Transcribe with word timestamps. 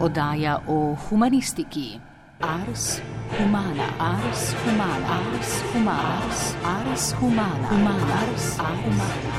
Oddaja 0.00 0.60
o 0.68 0.96
humanistiki. 1.10 2.00
Ars 2.40 3.02
humana, 3.38 3.84
ars 3.98 4.54
humana, 4.64 5.06
ars 5.06 5.62
humana, 5.72 6.24
ars, 6.24 6.54
ars 6.64 7.14
humana, 7.20 7.68
humana, 7.68 8.14
ars, 8.14 8.58
ars 8.58 8.80
humana. 8.84 9.30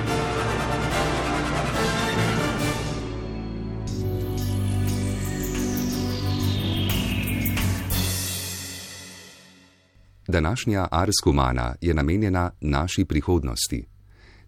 Današnja 10.28 10.88
Ars 10.92 11.16
Humana 11.26 11.76
je 11.82 11.94
namenjena 11.94 12.52
naši 12.62 13.06
prihodnosti. 13.06 13.86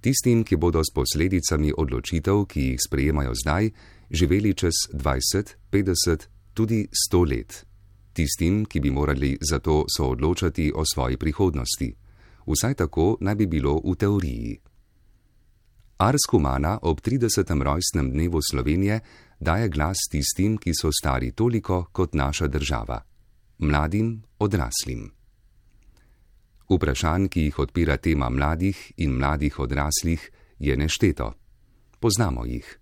Tistim, 0.03 0.43
ki 0.43 0.57
bodo 0.59 0.81
s 0.83 0.91
posledicami 0.91 1.71
odločitev, 1.71 2.43
ki 2.51 2.61
jih 2.73 2.79
sprejemajo 2.87 3.31
zdaj, 3.39 3.69
živeli 4.11 4.51
čez 4.51 4.91
20, 4.91 5.55
50, 5.71 6.27
tudi 6.53 6.87
100 6.91 7.21
let. 7.31 7.63
Tistim, 8.11 8.65
ki 8.67 8.83
bi 8.83 8.91
morali 8.91 9.37
zato 9.39 9.85
soodločati 9.87 10.73
o 10.75 10.83
svoji 10.83 11.17
prihodnosti. 11.17 11.87
Vsaj 12.43 12.73
tako 12.83 13.15
naj 13.23 13.35
bi 13.35 13.47
bilo 13.47 13.79
v 13.79 13.95
teoriji. 13.95 14.59
Ars 16.03 16.27
Humana 16.31 16.79
ob 16.81 16.99
30. 16.99 17.63
rojstnem 17.63 18.11
dnevu 18.11 18.43
Slovenije 18.43 18.99
daje 19.39 19.69
glas 19.69 20.03
tistim, 20.11 20.57
ki 20.57 20.75
so 20.75 20.91
stari 20.91 21.31
toliko 21.31 21.85
kot 21.91 22.13
naša 22.13 22.47
država, 22.47 22.99
mladim, 23.57 24.19
odraslim. 24.39 25.22
Vprašanj, 26.69 27.27
ki 27.27 27.41
jih 27.41 27.59
odpira 27.59 27.97
tema 27.97 28.29
mladih 28.29 28.91
in 28.97 29.17
mladih 29.17 29.59
odraslih, 29.59 30.31
je 30.59 30.77
nešteto. 30.77 31.33
Poznamo 31.99 32.45
jih. 32.45 32.79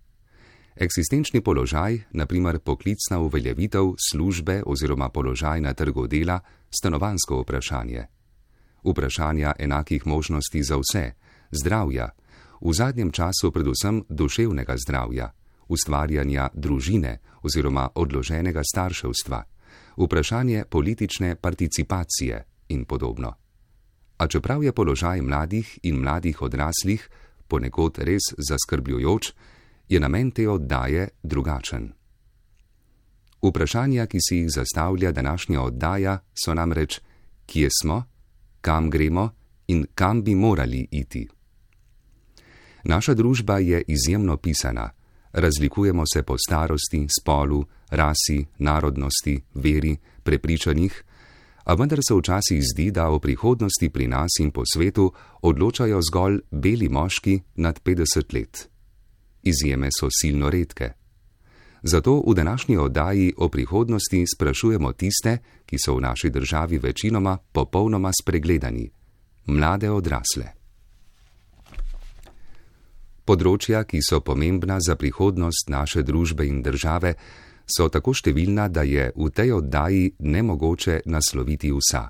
Eksistenčni 0.76 1.40
položaj, 1.40 1.98
naprimer 2.10 2.58
poklicna 2.58 3.18
uveljavitev 3.18 3.94
službe 4.10 4.62
oziroma 4.66 5.08
položaj 5.08 5.60
na 5.60 5.74
trgu 5.74 6.06
dela, 6.06 6.40
stanovansko 6.70 7.42
vprašanje. 7.42 8.06
Vprašanja 8.84 9.52
enakih 9.58 10.06
možnosti 10.06 10.62
za 10.62 10.76
vse, 10.76 11.12
zdravja, 11.50 12.08
v 12.60 12.72
zadnjem 12.72 13.10
času 13.10 13.50
predvsem 13.50 14.04
duševnega 14.08 14.76
zdravja, 14.86 15.32
ustvarjanja 15.68 16.48
družine 16.54 17.18
oziroma 17.42 17.88
odloženega 17.94 18.62
starševstva, 18.64 19.42
vprašanje 19.96 20.64
politične 20.70 21.36
participacije 21.36 22.44
in 22.68 22.84
podobno. 22.84 23.41
A 24.22 24.26
čeprav 24.30 24.62
je 24.62 24.72
položaj 24.72 25.18
mladih 25.20 25.78
in 25.82 25.98
mladih 25.98 26.42
odraslih 26.42 27.08
ponekod 27.48 27.98
res 27.98 28.30
zaskrbljujoč, 28.38 29.32
je 29.88 30.00
namen 30.00 30.30
te 30.30 30.46
oddaje 30.48 31.08
drugačen. 31.22 31.90
Vprašanja, 33.42 34.06
ki 34.06 34.18
si 34.22 34.36
jih 34.36 34.50
zastavlja 34.54 35.10
današnja 35.12 35.60
oddaja, 35.60 36.20
so 36.32 36.54
namreč, 36.54 37.00
kje 37.46 37.68
smo, 37.82 38.04
kam 38.60 38.90
gremo 38.90 39.30
in 39.66 39.86
kam 39.94 40.22
bi 40.22 40.34
morali 40.34 40.86
iti. 40.90 41.26
Naša 42.84 43.14
družba 43.14 43.58
je 43.58 43.82
izjemno 43.88 44.36
pisana, 44.36 44.90
razlikujemo 45.32 46.04
se 46.06 46.22
po 46.22 46.36
starosti, 46.38 47.06
spolu, 47.20 47.64
rasi, 47.90 48.44
narodnosti, 48.58 49.40
veri, 49.54 49.96
prepričanjih, 50.22 51.04
a 51.64 51.74
vendar 51.74 51.98
se 52.08 52.14
včasih 52.14 52.62
zdi, 52.62 52.90
da 52.90 53.08
o 53.10 53.18
prihodnosti 53.18 53.90
pri 53.90 54.06
nas 54.06 54.38
in 54.40 54.50
po 54.50 54.62
svetu 54.66 55.12
odločajo 55.42 56.00
zgolj 56.02 56.40
beli 56.50 56.88
moški 56.88 57.40
nad 57.54 57.80
50 57.82 58.34
let. 58.34 58.68
Izjeme 59.42 59.88
so 60.00 60.08
silno 60.10 60.50
redke. 60.50 60.92
Zato 61.82 62.22
v 62.26 62.34
današnji 62.34 62.76
oddaji 62.76 63.32
o 63.36 63.48
prihodnosti 63.48 64.24
sprašujemo 64.34 64.92
tiste, 64.92 65.38
ki 65.66 65.76
so 65.78 65.96
v 65.96 66.00
naši 66.00 66.30
državi 66.30 66.78
večinoma 66.78 67.38
popolnoma 67.52 68.10
spregledani, 68.22 68.90
mlade 69.46 69.90
odrasle. 69.90 70.52
Področja, 73.24 73.84
ki 73.84 74.00
so 74.02 74.20
pomembna 74.20 74.78
za 74.82 74.96
prihodnost 74.98 75.70
naše 75.70 76.02
družbe 76.02 76.46
in 76.46 76.62
države, 76.62 77.14
so 77.66 77.88
tako 77.88 78.14
številna, 78.14 78.68
da 78.68 78.82
je 78.82 79.10
v 79.16 79.30
tej 79.30 79.52
oddaji 79.58 80.12
nemogoče 80.18 81.02
nasloviti 81.06 81.72
vsa. 81.72 82.08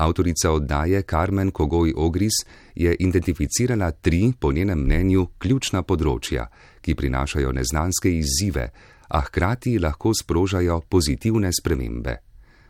Avtorica 0.00 0.52
oddaje 0.52 1.02
Carmen 1.02 1.50
Kogoj 1.50 1.92
Ogris 1.96 2.44
je 2.74 2.94
identificirala 2.94 3.90
tri, 3.90 4.32
po 4.38 4.52
njenem 4.52 4.78
mnenju, 4.78 5.26
ključna 5.38 5.82
področja, 5.82 6.46
ki 6.80 6.94
prinašajo 6.94 7.52
neznanske 7.52 8.12
izzive, 8.18 8.70
a 9.10 9.20
hkrati 9.26 9.78
lahko 9.78 10.14
sprožajo 10.14 10.80
pozitivne 10.88 11.50
spremembe. 11.52 12.16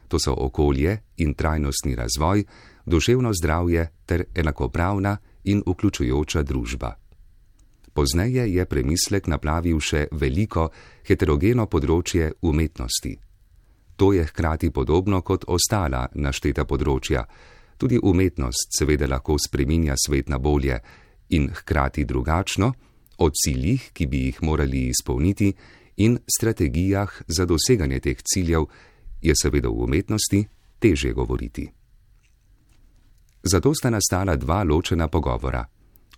To 0.09 0.19
so 0.19 0.35
okolje 0.35 0.97
in 1.23 1.35
trajnostni 1.35 1.95
razvoj, 1.95 2.45
duševno 2.87 3.33
zdravje 3.37 3.91
ter 4.07 4.25
enakopravna 4.35 5.19
in 5.45 5.63
vključujoča 5.67 6.43
družba. 6.43 6.95
Pozneje 8.01 8.55
je 8.55 8.65
premislek 8.65 9.27
naplavil 9.29 9.77
še 9.77 10.07
veliko 10.17 10.71
heterogeno 11.05 11.67
področje 11.69 12.31
umetnosti. 12.49 13.11
To 14.01 14.15
je 14.17 14.23
hkrati 14.25 14.71
podobno 14.73 15.19
kot 15.21 15.43
ostala 15.45 16.07
našteta 16.17 16.65
področja. 16.65 17.27
Tudi 17.77 17.99
umetnost 18.01 18.73
seveda 18.73 19.05
lahko 19.05 19.37
spreminja 19.37 19.99
svet 20.01 20.33
na 20.33 20.39
bolje 20.41 20.79
in 21.37 21.51
hkrati 21.59 22.07
drugačno, 22.09 22.71
o 23.21 23.29
ciljih, 23.29 23.91
ki 23.93 24.07
bi 24.09 24.23
jih 24.31 24.39
morali 24.49 24.87
izpolniti, 24.95 25.51
in 26.01 26.17
strategijah 26.25 27.13
za 27.29 27.45
doseganje 27.45 27.99
teh 28.01 28.23
ciljev 28.25 28.65
je 29.21 29.37
seveda 29.37 29.69
v 29.69 29.85
umetnosti 29.85 30.41
teže 30.81 31.13
govoriti. 31.13 31.67
Zato 33.45 33.75
sta 33.77 33.93
nastala 33.93 34.39
dva 34.41 34.63
ločena 34.65 35.11
pogovora. 35.13 35.67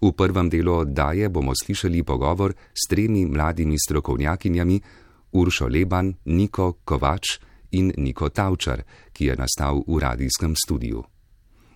V 0.02 0.10
prvem 0.12 0.50
delu 0.50 0.82
oddaje 0.82 1.28
bomo 1.30 1.54
slišali 1.54 2.02
pogovor 2.02 2.54
s 2.74 2.90
tremi 2.90 3.22
mladimi 3.26 3.78
strokovnjakinjami 3.78 4.80
Uršo 5.32 5.66
Leban, 5.70 6.14
Niko 6.26 6.82
Kovač 6.84 7.38
in 7.70 7.92
Niko 7.96 8.28
Tavčar, 8.28 8.82
ki 9.12 9.30
je 9.30 9.36
nastal 9.38 9.78
v 9.86 9.98
radijskem 10.02 10.58
studiu. 10.58 11.02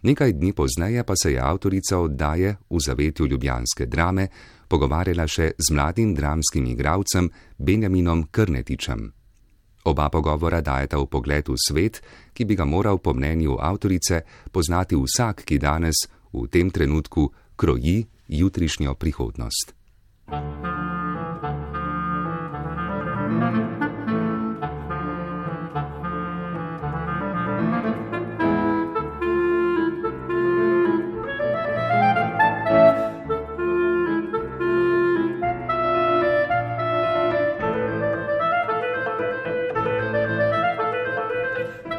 Nekaj 0.02 0.32
dni 0.32 0.52
pozneje 0.52 1.04
pa 1.04 1.14
se 1.16 1.32
je 1.32 1.40
avtorica 1.40 1.98
oddaje 1.98 2.56
v 2.70 2.78
zavetju 2.78 3.26
ljubljanske 3.26 3.86
drame 3.86 4.28
pogovarjala 4.68 5.26
še 5.26 5.52
z 5.58 5.70
mladim 5.70 6.14
dramskim 6.14 6.66
igralcem 6.66 7.30
Benjaminom 7.58 8.26
Krnetičem. 8.30 9.12
Oba 9.86 10.10
pogovora 10.10 10.60
dajeta 10.60 10.98
v 10.98 11.06
pogled 11.06 11.48
v 11.48 11.54
svet, 11.54 12.02
ki 12.34 12.44
bi 12.44 12.58
ga 12.58 12.66
moral 12.66 12.98
po 12.98 13.14
mnenju 13.14 13.54
avtorice 13.62 14.22
poznati 14.50 14.98
vsak, 14.98 15.46
ki 15.46 15.62
danes, 15.62 16.10
v 16.34 16.50
tem 16.50 16.70
trenutku, 16.70 17.30
kroji 17.56 18.06
jutrišnjo 18.28 18.94
prihodnost. 18.94 19.74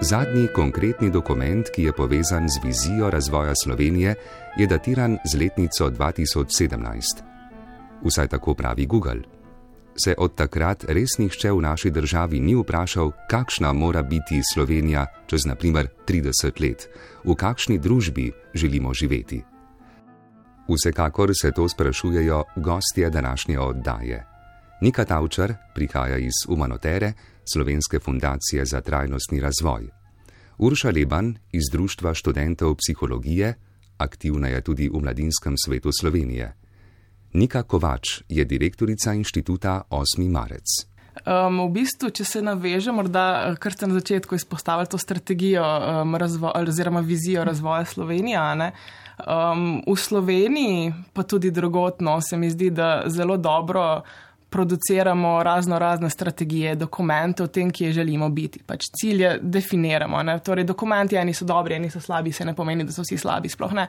Zadnji 0.07 0.47
konkretni 0.55 1.09
dokument, 1.11 1.67
ki 1.67 1.83
je 1.83 1.91
povezan 1.91 2.45
z 2.47 2.61
vizijo 2.63 3.09
razvoja 3.09 3.51
Slovenije, 3.63 4.15
je 4.57 4.67
datiran 4.67 5.17
z 5.25 5.35
letnico 5.35 5.89
2017. 5.89 7.23
Vsaj 8.05 8.27
tako 8.27 8.53
pravi 8.53 8.85
Google. 8.85 9.21
Se 9.97 10.15
od 10.17 10.35
takrat 10.35 10.85
res 10.87 11.17
nihče 11.19 11.51
v 11.51 11.61
naši 11.61 11.91
državi 11.91 12.39
ni 12.39 12.55
vprašal, 12.55 13.11
kakšna 13.29 13.73
mora 13.73 14.03
biti 14.03 14.39
Slovenija 14.53 15.05
čez 15.27 15.45
naprimer 15.45 15.87
30 16.07 16.61
let, 16.61 16.87
v 17.25 17.35
kakšni 17.35 17.77
družbi 17.79 18.31
želimo 18.53 18.93
živeti. 18.93 19.43
Vsekakor 20.69 21.35
se 21.41 21.51
to 21.51 21.69
sprašujejo 21.69 22.43
gostje 22.55 23.09
današnje 23.09 23.59
oddaje. 23.59 24.25
Nika 24.81 25.05
Tavčar 25.05 25.53
prihaja 25.75 26.17
iz 26.17 26.47
Umanotere, 26.47 27.13
Slovenske 27.53 27.99
fundacije 27.99 28.65
za 28.65 28.81
trajnostni 28.81 29.39
razvoj. 29.39 29.96
Urša 30.57 30.89
Leban 30.89 31.35
iz 31.51 31.69
Društva 31.71 32.13
študentov 32.13 32.75
psihologije, 32.75 33.53
aktivna 33.97 34.47
je 34.47 34.61
tudi 34.61 34.89
v 34.89 35.01
mladinskem 35.01 35.53
svetu 35.57 35.89
Slovenije. 36.01 36.53
Nika 37.33 37.63
Kovač 37.63 38.21
je 38.29 38.45
direktorica 38.45 39.13
inštituta 39.13 39.81
8. 39.89 40.29
marec. 40.31 40.65
Um, 41.25 41.59
v 41.65 41.81
bistvu, 41.81 42.09
če 42.09 42.25
se 42.25 42.41
navežem, 42.41 42.95
morda 42.97 43.53
kar 43.61 43.73
ste 43.73 43.89
na 43.89 43.97
začetku 43.97 44.35
izpostavili 44.37 44.89
to 44.89 44.97
strategijo 44.97 45.65
um, 45.65 46.15
razvo, 46.15 46.51
oziroma 46.55 47.01
vizijo 47.05 47.43
razvoja 47.43 47.85
Slovenije. 47.85 48.39
Um, 49.25 49.83
v 49.85 49.97
Sloveniji, 49.97 50.93
pa 51.13 51.23
tudi 51.23 51.51
drugotno, 51.51 52.21
se 52.21 52.37
mi 52.37 52.49
zdi, 52.49 52.69
da 52.69 53.03
zelo 53.05 53.37
dobro 53.37 54.01
produciramo 54.49 55.43
razno 55.43 55.79
razne 55.79 56.09
strategije, 56.09 56.75
dokumente 56.75 57.43
o 57.43 57.47
tem, 57.47 57.71
kje 57.71 57.91
želimo 57.91 58.29
biti. 58.29 58.59
Pač 58.65 58.85
cilje 59.01 59.39
definiramo. 59.41 60.23
Ne? 60.23 60.39
Torej, 60.39 60.63
dokumenti 60.63 61.15
eni 61.15 61.33
so 61.33 61.45
dobri, 61.45 61.75
eni 61.75 61.89
so 61.89 61.99
slabi, 61.99 62.31
se 62.31 62.45
ne 62.45 62.55
pomeni, 62.55 62.83
da 62.83 62.91
so 62.91 63.03
vsi 63.03 63.17
slabi, 63.17 63.49
sploh 63.49 63.73
ne. 63.73 63.87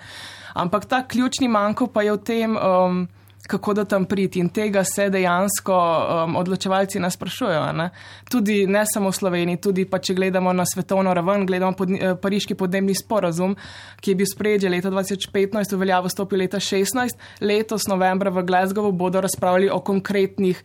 Ampak 0.54 0.84
ta 0.84 1.04
ključni 1.08 1.48
manjko 1.48 1.86
pa 1.86 2.02
je 2.02 2.12
v 2.12 2.18
tem, 2.24 2.56
um, 2.56 3.06
kako 3.46 3.74
da 3.74 3.84
tam 3.84 4.04
priti 4.04 4.40
in 4.40 4.48
tega 4.48 4.84
se 4.84 5.08
dejansko 5.10 5.74
um, 5.74 6.36
odločevalci 6.36 7.00
nas 7.00 7.14
sprašujejo. 7.14 7.72
Ne? 7.72 7.90
Tudi 8.30 8.66
ne 8.66 8.84
samo 8.86 9.10
v 9.10 9.16
Sloveniji, 9.16 9.60
tudi 9.62 9.84
pa 9.84 9.98
če 9.98 10.14
gledamo 10.14 10.52
na 10.52 10.66
svetovno 10.66 11.14
raven, 11.14 11.46
gledamo 11.46 11.72
pod, 11.72 11.90
eh, 11.90 12.14
pariški 12.20 12.54
podnebni 12.54 12.94
sporazum, 12.94 13.56
ki 14.00 14.10
je 14.10 14.16
bil 14.16 14.26
sprejet 14.26 14.62
že 14.62 14.68
leta 14.68 14.90
2015, 14.90 15.72
v 15.72 15.80
veljavo 15.80 16.08
stopil 16.08 16.38
leta 16.38 16.58
2016, 16.58 17.16
letos 17.40 17.88
novembra 17.88 18.30
v 18.30 18.44
Glasgowu 18.44 18.92
bodo 18.92 19.20
razpravljali 19.20 19.70
o 19.70 19.80
konkretnih 19.80 20.62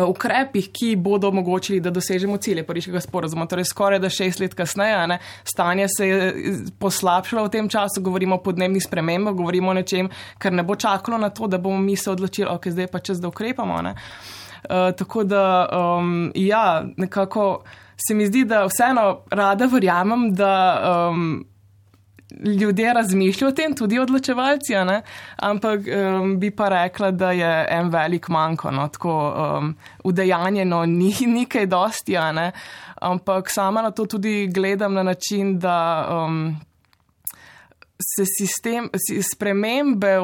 ukrepih, 0.00 0.68
ki 0.72 0.96
bodo 0.96 1.28
omogočili, 1.28 1.80
da 1.80 1.90
dosežemo 1.90 2.36
cilje 2.36 2.64
pariškega 2.66 3.00
sporozuma. 3.00 3.46
Torej, 3.46 3.68
skoraj 3.70 4.00
da 4.02 4.10
šest 4.10 4.40
let 4.40 4.54
kasneje, 4.54 5.06
ne, 5.06 5.18
stanje 5.44 5.86
se 5.96 6.08
je 6.08 6.28
eh, 6.28 6.64
poslabšalo 6.78 7.46
v 7.46 7.52
tem 7.52 7.68
času, 7.68 8.02
govorimo 8.02 8.38
o 8.38 8.42
podnebnih 8.42 8.82
spremembah, 8.84 9.34
govorimo 9.34 9.70
o 9.70 9.76
nečem, 9.76 10.10
kar 10.38 10.52
ne 10.52 10.62
bo 10.62 10.76
čakalo 10.76 11.18
na 11.18 11.30
to, 11.30 11.46
da 11.46 11.58
bomo 11.58 11.78
mi 11.78 11.96
se 11.96 12.10
odločili, 12.10 12.48
ok, 12.50 12.68
zdaj 12.72 12.86
pa 12.92 12.98
čez 12.98 13.20
da 13.20 13.28
ukrepamo. 13.28 13.78
Uh, 13.82 14.92
tako 14.96 15.24
da, 15.24 15.68
um, 15.72 16.32
ja, 16.34 16.84
nekako 16.96 17.62
se 18.06 18.14
mi 18.14 18.26
zdi, 18.26 18.44
da 18.44 18.64
vseeno 18.66 19.22
rada 19.30 19.66
verjamem, 19.66 20.34
da. 20.34 20.52
Um, 21.10 21.51
ljudje 22.40 22.92
razmišljajo 22.94 23.48
o 23.48 23.54
tem, 23.54 23.74
tudi 23.74 23.98
odločevalci, 23.98 24.74
ne? 24.84 25.02
ampak 25.36 25.80
um, 25.86 26.38
bi 26.40 26.50
pa 26.50 26.68
rekla, 26.68 27.10
da 27.10 27.30
je 27.32 27.52
en 27.70 27.90
velik 27.90 28.28
manjko, 28.28 28.70
no? 28.70 28.88
tako 28.88 29.14
um, 29.30 29.74
udejanjeno 30.04 30.84
ni 30.86 31.14
nekaj 31.38 31.66
dosti, 31.66 32.18
ne? 32.34 32.50
ampak 33.00 33.50
sama 33.50 33.82
na 33.82 33.90
to 33.90 34.06
tudi 34.06 34.46
gledam 34.46 34.94
na 34.94 35.02
način, 35.02 35.58
da. 35.58 36.06
Um, 36.10 36.60
Se 38.02 38.24
sistem, 38.26 38.88
spremembe, 39.32 40.16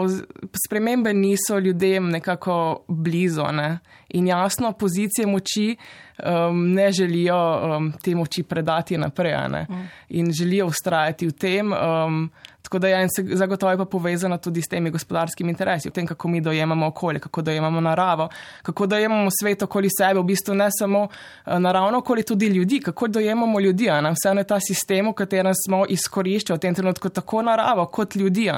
spremembe 0.67 1.13
niso 1.15 1.59
ljudem 1.59 2.09
nekako 2.11 2.85
blizu 2.89 3.45
ne? 3.53 3.79
in 4.09 4.27
jasno, 4.27 4.73
pozicije 4.73 5.27
moči 5.27 5.77
um, 6.25 6.73
ne 6.73 6.93
želijo 6.93 7.37
um, 7.77 7.93
te 8.03 8.15
moči 8.15 8.43
predati 8.43 8.99
naprej 8.99 9.35
mm. 9.69 9.89
in 10.09 10.33
želijo 10.33 10.67
ustrajati 10.67 11.27
v 11.27 11.33
tem. 11.33 11.73
Um, 11.73 12.31
Tako 12.69 12.79
da 12.79 12.89
je 12.89 13.01
ja, 13.01 13.09
zagotovo 13.33 13.77
pa 13.77 13.85
povezano 13.85 14.39
tudi 14.39 14.63
s 14.63 14.69
temi 14.69 14.91
gospodarskimi 14.91 15.51
interesi, 15.51 15.89
v 15.89 15.93
tem, 15.93 16.07
kako 16.07 16.29
mi 16.29 16.41
dojemamo 16.41 16.87
okolje, 16.87 17.19
kako 17.19 17.43
dojemamo 17.43 17.81
naravo, 17.81 18.29
kako 18.63 18.87
dojemamo 18.87 19.31
svet 19.41 19.63
okoli 19.63 19.89
sebe, 19.99 20.21
v 20.21 20.25
bistvu 20.25 20.55
ne 20.55 20.69
samo 20.79 21.09
eh, 21.47 21.59
naravno 21.59 21.99
okoli, 21.99 22.23
tudi 22.23 22.47
ljudi, 22.47 22.81
kako 22.81 23.09
dojemamo 23.09 23.61
ljudi. 23.61 23.89
Vse 23.89 24.37
je 24.37 24.45
ta 24.45 24.61
sistem, 24.61 25.09
v 25.09 25.13
katerem 25.13 25.53
smo 25.67 25.87
izkoriščali 25.89 26.59
v 26.59 26.61
tem 26.61 26.75
trenutku 26.75 27.09
tako 27.09 27.43
naravo 27.43 27.87
kot 27.87 28.17
ljudi. 28.17 28.51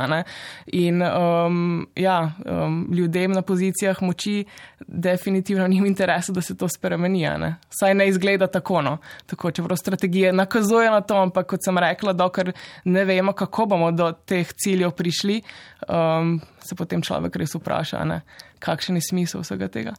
In 0.67 1.03
um, 1.03 1.87
ja, 1.97 2.33
um, 2.47 2.89
ljudem 2.93 3.33
na 3.33 3.43
pozicijah 3.43 4.03
moči 4.03 4.45
definitivno 4.87 5.69
ni 5.69 5.81
v 5.81 5.87
interesu, 5.87 6.33
da 6.33 6.43
se 6.43 6.57
to 6.57 6.69
spremeni. 6.69 7.21
Ne? 7.39 7.57
Saj 7.71 7.95
ne 7.95 8.09
izgleda 8.09 8.47
tako. 8.47 8.83
No? 8.83 8.99
tako 9.27 9.51
čeprav 9.51 9.77
strategije 9.77 10.33
nakazuje 10.33 10.91
na 10.91 11.01
to, 11.01 11.15
ampak 11.15 11.47
kot 11.47 11.61
sem 11.65 11.79
rekla, 11.79 12.13
dokler 12.13 12.53
ne 12.85 13.05
vemo, 13.05 13.33
kako 13.33 13.67
bomo 13.67 13.91
do 14.01 14.09
teh 14.27 14.49
ciljev 14.57 14.95
prišli, 14.97 15.41
um, 15.87 16.39
se 16.65 16.77
potem 16.79 17.05
človek 17.05 17.37
res 17.43 17.55
vpraša, 17.57 18.03
ne, 18.09 18.23
kakšen 18.65 18.99
je 19.01 19.07
smisel 19.11 19.45
vsega 19.45 19.69
tega. 19.73 19.95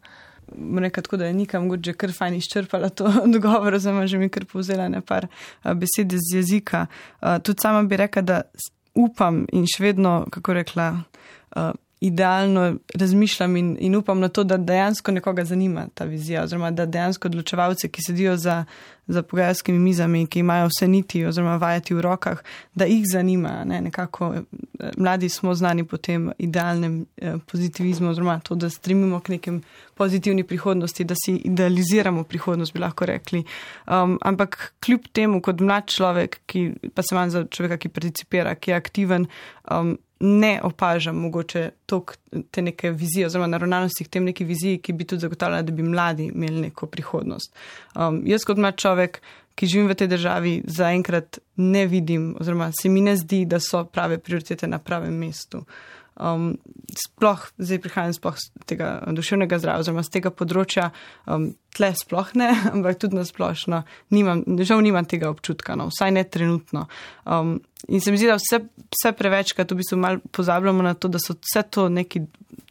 Rekla 0.51 1.03
tako, 1.05 1.19
da 1.21 1.29
je 1.29 1.37
nikam 1.37 1.69
že 1.71 1.93
kar 1.93 2.11
fajn 2.11 2.35
izčrpala 2.41 2.89
to 2.89 3.07
odgovor, 3.27 3.77
oziroma 3.77 4.07
že 4.07 4.17
mi 4.17 4.29
kar 4.29 4.45
povzela 4.45 4.89
nekaj 4.91 5.29
besed 5.77 6.13
iz 6.17 6.33
jezika. 6.33 6.87
Uh, 7.21 7.37
tudi 7.39 7.61
sama 7.61 7.83
bi 7.83 7.97
rekla, 7.97 8.21
da 8.21 8.41
upam 8.97 9.45
in 9.53 9.65
še 9.69 9.85
vedno, 9.85 10.25
kako 10.31 10.57
rekla, 10.59 10.89
uh, 11.55 11.71
idealno 12.01 12.75
razmišljam 12.95 13.57
in, 13.57 13.77
in 13.79 13.95
upam 13.95 14.19
na 14.19 14.27
to, 14.27 14.43
da 14.43 14.57
dejansko 14.57 15.11
nekoga 15.11 15.45
zanima 15.45 15.87
ta 15.93 16.03
vizija, 16.03 16.43
oziroma 16.43 16.71
da 16.71 16.85
dejansko 16.85 17.27
odločevalce, 17.27 17.87
ki 17.87 18.01
sedijo 18.01 18.37
za, 18.37 18.65
za 19.07 19.21
pogajalskimi 19.21 19.79
mizami, 19.79 20.25
ki 20.27 20.39
imajo 20.39 20.67
vse 20.71 20.87
niti 20.87 21.25
oziroma 21.25 21.55
vajeti 21.61 21.93
v 21.93 22.01
rokah, 22.01 22.41
da 22.75 22.85
jih 22.85 23.05
zanima. 23.11 23.63
Ne? 23.65 23.81
Nekako 23.81 24.33
eh, 24.33 24.89
mladi 24.97 25.29
smo 25.29 25.53
znani 25.53 25.85
po 25.85 25.97
tem 25.97 26.31
idealnem 26.37 27.05
eh, 27.17 27.37
pozitivizmu, 27.51 28.09
oziroma 28.09 28.39
to, 28.39 28.55
da 28.55 28.69
stremimo 28.69 29.19
k 29.19 29.37
nekem 29.37 29.61
pozitivni 29.95 30.43
prihodnosti, 30.43 31.03
da 31.03 31.15
si 31.25 31.35
idealiziramo 31.35 32.23
prihodnost, 32.23 32.73
bi 32.73 32.79
lahko 32.79 33.05
rekli. 33.05 33.43
Um, 33.87 34.17
ampak 34.21 34.73
kljub 34.85 35.05
temu, 35.13 35.41
kot 35.41 35.61
mlad 35.61 35.85
človek, 35.85 36.41
ki 36.45 36.71
pa 36.95 37.05
se 37.05 37.15
manj 37.15 37.29
za 37.29 37.45
človeka, 37.45 37.77
ki 37.77 37.89
participira, 37.89 38.55
ki 38.55 38.71
je 38.71 38.75
aktiven, 38.75 39.27
um, 39.69 39.99
ne 40.21 40.59
opažam 40.63 41.15
mogoče 41.15 41.69
tok, 41.85 42.15
te 42.51 42.61
neke 42.61 42.91
vizije 42.91 43.25
oziroma 43.25 43.47
naravnanosti 43.47 44.05
k 44.05 44.09
tem 44.17 44.23
neki 44.29 44.45
viziji, 44.45 44.81
ki 44.81 44.93
bi 44.93 45.05
tudi 45.05 45.25
zagotavljala, 45.25 45.65
da 45.65 45.71
bi 45.71 45.83
mladi 45.83 46.29
imeli 46.29 46.61
neko 46.67 46.87
prihodnost. 46.87 47.55
Um, 47.95 48.21
jaz 48.25 48.45
kot 48.45 48.57
mlad 48.61 48.77
človek, 48.77 49.21
ki 49.55 49.67
živim 49.67 49.89
v 49.91 49.97
tej 49.99 50.07
državi, 50.13 50.53
zaenkrat 50.65 51.39
ne 51.57 51.85
vidim 51.87 52.35
oziroma 52.39 52.71
se 52.71 52.89
mi 52.89 53.01
ne 53.01 53.15
zdi, 53.17 53.45
da 53.45 53.59
so 53.59 53.83
prave 53.85 54.17
prioritete 54.17 54.67
na 54.67 54.79
pravem 54.79 55.17
mestu. 55.17 55.65
Um, 56.19 56.57
sploh, 56.91 57.39
zdaj 57.57 57.79
prihajam 57.79 58.13
sploh 58.13 58.35
z 58.35 58.51
tega 58.67 58.99
duševnega 59.07 59.57
zdravja, 59.63 59.85
oziroma 59.85 60.03
z 60.03 60.11
tega 60.11 60.31
področja, 60.35 60.89
um, 61.23 61.53
tle 61.71 61.91
sploh 61.95 62.33
ne, 62.35 62.49
ampak 62.73 62.99
tudi 62.99 63.15
na 63.15 63.23
splošno, 63.27 63.81
nimam, 64.11 64.43
žal 64.67 64.83
nimam 64.83 65.07
tega 65.07 65.31
občutka, 65.31 65.77
no, 65.79 65.87
vsaj 65.93 66.11
ne 66.11 66.25
trenutno. 66.27 66.85
Um, 67.23 67.55
in 67.87 68.03
se 68.03 68.11
mi 68.11 68.19
zdi, 68.19 68.27
da 68.27 68.35
vse, 68.41 68.59
vse 68.91 69.13
prevečkrat 69.15 69.71
v 69.71 69.79
bistvu 69.79 70.01
malo 70.03 70.19
pozabljamo 70.35 70.83
na 70.83 70.93
to, 70.93 71.07
da 71.07 71.21
so 71.23 71.37
vse 71.39 71.63
to 71.71 71.87
neki 71.89 72.25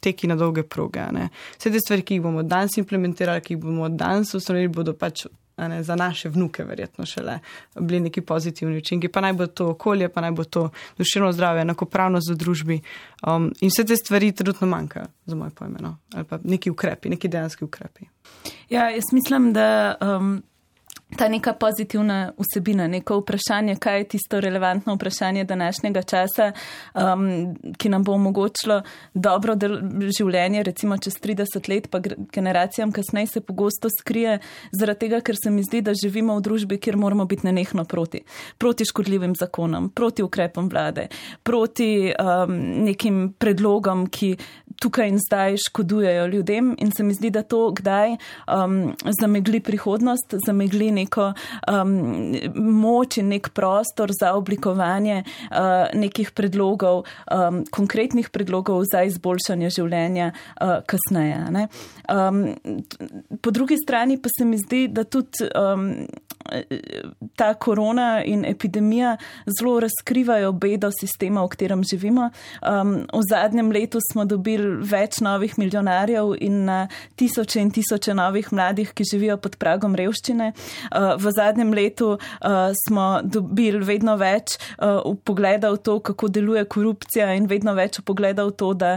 teki 0.04 0.28
na 0.28 0.36
dolge 0.36 0.62
proge. 0.62 1.08
Ne. 1.12 1.30
Vse 1.56 1.72
te 1.72 1.80
stvari, 1.80 2.04
ki 2.04 2.18
jih 2.18 2.24
bomo 2.28 2.44
danes 2.44 2.76
implementirali, 2.80 3.44
ki 3.44 3.56
jih 3.56 3.64
bomo 3.64 3.88
danes 3.88 4.34
ustvarili, 4.36 4.68
bodo 4.72 4.92
pač 4.96 5.26
ne, 5.68 5.82
za 5.82 5.96
naše 5.96 6.28
vnuke, 6.28 6.64
verjetno 6.64 7.06
šele 7.06 7.38
bili 7.80 8.00
neki 8.00 8.20
pozitivni 8.20 8.78
učinki. 8.78 9.08
Pa 9.08 9.20
naj 9.20 9.32
bo 9.32 9.46
to 9.46 9.70
okolje, 9.70 10.08
pa 10.08 10.20
naj 10.20 10.30
bo 10.30 10.44
to 10.44 10.68
duševno 10.98 11.32
zdravje, 11.32 11.62
enakopravnost 11.62 12.30
v 12.30 12.36
družbi. 12.36 12.80
Um, 13.26 13.52
in 13.60 13.68
vse 13.68 13.84
te 13.84 13.96
stvari 13.96 14.32
trenutno 14.32 14.66
manjkajo, 14.66 15.06
za 15.26 15.36
moje 15.36 15.50
pojme, 15.50 15.78
no? 15.80 15.96
ali 16.14 16.24
pa 16.24 16.38
neki 16.44 16.70
ukrepi, 16.70 17.08
neki 17.08 17.28
dejanski 17.28 17.64
ukrepi. 17.64 18.04
Ja, 18.68 18.90
jaz 18.90 19.12
mislim, 19.12 19.52
da. 19.52 19.96
Um 20.00 20.42
ta 21.16 21.28
neka 21.28 21.52
pozitivna 21.52 22.32
vsebina, 22.38 22.86
neko 22.86 23.18
vprašanje, 23.20 23.76
kaj 23.76 23.98
je 23.98 24.08
tisto 24.14 24.40
relevantno 24.40 24.94
vprašanje 24.94 25.44
današnjega 25.44 26.02
časa, 26.02 26.52
um, 26.94 27.54
ki 27.78 27.88
nam 27.88 28.04
bo 28.04 28.12
omogočilo 28.12 28.82
dobro 29.14 29.56
življenje, 30.18 30.62
recimo 30.62 30.98
čez 30.98 31.18
30 31.22 31.68
let, 31.68 31.90
pa 31.90 32.00
generacijam 32.32 32.92
kasneje 32.92 33.26
se 33.26 33.40
pogosto 33.40 33.88
skrije, 34.00 34.38
zaradi 34.72 35.06
tega, 35.06 35.20
ker 35.20 35.36
se 35.42 35.50
mi 35.50 35.62
zdi, 35.62 35.82
da 35.82 35.94
živimo 35.94 36.36
v 36.36 36.44
družbi, 36.46 36.78
kjer 36.78 36.96
moramo 36.96 37.24
biti 37.24 37.46
nenehno 37.46 37.84
proti. 37.84 38.22
Proti 38.58 38.84
škodljivim 38.84 39.34
zakonom, 39.34 39.90
proti 39.90 40.22
ukrepom 40.22 40.68
vlade, 40.68 41.08
proti 41.42 42.12
um, 42.12 42.56
nekim 42.84 43.32
predlogom, 43.38 44.06
ki 44.06 44.36
tukaj 44.80 45.08
in 45.08 45.18
zdaj 45.18 45.56
škodujejo 45.68 46.26
ljudem 46.26 46.74
in 46.78 46.92
se 46.96 47.04
mi 47.04 47.14
zdi, 47.14 47.30
da 47.30 47.42
to 47.42 47.70
kdaj 47.70 48.10
um, 48.10 48.94
zamegli 49.20 49.60
prihodnost, 49.60 50.34
zamegli 50.46 50.90
neko 50.90 51.32
um, 51.32 51.92
moč 52.54 53.18
in 53.20 53.28
nek 53.28 53.50
prostor 53.54 54.10
za 54.20 54.32
oblikovanje 54.34 55.22
uh, 55.24 55.56
nekih 55.94 56.30
predlogov, 56.30 57.04
um, 57.04 57.64
konkretnih 57.70 58.30
predlogov 58.32 58.84
za 58.92 59.04
izboljšanje 59.04 59.70
življenja 59.70 60.32
uh, 60.32 60.80
kasneje. 60.86 61.68
Um, 62.08 62.40
po 63.42 63.50
drugi 63.50 63.76
strani 63.76 64.16
pa 64.22 64.32
se 64.38 64.44
mi 64.44 64.58
zdi, 64.58 64.86
da 64.88 65.04
tudi 65.04 65.44
um, 65.54 65.92
ta 67.36 67.54
korona 67.54 68.22
in 68.24 68.44
epidemija 68.44 69.16
zelo 69.58 69.80
razkrivajo 69.80 70.52
bedo 70.52 70.90
sistema, 71.00 71.44
v 71.44 71.52
katerem 71.52 71.84
živimo. 71.84 72.30
Um, 72.64 72.94
v 73.12 73.22
zadnjem 73.30 73.72
letu 73.72 73.98
smo 74.12 74.24
dobili 74.24 74.69
več 74.90 75.20
novih 75.24 75.58
milijonarjev 75.58 76.34
in 76.40 76.64
na 76.64 76.78
tisoče 77.16 77.60
in 77.60 77.70
tisoče 77.74 78.14
novih 78.14 78.52
mladih, 78.52 78.92
ki 78.94 79.04
živijo 79.12 79.36
pod 79.42 79.56
pragom 79.60 79.94
revščine. 79.98 80.52
Uh, 80.52 81.14
v 81.20 81.32
zadnjem 81.36 81.72
letu 81.74 82.12
uh, 82.16 82.72
smo 82.86 83.20
dobili 83.24 83.84
vedno 83.84 84.16
več 84.20 84.56
uh, 84.78 85.02
pogleda 85.24 85.70
v 85.74 85.82
to, 85.84 85.98
kako 86.00 86.28
deluje 86.28 86.64
korupcija 86.64 87.32
in 87.34 87.48
vedno 87.50 87.74
več 87.74 88.00
pogleda 88.04 88.44
v 88.46 88.54
to, 88.56 88.72
da 88.74 88.96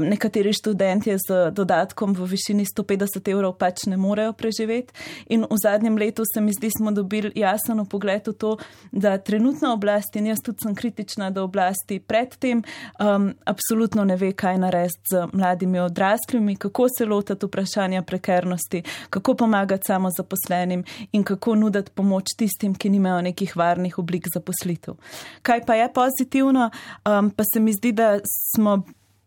nekateri 0.00 0.52
študenti 0.54 1.14
z 1.20 1.50
dodatkom 1.54 2.14
v 2.16 2.26
višini 2.30 2.64
150 2.66 3.28
evrov 3.32 3.56
pač 3.58 3.86
ne 3.90 3.96
morejo 4.00 4.32
preživeti. 4.32 4.94
In 5.34 5.44
v 5.48 5.58
zadnjem 5.60 5.98
letu 5.98 6.24
se 6.28 6.40
mi 6.40 6.52
zdi, 6.52 6.70
smo 6.70 6.92
dobili 6.94 7.32
jasen 7.36 7.84
pogled 7.86 8.28
v 8.28 8.34
to, 8.34 8.56
da 8.92 9.18
trenutna 9.18 9.72
oblast, 9.72 10.16
in 10.16 10.30
jaz 10.30 10.42
tudi 10.44 10.64
sem 10.64 10.74
kritična 10.74 11.30
do 11.30 11.44
oblasti 11.44 12.00
predtem, 12.00 12.62
um, 13.00 13.32
absolutno 13.44 14.04
ne 14.04 14.16
ve, 14.16 14.32
kaj 14.32 14.58
narediti 14.58 15.07
z 15.10 15.26
mladimi 15.32 15.78
odraslimi, 15.80 16.56
kako 16.56 16.86
se 16.98 17.06
lotiti 17.06 17.46
vprašanja 17.46 18.02
prekernosti, 18.02 18.82
kako 19.10 19.34
pomagati 19.34 19.82
samo 19.86 20.10
zaposlenim 20.10 20.84
in 21.12 21.24
kako 21.24 21.54
nuditi 21.54 21.90
pomoč 21.94 22.24
tistim, 22.36 22.74
ki 22.74 22.90
nimajo 22.90 23.22
nekih 23.22 23.56
varnih 23.56 23.98
oblik 23.98 24.26
zaposlitev. 24.34 24.94
Kaj 25.42 25.64
pa 25.66 25.74
je 25.74 25.92
pozitivno, 25.92 26.70
um, 26.70 27.30
pa 27.30 27.44
se 27.52 27.60
mi 27.60 27.72
zdi, 27.72 27.92
da 27.92 28.18
smo 28.56 28.82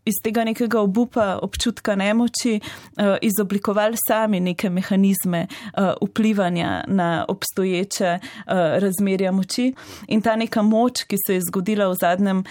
iz 0.06 0.18
tega 0.24 0.44
nekega 0.44 0.82
obupa, 0.82 1.40
občutka 1.42 1.96
nemoči, 1.96 2.60
uh, 2.62 3.16
izoblikovali 3.22 3.98
sami 4.08 4.40
neke 4.40 4.70
mehanizme 4.70 5.48
uh, 5.48 5.94
vplivanja 6.02 6.84
na 6.88 7.26
obstoječe 7.28 8.20
uh, 8.22 8.54
razmerja 8.82 9.32
moči. 9.32 9.74
In 10.08 10.22
ta 10.22 10.36
neka 10.36 10.62
moč, 10.62 11.04
ki 11.04 11.18
se 11.28 11.34
je 11.34 11.42
zgodila 11.50 11.88
v 11.90 11.96
zadnjem 12.02 12.44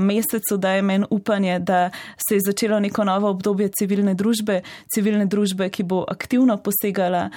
mesecu, 0.00 0.56
daje 0.56 0.82
meni 0.82 1.06
upanje, 1.10 1.58
da 1.58 1.90
se 2.28 2.34
je 2.34 2.40
začelo 2.46 2.80
neko 2.80 3.04
novo 3.04 3.28
obdobje 3.30 3.68
civilne 3.78 4.14
družbe, 4.14 4.60
civilne 4.94 5.26
družbe, 5.26 5.68
ki 5.70 5.82
bo 5.82 6.04
aktivno 6.08 6.56
posegala 6.62 7.28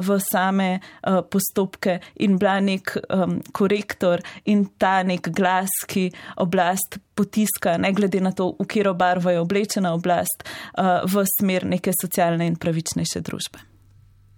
v 0.00 0.18
same 0.32 0.68
postopke 1.30 1.98
in 2.16 2.38
bila 2.38 2.58
nek 2.60 2.96
korektor 3.52 4.22
in 4.44 4.66
ta 4.78 5.02
nek 5.02 5.30
glas, 5.34 5.72
ki 5.86 6.08
oblast 6.36 6.98
potiska, 7.18 7.74
ne 7.82 7.90
glede 7.92 8.20
na 8.22 8.30
to, 8.32 8.52
v 8.54 8.66
katero 8.70 8.94
barvo 8.94 9.32
je 9.34 9.42
oblečena 9.42 9.90
oblast, 9.94 10.46
uh, 10.46 11.02
v 11.02 11.26
smer 11.26 11.66
neke 11.66 11.90
socialne 11.90 12.46
in 12.46 12.54
pravičnejše 12.56 13.24
družbe. 13.26 13.58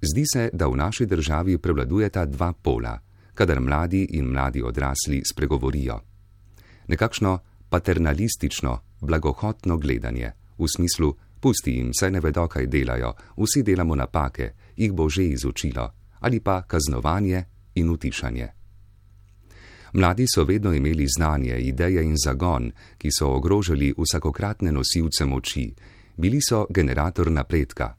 Zdi 0.01 0.25
se, 0.25 0.49
da 0.53 0.65
v 0.67 0.81
naši 0.81 1.05
državi 1.07 1.59
prevladujeta 1.61 2.25
dva 2.25 2.55
pola, 2.57 2.97
kadar 3.37 3.61
mladi 3.61 4.07
in 4.17 4.33
mladi 4.33 4.63
odrasli 4.65 5.21
spregovorijo. 5.25 6.01
Nekakšno 6.89 7.39
paternalistično, 7.71 8.79
blagohotno 9.01 9.77
gledanje, 9.77 10.33
v 10.59 10.69
smislu: 10.69 11.15
pusti 11.41 11.77
jim, 11.77 11.93
saj 11.95 12.11
ne 12.11 12.21
vedo, 12.21 12.49
kaj 12.49 12.67
delajo, 12.67 13.13
vsi 13.37 13.63
delamo 13.63 13.95
napake, 13.97 14.53
jih 14.77 14.93
bo 14.93 15.09
že 15.09 15.25
izučilo, 15.25 15.91
ali 16.21 16.41
pa 16.41 16.63
kaznovanje 16.63 17.45
in 17.75 17.91
utišanje. 17.91 18.60
Mladi 19.93 20.27
so 20.35 20.45
vedno 20.45 20.73
imeli 20.73 21.07
znanje, 21.07 21.59
ideje 21.59 22.03
in 22.05 22.15
zagon, 22.25 22.73
ki 22.99 23.09
so 23.11 23.33
ogrožali 23.35 23.95
vsakokratne 23.99 24.73
nosilce 24.73 25.25
moči, 25.25 25.75
bili 26.17 26.39
so 26.49 26.67
generator 26.71 27.31
napredka. 27.31 27.95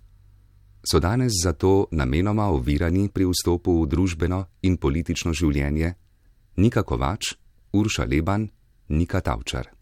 So 0.83 0.99
danes 0.99 1.33
zato 1.43 1.87
namenoma 1.91 2.49
ovirani 2.49 3.09
pri 3.09 3.25
vstopu 3.25 3.81
v 3.83 3.87
družbeno 3.87 4.45
in 4.61 4.77
politično 4.77 5.33
življenje? 5.33 5.93
Nika 6.57 6.83
Kovač, 6.83 7.35
Urša 7.73 8.05
Leban, 8.05 8.49
Nika 8.89 9.21
Tavčar. 9.21 9.80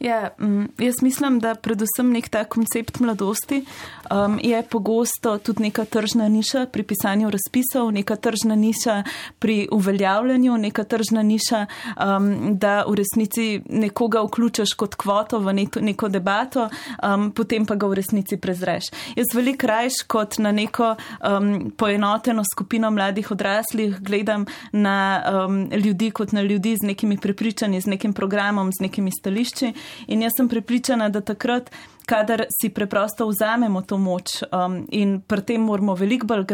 Ja, 0.00 0.30
mm, 0.40 0.64
jaz 0.78 0.94
mislim, 1.02 1.40
da 1.40 1.54
predvsem 1.54 2.12
nek 2.12 2.28
ta 2.28 2.44
koncept 2.44 3.00
mladosti 3.00 3.64
um, 4.10 4.38
je 4.42 4.62
pogosto 4.62 5.38
tudi 5.38 5.62
neka 5.62 5.84
tržna 5.84 6.28
niša 6.28 6.66
pri 6.72 6.82
pisanju 6.82 7.30
razpisov, 7.30 7.90
neka 7.92 8.16
tržna 8.16 8.54
niša 8.54 9.02
pri 9.38 9.68
uveljavljanju, 9.72 10.58
neka 10.58 10.84
tržna 10.84 11.22
niša, 11.22 11.66
um, 11.96 12.58
da 12.58 12.84
v 12.88 12.94
resnici 12.94 13.60
nekoga 13.68 14.22
vključaš 14.22 14.74
kot 14.78 14.94
kvoto 14.94 15.38
v 15.38 15.52
neko, 15.52 15.80
neko 15.80 16.08
debato, 16.08 16.68
um, 17.02 17.32
potem 17.32 17.66
pa 17.66 17.74
ga 17.74 17.86
v 17.86 17.98
resnici 17.98 18.36
prezreš. 18.36 18.92
Jaz 19.16 19.34
veliko 19.34 19.66
rajš 19.66 20.02
kot 20.06 20.38
na 20.38 20.52
neko 20.52 20.94
um, 20.94 21.72
poenoteno 21.76 22.42
skupino 22.54 22.90
mladih 22.90 23.30
odraslih 23.30 23.98
gledam 24.00 24.46
na 24.72 25.22
um, 25.26 25.70
ljudi 25.72 26.10
kot 26.10 26.32
na 26.32 26.42
ljudi 26.42 26.76
z 26.76 26.86
nekimi 26.86 27.18
prepričanji, 27.18 27.80
z 27.80 27.86
nekim 27.86 28.12
programom, 28.12 28.70
z 28.72 28.86
nekimi 28.86 29.10
stališči. 29.10 29.74
In 30.06 30.22
jaz 30.22 30.32
sem 30.36 30.48
prepričana, 30.48 31.08
da 31.08 31.20
takrat 31.20 31.70
kadar 32.08 32.46
si 32.48 32.70
preprosto 32.72 33.26
vzamemo 33.28 33.82
to 33.82 33.98
moč 33.98 34.40
um, 34.48 34.80
in 34.88 35.20
pri 35.20 35.42
tem 35.44 35.60
moramo 35.60 35.92
veliko 35.94 36.26
bolj 36.26 36.46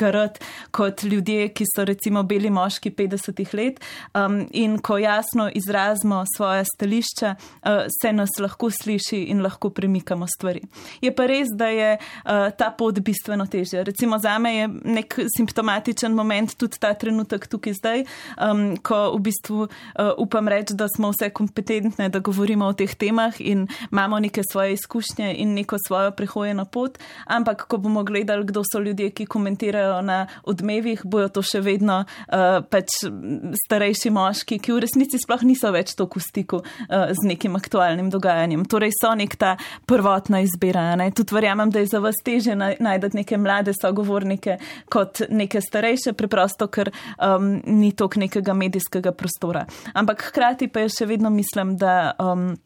garati 0.00 0.40
kot 0.72 1.02
ljudje, 1.04 1.50
ki 1.52 1.64
so 1.68 1.84
recimo 1.84 2.22
beli 2.24 2.50
moški 2.50 2.90
50 2.96 3.54
let 3.58 3.80
um, 4.16 4.40
in 4.50 4.78
ko 4.78 4.98
jasno 4.98 5.50
izrazimo 5.54 6.22
svoje 6.36 6.64
stališča, 6.72 7.34
uh, 7.36 7.84
se 7.92 8.12
nas 8.12 8.32
lahko 8.40 8.70
sliši 8.70 9.26
in 9.28 9.42
lahko 9.44 9.70
premikamo 9.70 10.26
stvari. 10.26 10.62
Je 11.04 11.12
pa 11.14 11.26
res, 11.28 11.52
da 11.52 11.68
je 11.68 11.90
uh, 11.98 12.48
ta 12.56 12.70
pot 12.78 13.00
bistveno 13.04 13.46
težja. 13.46 13.84
Recimo 13.84 14.18
za 14.18 14.38
me 14.38 14.54
je 14.56 14.68
nek 14.84 15.18
simptomatičen 15.36 16.16
moment 16.16 16.56
tudi 16.56 16.80
ta 16.80 16.94
trenutek 16.94 17.46
tukaj 17.46 17.76
zdaj, 17.76 18.06
um, 18.40 18.64
ko 18.80 19.02
v 19.18 19.20
bistvu 19.28 19.60
uh, 19.66 19.68
upam 20.16 20.48
reči, 20.48 20.78
da 20.78 20.88
smo 20.88 21.12
vse 21.12 21.28
kompetentne, 21.30 22.08
da 22.08 22.24
govorimo 22.24 22.72
o 22.72 22.72
teh 22.72 22.96
temah 22.96 23.36
in 23.40 23.66
imamo 23.92 24.20
neke 24.24 24.42
svoje 24.48 24.77
izkušnje 24.78 25.34
in 25.42 25.54
neko 25.58 25.76
svojo 25.86 26.14
prehojeno 26.16 26.64
pot, 26.64 26.98
ampak 27.26 27.66
ko 27.68 27.80
bomo 27.82 28.04
gledali, 28.06 28.46
kdo 28.46 28.62
so 28.64 28.80
ljudje, 28.80 29.10
ki 29.10 29.26
komentirajo 29.26 30.00
na 30.02 30.26
odmevih, 30.48 31.02
bojo 31.04 31.28
to 31.28 31.42
še 31.42 31.60
vedno 31.64 32.00
uh, 32.04 32.60
pač 32.70 33.02
starejši 33.64 34.12
moški, 34.14 34.60
ki 34.62 34.74
v 34.74 34.82
resnici 34.86 35.20
sploh 35.20 35.44
niso 35.48 35.70
več 35.74 35.94
toliko 35.98 36.20
v 36.20 36.26
stiku 36.26 36.60
uh, 36.62 37.10
z 37.12 37.28
nekim 37.28 37.56
aktualnim 37.58 38.10
dogajanjem. 38.12 38.64
Torej 38.70 38.94
so 38.96 39.12
nek 39.18 39.36
ta 39.40 39.56
prvotna 39.88 40.42
izbira. 40.46 40.94
Ne? 40.98 41.10
Tudi 41.16 41.34
verjamem, 41.34 41.72
da 41.74 41.82
je 41.82 41.90
za 41.92 42.02
vas 42.04 42.18
teže 42.24 42.56
najti 42.58 43.12
neke 43.18 43.38
mlade 43.40 43.74
sogovornike 43.76 44.58
kot 44.92 45.24
neke 45.30 45.60
starejše, 45.64 46.14
preprosto, 46.18 46.68
ker 46.72 46.92
um, 47.16 47.58
ni 47.66 47.92
tok 47.96 48.18
nekega 48.20 48.54
medijskega 48.54 49.12
prostora. 49.16 49.66
Ampak 49.94 50.30
hkrati 50.30 50.70
pa 50.72 50.86
je 50.86 50.96
še 51.00 51.10
vedno 51.10 51.32
mislim, 51.34 51.76
da. 51.80 52.14
Um, 52.22 52.56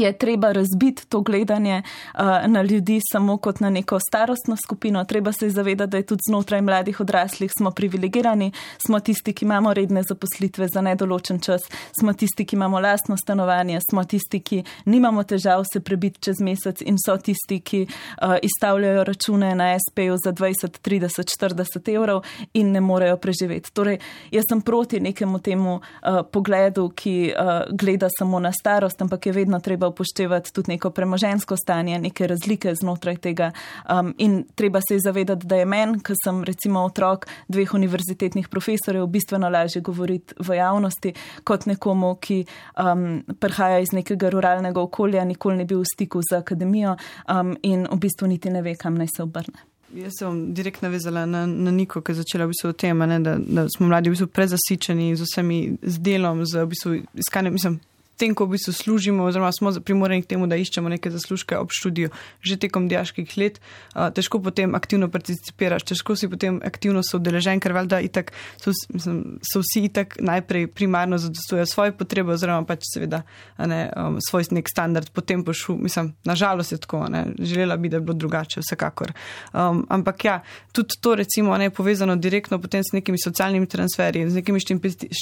je 0.00 0.12
treba 0.18 0.52
razbiti 0.52 1.06
to 1.08 1.20
gledanje 1.20 1.82
uh, 2.14 2.20
na 2.46 2.62
ljudi 2.62 3.00
samo 3.12 3.36
kot 3.36 3.60
na 3.60 3.70
neko 3.70 3.98
starostno 4.08 4.56
skupino. 4.66 5.04
Treba 5.04 5.32
se 5.32 5.50
zavedati, 5.50 5.90
da 5.90 5.96
je 5.96 6.06
tudi 6.06 6.20
znotraj 6.28 6.62
mladih 6.62 7.00
odraslih 7.00 7.52
smo 7.58 7.70
privilegirani, 7.70 8.52
smo 8.86 9.00
tisti, 9.00 9.32
ki 9.32 9.44
imamo 9.44 9.74
redne 9.74 10.02
zaposlitve 10.08 10.68
za 10.68 10.80
nedoločen 10.80 11.40
čas, 11.40 11.62
smo 12.00 12.12
tisti, 12.12 12.44
ki 12.44 12.56
imamo 12.56 12.80
lastno 12.80 13.16
stanovanje, 13.16 13.80
smo 13.90 14.04
tisti, 14.04 14.40
ki 14.40 14.64
nimamo 14.84 15.22
težav 15.22 15.64
se 15.72 15.80
prebiti 15.80 16.20
čez 16.20 16.40
mesec 16.40 16.80
in 16.80 16.96
so 17.06 17.16
tisti, 17.16 17.60
ki 17.60 17.86
uh, 17.86 18.36
izstavljajo 18.42 19.04
račune 19.04 19.54
na 19.54 19.78
SP-ju 19.78 20.16
za 20.24 20.32
20, 20.32 20.80
30, 20.84 21.36
40 21.40 21.94
evrov 21.94 22.22
in 22.54 22.72
ne 22.72 22.80
morejo 22.80 23.16
preživeti. 23.16 23.72
Torej, 23.72 23.98
jaz 24.30 24.44
sem 24.48 24.60
proti 24.60 25.00
nekemu 25.00 25.38
temu 25.38 25.74
uh, 25.74 26.20
pogledu, 26.32 26.88
ki 26.94 27.32
uh, 27.32 27.76
gleda 27.76 28.08
samo 28.18 28.40
na 28.40 28.52
starost, 28.52 29.02
ampak 29.02 29.26
je 29.26 29.32
vedno 29.32 29.60
treba 29.60 29.85
treba 29.86 29.88
upoštevati 29.88 30.52
tudi 30.52 30.72
neko 30.72 30.90
premožensko 30.90 31.56
stanje, 31.56 31.98
neke 31.98 32.26
razlike 32.26 32.74
znotraj 32.74 33.16
tega. 33.16 33.52
Um, 33.88 34.14
in 34.18 34.44
treba 34.54 34.80
se 34.80 34.98
zavedati, 34.98 35.46
da 35.46 35.56
je 35.56 35.64
meni, 35.66 36.00
ki 36.02 36.14
sem 36.24 36.44
recimo 36.44 36.84
otrok 36.84 37.26
dveh 37.48 37.74
univerzitetnih 37.74 38.48
profesorjev, 38.48 39.06
bistveno 39.06 39.48
lažje 39.48 39.82
govoriti 39.82 40.34
v 40.38 40.56
javnosti 40.56 41.14
kot 41.44 41.66
nekomu, 41.66 42.16
ki 42.20 42.44
um, 42.78 43.22
prihaja 43.40 43.78
iz 43.80 43.92
nekega 43.92 44.30
ruralnega 44.30 44.80
okolja, 44.80 45.24
nikoli 45.24 45.56
ni 45.56 45.64
bil 45.64 45.80
v 45.80 45.92
stiku 45.94 46.20
z 46.22 46.36
akademijo 46.36 46.96
um, 47.28 47.56
in 47.62 47.86
v 47.86 47.98
bistvu 47.98 48.26
niti 48.26 48.50
ne 48.50 48.62
ve, 48.62 48.74
kam 48.74 48.94
naj 48.94 49.12
se 49.16 49.22
obrne. 49.22 49.58
Jaz 49.96 50.18
sem 50.18 50.54
direktno 50.54 50.88
navezala 50.88 51.26
na, 51.26 51.46
na 51.46 51.70
Niko, 51.70 52.02
ki 52.02 52.12
je 52.12 52.20
začela 52.20 52.44
v 52.44 52.52
bistvu 52.52 52.72
o 52.72 52.74
tem, 52.74 52.98
ne, 52.98 53.20
da, 53.22 53.36
da 53.38 53.68
smo 53.70 53.86
mladi 53.86 54.10
v 54.10 54.16
bistvu 54.16 54.26
prezasičeni 54.34 55.14
z 55.16 55.28
vsemi 55.28 55.60
z 55.82 56.02
delom, 56.02 56.42
z 56.44 56.64
v 56.64 56.72
bistvu 56.72 56.96
iskanjem, 57.14 57.54
mislim 57.54 57.78
tem, 58.16 58.34
ko 58.34 58.46
v 58.46 58.56
bistvu 58.56 58.72
služimo, 58.72 59.24
oziroma 59.28 59.52
smo 59.52 59.72
primorani 59.80 60.22
k 60.24 60.32
temu, 60.34 60.46
da 60.48 60.56
iščemo 60.56 60.88
neke 60.88 61.10
zaslužke 61.12 61.58
ob 61.58 61.70
študiju, 61.72 62.10
že 62.40 62.56
tekom 62.60 62.88
diaških 62.88 63.36
let, 63.36 63.60
težko 63.92 64.40
potem 64.42 64.74
aktivno 64.74 65.08
participiraš, 65.12 65.84
težko 65.92 66.16
si 66.16 66.28
potem 66.32 66.60
aktivno 66.64 67.02
soodeležen, 67.04 67.60
ker 67.60 67.76
valjda 67.76 68.00
itak 68.06 68.32
so, 68.62 68.72
mislim, 68.94 69.38
so 69.44 69.60
vsi 69.60 69.86
itak 69.90 70.16
najprej 70.20 70.68
primarno 70.72 71.18
zadostujejo 71.20 71.66
svoje 71.68 71.94
potrebe, 71.96 72.32
oziroma 72.32 72.64
pač 72.68 72.88
seveda 72.88 73.22
ne, 73.58 73.80
um, 73.92 74.18
svoj 74.24 74.48
nek 74.56 74.70
standard, 74.70 75.10
potem 75.12 75.44
pošu, 75.44 75.76
mislim, 75.76 76.14
nažalost 76.24 76.72
je 76.72 76.80
tako, 76.80 77.04
ne, 77.12 77.26
želela 77.38 77.76
bi, 77.76 77.90
da 77.92 78.00
bi 78.00 78.08
bilo 78.08 78.16
drugače, 78.16 78.62
vsekakor. 78.64 79.12
Um, 79.52 79.84
ampak 79.92 80.24
ja, 80.24 80.40
tudi 80.72 80.96
to 81.00 81.14
recimo 81.18 81.56
ne 81.56 81.68
je 81.68 81.74
povezano 81.74 82.16
direktno 82.16 82.58
potem 82.62 82.84
s 82.84 82.94
nekimi 82.96 83.18
socialnimi 83.20 83.66
transferji, 83.66 84.30
z 84.30 84.40
nekimi 84.40 84.60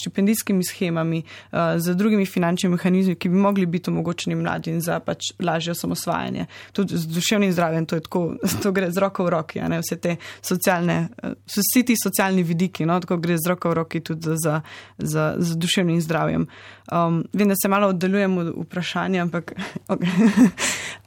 štipendijskimi 0.01 0.65
schemami, 0.65 1.23
uh, 1.53 1.77
z 1.77 1.95
drugimi 1.97 2.27
finančnimi 2.27 2.79
mehanizmi, 2.85 3.17
ki 3.17 3.29
bi 3.29 3.37
mogli 3.37 3.67
biti 3.67 3.91
omogočeni 3.91 4.37
mladim 4.37 4.81
za 4.81 5.01
pač 5.01 5.33
lažje 5.43 5.73
osamosvajanje. 5.73 6.47
Tudi 6.73 6.99
z 6.99 7.07
duševnim 7.07 7.53
zdravjem, 7.53 7.87
to, 7.87 8.01
tako, 8.01 8.23
to 8.63 8.73
gre 8.73 8.91
z 8.91 9.03
roko 9.03 9.25
v 9.25 9.35
roki, 9.35 9.61
ne, 9.61 9.81
vse 9.81 9.97
te 9.97 10.17
socialne, 10.43 11.09
vsi 11.49 11.85
ti 11.87 11.97
socialni 11.97 12.43
vidiki, 12.43 12.87
no, 12.87 12.99
tako 13.01 13.19
gre 13.23 13.39
z 13.39 13.53
roko 13.55 13.73
v 13.73 13.79
roki 13.81 14.01
tudi 14.05 14.37
za, 14.37 14.61
za, 14.99 15.35
za, 15.39 15.57
duševnim 15.57 16.01
zdravjem. 16.01 16.47
Um, 16.93 17.25
vem, 17.33 17.49
da 17.49 17.57
se 17.57 17.69
malo 17.69 17.89
oddaljujemo 17.95 18.41
od 18.41 18.53
vprašanja, 18.67 19.23
ampak. 19.23 19.55
Okay. 19.89 20.09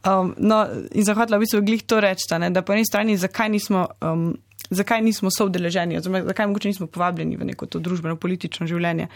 um, 0.10 0.36
no, 0.38 0.66
in 0.92 1.06
se 1.06 1.14
v 1.58 1.62
glih 1.66 1.84
to 1.84 2.00
reči, 2.00 2.24
da 2.50 2.62
po 2.62 2.74
eni 2.74 2.86
strani, 2.86 3.18
zakaj 3.18 3.50
nismo. 3.50 3.88
Um, 4.02 4.36
zakaj 4.70 5.02
nismo 5.02 5.30
soudeleženi, 5.32 5.98
oziroma 5.98 6.24
zakaj 6.28 6.48
mogoče 6.48 6.68
nismo 6.68 6.88
povabljeni 6.88 7.38
v 7.38 7.46
neko 7.46 7.66
to 7.66 7.80
družbeno 7.80 8.16
politično 8.16 8.68
življenje. 8.68 9.08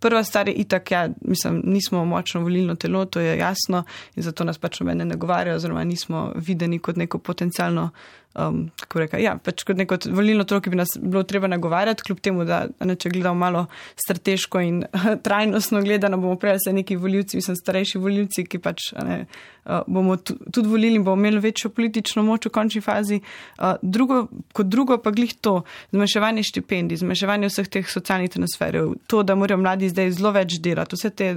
Prva 0.00 0.24
stvar 0.24 0.48
je 0.48 0.54
itak, 0.54 0.90
ja, 0.90 1.08
mislim, 1.20 1.62
nismo 1.64 2.04
močno 2.04 2.40
volilno 2.40 2.74
telo, 2.74 3.04
to 3.04 3.20
je 3.20 3.38
jasno 3.38 3.84
in 4.16 4.22
zato 4.22 4.44
nas 4.44 4.58
pač 4.58 4.80
nobene 4.80 5.04
ne 5.04 5.16
govarjajo, 5.16 5.56
oziroma 5.56 5.84
nismo 5.84 6.32
videni 6.36 6.78
kot 6.78 6.96
neko 6.96 7.18
potencialno 7.18 7.90
um, 8.34 8.70
kako 8.80 8.98
reka, 8.98 9.18
ja, 9.18 9.34
pač 9.42 9.64
kot 9.66 9.78
neko 9.78 9.98
volilno 10.14 10.44
telo, 10.48 10.60
ki 10.62 10.72
bi 10.72 10.78
nas 10.78 10.94
bilo 11.00 11.22
treba 11.28 11.50
nagovarjati, 11.50 12.04
kljub 12.06 12.20
temu, 12.22 12.46
da 12.48 12.62
ne, 12.86 12.96
če 12.96 13.12
gledamo 13.12 13.38
malo 13.40 13.64
strateško 14.00 14.62
in 14.66 14.82
trajnostno 15.26 15.82
gledano, 15.84 16.20
bomo 16.20 16.38
prej 16.40 16.60
se 16.64 16.74
neki 16.74 16.98
voljivci, 17.00 17.40
mislim, 17.40 17.58
starejši 17.58 18.02
voljivci, 18.02 18.46
ki 18.50 18.60
pač 18.62 18.90
ne, 18.98 19.20
uh, 19.64 19.80
bomo 19.86 20.16
tudi 20.20 20.66
volili 20.68 21.00
in 21.00 21.06
bomo 21.06 21.20
imeli 21.20 21.42
večjo 21.50 21.72
politično 21.74 22.22
moč 22.26 22.46
v 22.46 22.54
končni 22.54 22.84
fazi. 22.84 23.20
Uh, 23.58 23.74
drugo, 23.82 24.24
kot 24.56 24.70
drugo 24.70 25.00
pa 25.02 25.12
glih 25.14 25.34
to, 25.40 25.60
zmanjševanje 25.94 26.46
štipendij, 26.52 27.02
zmanjševanje 27.02 27.50
vseh 27.50 27.70
teh 27.78 27.90
socialnih 27.90 28.30
transferjev, 28.36 28.94
to, 29.10 29.24
da 29.26 29.38
morajo 29.38 29.60
mladi 29.62 29.89
zdaj 29.90 30.12
zelo 30.18 30.32
več 30.36 30.58
delati, 30.62 30.96
vse 30.96 31.10
te, 31.10 31.30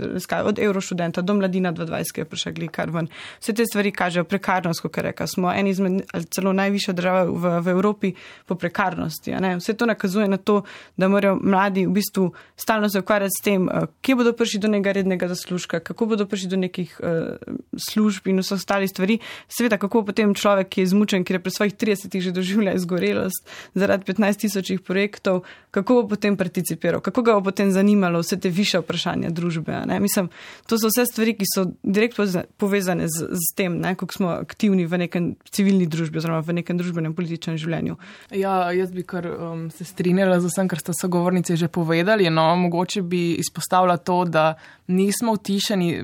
od 0.43 0.60
evroštudenta 0.60 1.22
do 1.22 1.38
mladina 1.39 1.74
22, 1.74 2.13
ki 2.13 2.24
je 2.24 2.29
prišel 2.29 2.62
kar 2.74 2.91
ven, 2.93 3.10
vse 3.41 3.53
te 3.53 3.65
stvari 3.65 3.91
kažejo 3.91 4.25
prekarnost, 4.29 4.83
kot 4.83 4.98
reka, 5.03 5.27
smo 5.27 5.51
eni 5.51 5.74
izmed 5.74 6.01
celo 6.33 6.53
najvišja 6.53 6.93
država 6.93 7.25
v, 7.29 7.55
v 7.63 7.74
Evropi 7.74 8.13
po 8.45 8.55
prekarnosti. 8.55 9.36
Vse 9.57 9.74
to 9.77 9.86
nakazuje 9.89 10.27
na 10.27 10.38
to, 10.38 10.62
da 10.98 11.10
morajo 11.10 11.38
mladi 11.41 11.86
v 11.88 11.95
bistvu 11.98 12.31
stalno 12.55 12.89
se 12.89 13.00
ukvarjati 13.00 13.31
s 13.39 13.43
tem, 13.43 13.69
eh, 13.69 13.86
kje 14.01 14.15
bodo 14.15 14.33
prišli 14.33 14.60
do 14.60 14.67
nekega 14.67 14.91
rednega 14.91 15.27
zaslužka, 15.27 15.79
kako 15.79 16.05
bodo 16.05 16.25
prišli 16.25 16.50
do 16.50 16.57
nekih 16.57 17.00
uh, 17.03 17.36
služb 17.77 18.27
in 18.27 18.39
vseh 18.39 18.55
ostalih 18.55 18.89
stvari. 18.89 19.19
Seveda, 19.48 19.77
kako 19.77 20.03
potem 20.05 20.33
človek, 20.36 20.69
ki 20.69 20.81
je 20.81 20.83
izmučen, 20.83 21.24
ki 21.24 21.33
je 21.33 21.39
pri 21.39 21.51
svojih 21.51 21.74
30-ih 21.75 22.22
že 22.24 22.31
doživljal 22.31 22.75
izgorelost 22.75 23.50
zaradi 23.74 24.13
15 24.13 24.45
tisočih 24.45 24.81
projektov, 24.81 25.43
kako 25.72 26.01
bo 26.01 26.07
potem 26.15 26.38
participiral, 26.38 27.01
kako 27.01 27.22
ga 27.22 27.33
bo 27.33 27.50
potem 27.50 27.72
zanimalo 27.72 28.22
vse 28.22 28.38
te 28.43 28.50
više 28.51 28.81
vprašanja 28.83 29.29
družbe. 29.31 29.77
Mislim, 30.03 30.27
to 30.67 30.75
so 30.79 30.89
vse 30.91 31.05
stvari, 31.07 31.35
ki 31.39 31.47
so 31.47 31.63
direktno 31.83 32.25
povezane 32.59 33.07
z, 33.07 33.29
z 33.31 33.55
tem, 33.55 33.77
kako 33.83 34.13
smo 34.13 34.33
aktivni 34.35 34.83
v 34.85 35.00
nekem 35.05 35.29
civilni 35.47 35.88
družbi 35.88 36.19
oziroma 36.19 36.43
v 36.43 36.57
nekem 36.59 36.79
družbenem 36.79 37.15
političnem 37.15 37.55
življenju. 37.62 37.95
Ja, 38.35 38.57
jaz 38.75 38.91
bi 38.91 39.05
kar 39.07 39.29
um, 39.31 39.69
se 39.71 39.88
strinjala 39.88 40.41
z 40.43 40.51
vsem, 40.51 40.67
kar 40.67 40.83
ste 40.83 40.97
sogovornice 41.00 41.55
že 41.55 41.71
povedali. 41.71 42.27
No, 42.33 42.50
mogoče 42.59 43.05
bi 43.07 43.23
izpostavila 43.39 43.97
to, 43.97 44.23
da 44.27 44.53
nismo 44.91 45.39
utišeni. 45.39 45.95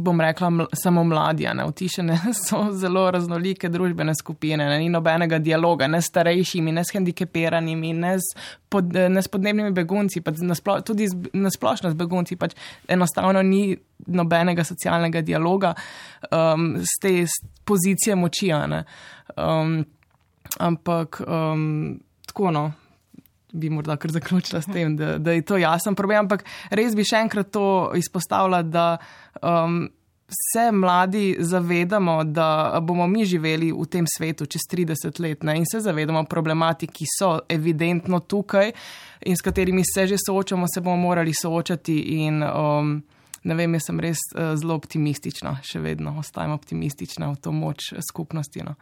Bom 0.00 0.20
rekla, 0.20 0.50
ml 0.50 0.66
samo 0.72 1.04
mladi, 1.04 1.46
ne 1.54 1.64
utišene 1.64 2.18
so 2.46 2.58
zelo 2.72 3.06
raznolike 3.10 3.68
družbene 3.72 4.12
skupine, 4.14 4.66
ne, 4.68 4.78
ni 4.78 4.90
nobenega 4.92 5.38
dialoga, 5.38 5.88
ne 5.88 6.02
s 6.02 6.10
starejšimi, 6.10 6.72
ne 6.72 6.84
s 6.84 6.92
hendikepiranimi, 6.92 7.94
ne 7.96 8.12
s, 8.20 8.36
pod, 8.68 8.92
ne 8.92 9.22
s 9.22 9.32
podnebnimi 9.32 9.72
begunci, 9.72 10.20
pa 10.20 10.34
nasplo, 10.36 10.82
tudi 10.84 11.08
nasplošno 11.32 11.90
s 11.90 11.96
begunci, 11.96 12.36
pač 12.36 12.52
enostavno 12.92 13.40
ni 13.42 13.76
nobenega 14.06 14.64
socialnega 14.68 15.24
dialoga 15.24 15.72
um, 16.28 16.74
z 16.76 17.00
te 17.00 17.14
pozicije 17.64 18.20
moči. 18.20 18.52
Um, 18.52 19.78
ampak 20.60 21.22
um, 21.24 21.96
tako 22.28 22.50
no. 22.50 22.72
Bi 23.52 23.70
morda 23.70 23.94
kar 23.96 24.10
zaključila 24.10 24.62
s 24.62 24.66
tem, 24.66 24.96
da, 24.96 25.18
da 25.18 25.32
je 25.32 25.44
to 25.46 25.56
jasen 25.56 25.94
problem, 25.94 26.26
ampak 26.26 26.42
res 26.74 26.96
bi 26.98 27.04
še 27.06 27.22
enkrat 27.22 27.52
to 27.54 27.66
izpostavila, 27.94 28.62
da 28.66 28.96
um, 29.38 29.84
se 30.26 30.72
mladi 30.72 31.36
zavedamo, 31.38 32.24
da 32.24 32.78
bomo 32.82 33.06
mi 33.06 33.24
živeli 33.24 33.72
v 33.72 33.86
tem 33.86 34.04
svetu 34.16 34.46
čez 34.46 34.60
30 34.72 35.20
let 35.20 35.42
ne? 35.42 35.56
in 35.56 35.64
se 35.72 35.80
zavedamo 35.80 36.24
problematik, 36.24 36.90
ki 36.92 37.04
so 37.18 37.38
evidentno 37.48 38.20
tukaj 38.20 38.72
in 39.26 39.36
s 39.36 39.42
katerimi 39.42 39.82
se 39.94 40.06
že 40.06 40.16
soočamo, 40.26 40.66
se 40.74 40.80
bomo 40.80 40.96
morali 40.96 41.32
soočati. 41.34 41.98
In, 42.00 42.42
um, 42.42 43.02
ne 43.44 43.54
vem, 43.54 43.74
jaz 43.74 43.86
sem 43.86 44.00
res 44.00 44.18
uh, 44.34 44.54
zelo 44.58 44.74
optimistična, 44.74 45.60
še 45.62 45.80
vedno 45.80 46.16
ostajam 46.18 46.52
optimistična 46.52 47.30
v 47.30 47.40
to 47.40 47.52
moč 47.52 47.92
skupnosti. 48.10 48.66
No? 48.66 48.74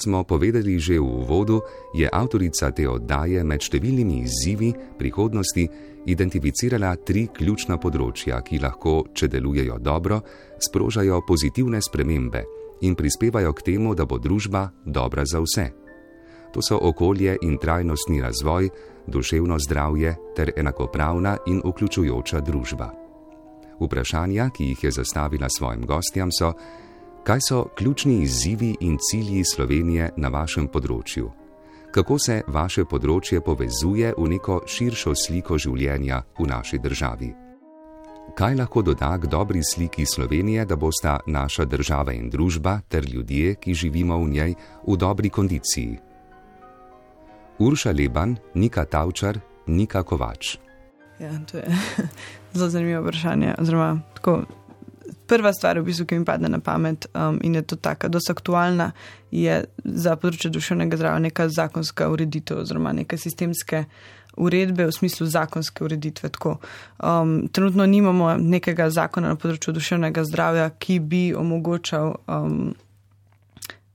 Kot 0.00 0.08
smo 0.08 0.24
povedali 0.24 0.80
že 0.80 0.96
v 0.96 1.04
uvodu, 1.04 1.60
je 1.92 2.08
avtorica 2.08 2.72
te 2.72 2.88
oddaje 2.88 3.44
med 3.44 3.60
številnimi 3.60 4.24
izzivi 4.24 4.72
prihodnosti 4.96 5.66
identificirala 6.08 6.94
tri 7.04 7.26
ključna 7.28 7.76
področja, 7.76 8.40
ki 8.40 8.62
lahko, 8.64 9.12
če 9.12 9.28
delujejo 9.28 9.76
dobro, 9.76 10.22
sprožajo 10.56 11.20
pozitivne 11.28 11.84
spremembe 11.84 12.40
in 12.80 12.96
prispevajo 12.96 13.52
k 13.52 13.66
temu, 13.68 13.92
da 13.92 14.08
bo 14.08 14.16
družba 14.16 14.72
dobra 14.88 15.28
za 15.28 15.44
vse. 15.44 15.68
To 16.56 16.64
so 16.64 16.80
okolje 16.80 17.36
in 17.44 17.60
trajnostni 17.60 18.24
razvoj, 18.24 18.72
duševno 19.04 19.60
zdravje 19.60 20.16
ter 20.32 20.56
enakopravna 20.56 21.36
in 21.52 21.60
vključujoča 21.60 22.40
družba. 22.40 22.88
Vprašanja, 23.76 24.48
ki 24.48 24.72
jih 24.72 24.88
je 24.88 24.96
zastavila 24.96 25.52
svojim 25.52 25.84
gostjam, 25.84 26.32
so: 26.32 26.56
Kaj 27.24 27.38
so 27.48 27.66
ključni 27.76 28.22
izzivi 28.22 28.76
in 28.80 28.98
cilji 29.10 29.44
Slovenije 29.44 30.10
na 30.16 30.28
vašem 30.28 30.68
področju? 30.72 31.28
Kako 31.92 32.16
se 32.18 32.38
vaše 32.48 32.86
področje 32.88 33.42
povezuje 33.44 34.14
v 34.16 34.28
neko 34.32 34.62
širšo 34.64 35.12
sliko 35.14 35.58
življenja 35.60 36.22
v 36.38 36.46
naši 36.48 36.78
državi? 36.80 37.28
Kaj 38.38 38.56
lahko 38.56 38.82
doda 38.82 39.10
k 39.20 39.28
dobri 39.28 39.60
sliki 39.60 40.06
Slovenije, 40.06 40.64
da 40.64 40.78
bosta 40.80 41.18
naša 41.26 41.66
država 41.68 42.14
in 42.16 42.30
družba 42.30 42.78
ter 42.88 43.04
ljudje, 43.04 43.56
ki 43.60 43.74
živimo 43.74 44.16
v 44.22 44.30
njej, 44.30 44.54
v 44.86 44.96
dobri 44.96 45.28
kondiciji? 45.28 45.98
Urša 47.58 47.92
Leban, 47.92 48.38
Nika 48.54 48.84
Tavčar, 48.84 49.40
Nika 49.66 50.02
Kovač. 50.02 50.56
Ja, 51.20 51.36
to 51.44 51.60
je 51.60 51.68
zelo 52.56 52.70
zanimivo 52.70 53.02
vprašanje. 53.02 53.54
Oziroma, 53.60 54.00
tako, 54.14 54.46
prva 55.30 55.52
stvar, 55.54 55.78
v 55.78 55.86
bistvu, 55.86 56.08
ki 56.10 56.18
mi 56.18 56.26
pade 56.26 56.48
na 56.50 56.58
pamet 56.58 57.06
um, 57.14 57.38
in 57.46 57.54
je 57.54 57.62
to 57.62 57.76
taka, 57.78 58.10
dosta 58.10 58.34
aktualna, 58.34 58.90
je 59.30 59.60
za 59.84 60.16
področje 60.18 60.50
duševnega 60.50 60.98
zdravja 60.98 61.22
neka 61.28 61.46
zakonska 61.54 62.08
ureditev 62.10 62.64
oziroma 62.64 62.92
neke 62.96 63.18
sistemske 63.20 63.84
uredbe 64.40 64.88
v 64.88 64.94
smislu 64.94 65.26
zakonske 65.30 65.84
ureditve. 65.86 66.30
Um, 66.42 67.48
trenutno 67.52 67.86
nimamo 67.86 68.34
nekega 68.42 68.90
zakona 68.90 69.34
na 69.34 69.38
področju 69.38 69.74
duševnega 69.78 70.26
zdravja, 70.26 70.70
ki 70.82 70.98
bi 71.00 71.24
omogočal. 71.36 72.16
Um, 72.26 72.72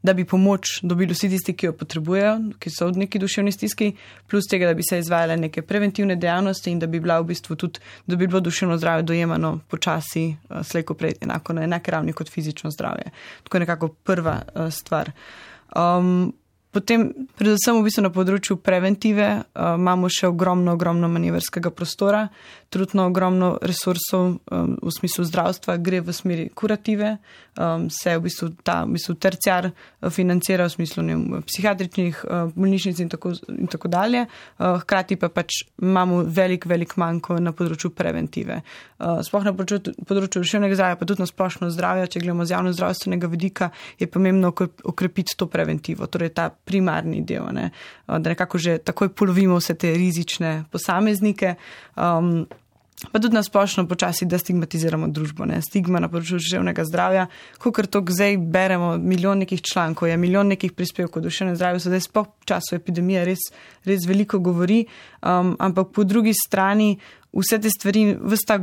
da 0.06 0.13
bi 0.13 0.26
pomoč 0.26 0.80
dobili 0.82 1.13
vsi 1.13 1.30
tisti, 1.30 1.56
ki 1.58 1.70
jo 1.70 1.74
potrebujejo, 1.80 2.36
ki 2.62 2.72
so 2.74 2.88
v 2.91 3.04
neki 3.06 3.20
duševni 3.20 3.52
stiski, 3.52 3.91
plus 4.30 4.48
tega, 4.52 4.70
da 4.70 4.78
bi 4.78 4.86
se 4.86 5.00
izvajale 5.02 5.38
neke 5.38 5.65
preventivne 5.65 6.15
dejavnosti 6.15 6.72
in 6.72 6.80
da 6.80 6.88
bi 6.88 7.02
bila 7.02 7.20
v 7.24 7.32
bistvu 7.34 7.58
tudi, 7.58 7.82
da 8.06 8.15
bi 8.15 8.28
bilo 8.28 8.39
duševno 8.46 8.78
zdravje 8.78 9.10
dojemano 9.10 9.60
počasi, 9.68 10.28
uh, 10.50 10.62
slejko 10.63 10.94
prej, 10.94 11.18
enako 11.26 11.58
na 11.58 11.65
enake 11.65 11.91
ravni 11.91 12.13
kot 12.13 12.30
fizično 12.30 12.72
zdravje. 12.72 13.12
Tako 13.44 13.58
je 13.58 13.65
nekako 13.68 13.94
prva 14.06 14.41
uh, 14.46 14.72
stvar. 14.74 15.12
Um, 15.76 16.34
Potem, 16.76 17.13
predvsem 17.39 17.78
v 17.78 17.86
bistvu 17.88 18.02
na 18.04 18.10
področju 18.12 18.58
preventive, 18.60 19.30
uh, 19.56 19.78
imamo 19.80 20.10
še 20.12 20.28
ogromno, 20.28 20.74
ogromno 20.76 21.08
manevrskega 21.08 21.72
prostora, 21.72 22.26
trudno 22.68 23.06
ogromno 23.08 23.54
resursov 23.63 24.26
um, 24.52 24.74
v 24.84 24.91
smislu 24.91 25.24
zdravstva, 25.24 25.78
gre 25.80 26.02
v 26.04 26.12
smeri 26.12 26.50
kurative, 26.52 27.13
um, 27.58 27.89
se 27.89 28.18
v 28.18 28.26
bistvu 28.28 28.50
ta 28.63 28.84
v 28.84 28.96
bistvu 28.96 29.15
terciar 29.15 29.70
uh, 29.70 30.10
financira 30.10 30.68
v 30.68 30.74
smislu 30.74 31.04
ne, 31.04 31.18
psihiatričnih 31.46 32.24
uh, 32.26 32.52
bolnišnic 32.56 33.00
in 33.00 33.10
tako, 33.10 33.34
in 33.52 33.70
tako 33.72 33.91
dalje. 33.91 34.26
Uh, 34.60 34.80
hkrati 34.82 35.18
pa 35.20 35.30
pač 35.30 35.63
imamo 35.82 36.24
velik, 36.24 36.65
velik 36.65 36.98
manjko 36.98 37.39
na 37.39 37.54
področju 37.56 37.94
preventive. 37.96 38.62
Uh, 39.00 39.22
sploh 39.26 39.46
na 39.48 39.56
področju, 39.56 39.96
področju 40.08 40.44
duševnega 40.44 40.80
zdravja, 40.80 41.00
pa 41.00 41.10
tudi 41.10 41.24
na 41.24 41.30
splošno 41.30 41.72
zdravje, 41.74 42.10
če 42.15 42.24
gledamo 42.26 42.46
z 42.46 42.56
javno 42.56 42.76
zdravstvenega 42.76 43.32
vidika, 43.32 43.72
je 44.00 44.10
pomembno 44.12 44.52
okrepiti 44.52 45.38
to 45.38 45.48
preventivo. 45.52 46.08
Torej 46.12 46.34
primarni 46.65 47.24
del, 47.26 47.48
ne? 47.56 47.72
da 48.08 48.20
nekako 48.20 48.60
že 48.62 48.78
takoj 48.84 49.10
polovimo 49.15 49.58
vse 49.60 49.76
te 49.80 49.94
rizične 49.96 50.65
posameznike. 50.72 51.56
Um, 51.96 52.46
Pa 53.12 53.19
tudi 53.19 53.36
nasplošno 53.36 53.88
počasi, 53.88 54.25
da 54.25 54.38
stigmatiziramo 54.39 55.10
družbo, 55.12 55.43
ne? 55.45 55.58
stigma 55.62 55.99
na 55.99 56.08
področju 56.08 56.39
duševnega 56.39 56.86
zdravja. 56.88 57.25
Ko 57.60 57.73
kar 57.75 57.89
to 57.91 57.99
zdaj 58.08 58.38
beremo, 58.39 58.93
milijon 58.97 59.43
nekih 59.43 59.60
člankov, 59.67 60.08
je 60.08 60.15
milijon 60.17 60.47
nekih 60.53 60.71
prispevkov 60.71 61.19
o 61.19 61.25
duševnem 61.25 61.58
zdravju, 61.60 61.84
se 61.84 61.91
zdaj 61.91 62.05
sploh 62.08 62.29
v 62.31 62.49
času 62.53 62.77
epidemije 62.79 63.25
res, 63.27 63.43
res 63.84 64.08
veliko 64.08 64.39
govori, 64.39 64.86
um, 65.19 65.53
ampak 65.60 65.91
po 65.91 66.08
drugi 66.08 66.31
strani 66.39 66.93
vse 67.36 67.60
te 67.60 67.69
stvari, 67.69 68.05
vsta, 68.31 68.62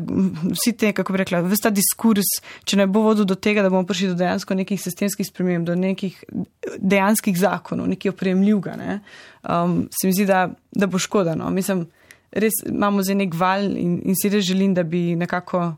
vsi 0.49 0.73
te, 0.81 0.95
kako 0.97 1.13
bi 1.13 1.21
rekla, 1.21 1.43
vsta 1.53 1.71
diskurs, 1.75 2.33
če 2.65 2.81
ne 2.81 2.87
bo 2.89 3.05
vodil 3.05 3.29
do 3.29 3.37
tega, 3.37 3.61
da 3.61 3.69
bomo 3.69 3.85
prišli 3.89 4.15
do 4.15 4.21
dejansko 4.23 4.57
nekih 4.57 4.81
sistemskih 4.81 5.29
sprememb, 5.29 5.69
do 5.69 5.77
nekih 5.77 6.17
dejanskih 6.79 7.37
zakonov, 7.37 7.91
nekaj 7.93 8.15
opremljivega, 8.15 8.79
ne? 8.81 9.01
um, 9.45 9.83
se 9.93 10.09
mi 10.09 10.17
zdi, 10.17 10.25
da, 10.25 10.47
da 10.73 10.89
bo 10.89 10.97
škoda. 10.97 11.37
No? 11.37 11.51
Mislim, 11.53 11.85
res 12.33 12.63
imamo 12.69 13.03
zdaj 13.05 13.19
nek 13.21 13.35
val 13.39 13.65
in, 13.77 14.01
in 14.05 14.19
si 14.19 14.31
res 14.33 14.45
želim, 14.49 14.75
da 14.75 14.83
bi 14.83 15.13
nekako, 15.19 15.73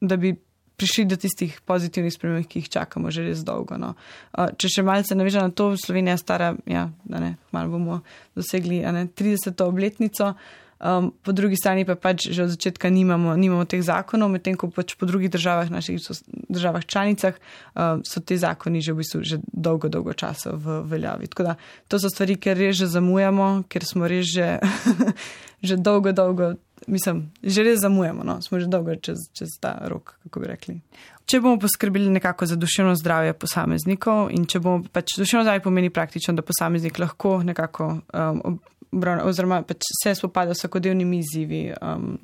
da 0.00 0.16
bi 0.20 0.34
prišli 0.76 1.04
do 1.04 1.16
tistih 1.16 1.60
pozitivnih 1.66 2.12
sprememb, 2.12 2.46
ki 2.50 2.64
jih 2.64 2.70
čakamo 2.78 3.10
že 3.14 3.26
res 3.28 3.44
dolgo. 3.46 3.78
No. 3.78 3.94
Če 4.34 4.70
še 4.76 4.86
malce 4.86 5.14
navežem 5.14 5.46
na 5.46 5.54
to, 5.54 5.72
Slovenija 5.78 6.16
je 6.16 6.22
stara, 6.22 6.50
ja, 6.66 6.88
da 7.04 7.22
ne, 7.22 7.34
malo 7.54 7.76
bomo 7.76 8.00
dosegli 8.34 8.82
ne, 8.82 9.06
30. 9.06 9.54
obletnico. 9.66 10.34
Um, 10.84 11.12
po 11.22 11.32
drugi 11.32 11.56
strani 11.56 11.86
pa 11.88 11.96
pač 11.96 12.28
že 12.28 12.44
od 12.44 12.52
začetka 12.52 12.92
nimamo, 12.92 13.32
nimamo 13.40 13.64
teh 13.64 13.80
zakonov, 13.80 14.28
medtem 14.28 14.52
ko 14.52 14.68
pač 14.68 14.92
po 15.00 15.08
drugih 15.08 15.32
državah, 15.32 15.72
naših 15.72 15.96
državah 16.52 16.84
članicah, 16.84 17.40
um, 17.72 18.04
so 18.04 18.20
te 18.20 18.36
zakoni 18.36 18.84
že 18.84 18.92
v 18.92 19.00
bistvu 19.00 19.24
že 19.24 19.40
dolgo, 19.48 19.88
dolgo 19.88 20.12
časa 20.12 20.52
v 20.52 20.84
veljavi. 20.84 21.32
Tako 21.32 21.42
da 21.48 21.54
to 21.88 21.96
so 21.96 22.12
stvari, 22.12 22.36
ker 22.36 22.60
res 22.60 22.76
že 22.76 22.92
zamujamo, 22.92 23.64
ker 23.64 23.80
smo 23.80 24.04
res 24.04 24.28
že, 24.28 24.60
že 25.72 25.80
dolgo, 25.80 26.12
dolgo, 26.12 26.60
mislim, 26.84 27.32
že 27.40 27.64
res 27.64 27.80
zamujamo, 27.80 28.20
no? 28.20 28.44
smo 28.44 28.60
že 28.60 28.68
dolgo 28.68 28.92
čez, 29.00 29.32
čez 29.32 29.56
ta 29.56 29.80
rok, 29.88 30.20
kako 30.28 30.44
bi 30.44 30.52
rekli. 30.52 30.76
Če 31.24 31.40
bomo 31.40 31.56
poskrbeli 31.56 32.10
nekako 32.12 32.44
za 32.46 32.56
duševno 32.60 32.92
zdravje 33.00 33.32
posameznikov 33.40 34.28
in 34.36 34.44
če 34.44 34.60
bomo 34.60 34.84
pač 34.92 35.16
duševno 35.16 35.46
zdravje 35.46 35.64
pomeni 35.64 35.88
praktično, 35.88 36.34
da 36.36 36.44
posameznik 36.44 37.00
lahko 37.00 37.38
nekako 37.40 37.86
um, 38.12 38.58
oziroma 39.24 39.62
pač 39.62 39.90
se 40.02 40.14
spopada 40.14 40.54
s 40.54 40.64
vsakodnevnimi 40.64 41.18
izzivi, 41.18 41.64
um, 41.80 42.14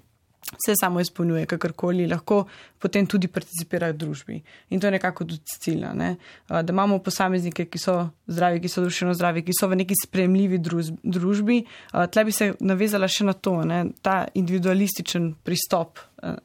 se 0.67 0.75
samo 0.81 1.01
izpolnjuje, 1.01 1.47
kakorkoli 1.47 2.07
lahko 2.07 2.45
potem 2.79 3.07
tudi 3.07 3.29
participira 3.29 3.91
v 3.93 3.97
družbi. 4.01 4.39
In 4.71 4.81
to 4.81 4.87
je 4.87 4.91
nekako 4.91 5.25
tudi 5.25 5.55
cilj, 5.63 5.85
ne? 5.95 6.17
da 6.49 6.65
imamo 6.69 6.99
posameznike, 6.99 7.69
ki 7.71 7.79
so 7.79 7.97
zdravi, 8.27 8.61
ki 8.61 8.69
so 8.69 8.83
duševno 8.83 9.15
zdravi, 9.15 9.45
ki 9.47 9.55
so 9.55 9.69
v 9.71 9.79
neki 9.83 9.99
spremljivi 10.03 10.59
družbi. 10.59 11.61
Tle 11.93 12.25
bi 12.25 12.35
se 12.35 12.53
navezala 12.61 13.09
še 13.09 13.29
na 13.29 13.37
to, 13.37 13.61
ne? 13.69 13.85
ta 14.03 14.25
individualističen 14.35 15.35
pristop 15.45 16.01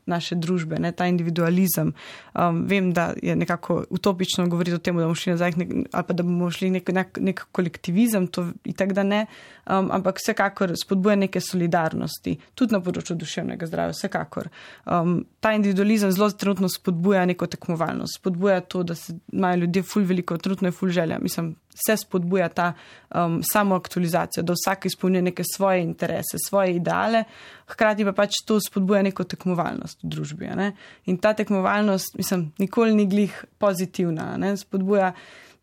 naše 0.05 0.35
družbe, 0.35 0.79
ne, 0.79 0.91
ta 0.91 1.07
individualizem. 1.07 1.93
Um, 2.33 2.63
vem, 2.67 2.91
da 2.93 3.13
je 3.23 3.35
nekako 3.35 3.83
utopično 3.89 4.47
govoriti 4.47 4.75
o 4.75 4.79
tem, 4.79 4.97
da 4.97 5.03
bomo 5.03 5.15
šli 5.15 5.33
nazaj 5.35 5.55
nek, 5.57 5.73
ali 5.91 6.17
da 6.17 6.23
bomo 6.23 6.49
šli 6.51 6.69
nek, 6.77 6.89
nek, 6.95 7.19
nek 7.21 7.45
kolektivizem, 7.51 8.27
to 8.27 8.47
in 8.63 8.73
tako 8.73 8.93
da 8.93 9.03
ne, 9.03 9.25
um, 9.65 9.91
ampak 9.91 10.19
vsekakor 10.21 10.75
spodbuja 10.79 11.15
neke 11.19 11.41
solidarnosti, 11.41 12.37
tudi 12.55 12.75
na 12.75 12.81
področju 12.83 13.17
duševnega 13.19 13.67
zdravja, 13.69 13.95
vsekakor. 13.97 14.49
Um, 14.85 15.17
ta 15.39 15.55
individualizem 15.57 16.13
zelo 16.15 16.31
trenutno 16.31 16.69
spodbuja 16.71 17.25
neko 17.25 17.49
tekmovalnost, 17.51 18.19
spodbuja 18.19 18.61
to, 18.61 18.83
da 18.83 18.95
se 18.95 19.17
imajo 19.33 19.65
ljudje 19.65 19.83
ful 19.83 20.07
veliko, 20.07 20.37
trenutno 20.37 20.71
je 20.71 20.77
ful 20.77 20.93
želja. 20.95 21.19
Mislim, 21.21 21.55
vse 21.75 21.97
spodbuja 21.97 22.49
ta 22.49 22.73
um, 22.73 23.39
samoaktualizacijo, 23.43 24.43
da 24.43 24.53
vsak 24.53 24.85
izpolnjuje 24.85 25.21
neke 25.21 25.43
svoje 25.53 25.83
interese, 25.83 26.39
svoje 26.47 26.75
ideale, 26.75 27.23
hkrati 27.67 28.05
pa 28.05 28.13
pač 28.13 28.41
to 28.47 28.59
spodbuja 28.61 29.03
neko 29.05 29.23
tekmovalnost 29.23 30.03
v 30.03 30.11
družbi. 30.15 30.51
Ne? 30.55 30.71
In 31.05 31.17
ta 31.17 31.33
tekmovalnost, 31.33 32.17
mislim, 32.17 32.51
nikoli 32.59 32.95
ni 32.95 33.07
glih 33.09 33.43
pozitivna, 33.57 34.35
ne? 34.37 34.55
spodbuja. 34.57 35.13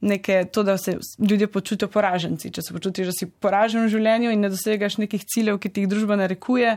Neke, 0.03 0.41
to, 0.51 0.65
da 0.67 0.75
se 0.79 0.97
ljudje 1.19 1.47
počutijo 1.47 1.87
poraženci. 1.89 2.51
Če 2.51 2.63
se 2.67 2.73
počutiš, 2.75 3.07
da 3.07 3.13
si 3.15 3.29
poražen 3.31 3.85
v 3.85 3.91
življenju 3.93 4.33
in 4.35 4.41
ne 4.43 4.49
dosegaš 4.51 4.97
nekih 4.99 5.23
ciljev, 5.31 5.61
ki 5.63 5.71
ti 5.71 5.85
jih 5.85 5.93
družba 5.93 6.17
narekuje, 6.19 6.73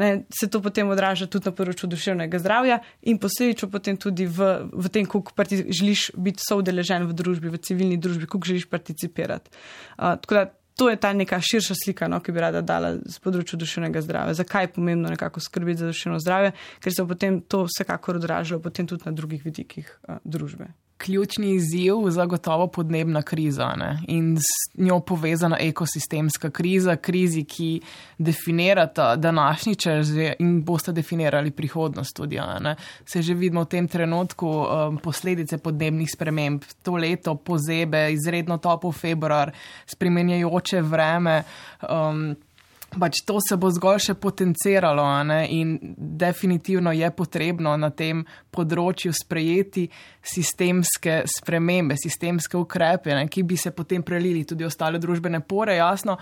ne, 0.00 0.24
se 0.32 0.48
to 0.48 0.62
potem 0.62 0.88
odraža 0.88 1.26
tudi 1.26 1.50
na 1.50 1.52
področju 1.56 1.88
duševnega 1.90 2.40
zdravja 2.40 2.80
in 3.02 3.18
posledično 3.18 3.68
potem 3.72 3.98
tudi 4.00 4.26
v, 4.26 4.48
v 4.72 4.92
tem, 4.92 5.06
kako 5.06 5.34
želiš 5.68 6.10
biti 6.16 6.44
soudeležen 6.44 7.06
v 7.08 7.16
družbi, 7.16 7.52
v 7.52 7.60
civilni 7.60 7.98
družbi, 8.00 8.26
kako 8.26 8.52
želiš 8.52 8.68
participirati. 8.70 9.52
Uh, 9.98 10.16
tako 10.22 10.34
da 10.34 10.44
to 10.76 10.88
je 10.88 10.96
ta 10.96 11.12
neka 11.12 11.36
širša 11.40 11.74
slika, 11.84 12.08
no, 12.08 12.20
ki 12.24 12.32
bi 12.32 12.40
rada 12.40 12.62
dala 12.64 12.94
z 12.96 13.20
področju 13.20 13.58
duševnega 13.60 14.00
zdravja. 14.00 14.38
Zakaj 14.40 14.64
je 14.64 14.72
pomembno 14.78 15.10
nekako 15.12 15.42
skrbeti 15.44 15.82
za 15.84 15.90
duševno 15.92 16.20
zdravje, 16.22 16.54
ker 16.80 16.94
se 16.94 17.04
potem 17.06 17.42
to 17.44 17.66
vsekakor 17.68 18.16
odražalo 18.16 18.62
potem 18.64 18.88
tudi 18.88 19.04
na 19.04 19.12
drugih 19.12 19.44
vidikih 19.44 19.90
uh, 20.08 20.22
družbe 20.24 20.72
ključni 21.02 21.54
izziv 21.54 21.94
zagotovo 22.08 22.66
podnebna 22.66 23.22
kriza 23.22 23.74
ne? 23.76 23.98
in 24.08 24.36
s 24.38 24.78
njo 24.78 25.00
povezana 25.00 25.56
ekosistemska 25.60 26.50
kriza, 26.50 26.96
krizi, 26.96 27.44
ki 27.44 27.80
definirata 28.18 29.16
današnji 29.16 29.74
čas 29.74 30.08
in 30.38 30.62
boste 30.64 30.92
definirali 30.92 31.50
prihodnost 31.50 32.16
tudi. 32.16 32.40
Ne? 32.60 32.76
Se 33.04 33.22
že 33.22 33.34
vidimo 33.34 33.64
v 33.64 33.68
tem 33.68 33.88
trenutku 33.88 34.46
um, 34.48 34.98
posledice 34.98 35.58
podnebnih 35.58 36.08
sprememb. 36.14 36.62
To 36.82 36.96
leto 36.96 37.34
pozebe, 37.34 38.12
izredno 38.12 38.58
topo 38.58 38.92
februar, 38.92 39.52
spremenjajoče 39.86 40.82
vreme. 40.82 41.42
Um, 41.82 42.36
pač 43.00 43.22
to 43.26 43.38
se 43.40 43.56
bo 43.56 43.70
zgolj 43.72 44.00
še 44.06 44.14
potenciralo 44.20 45.04
in 45.48 45.78
definitivno 45.96 46.92
je 46.92 47.10
potrebno 47.10 47.74
na 47.76 47.90
tem 47.90 48.24
področju 48.50 49.12
sprejeti 49.16 49.88
sistemske 50.22 51.22
spremembe, 51.26 51.96
sistemske 51.96 52.56
ukrepe, 52.56 53.14
ne, 53.14 53.26
ki 53.28 53.42
bi 53.42 53.56
se 53.56 53.72
potem 53.74 54.02
prelili 54.02 54.44
tudi 54.44 54.64
ostale 54.64 55.00
družbene 55.02 55.40
pore. 55.40 55.76
Jasno, 55.76 56.18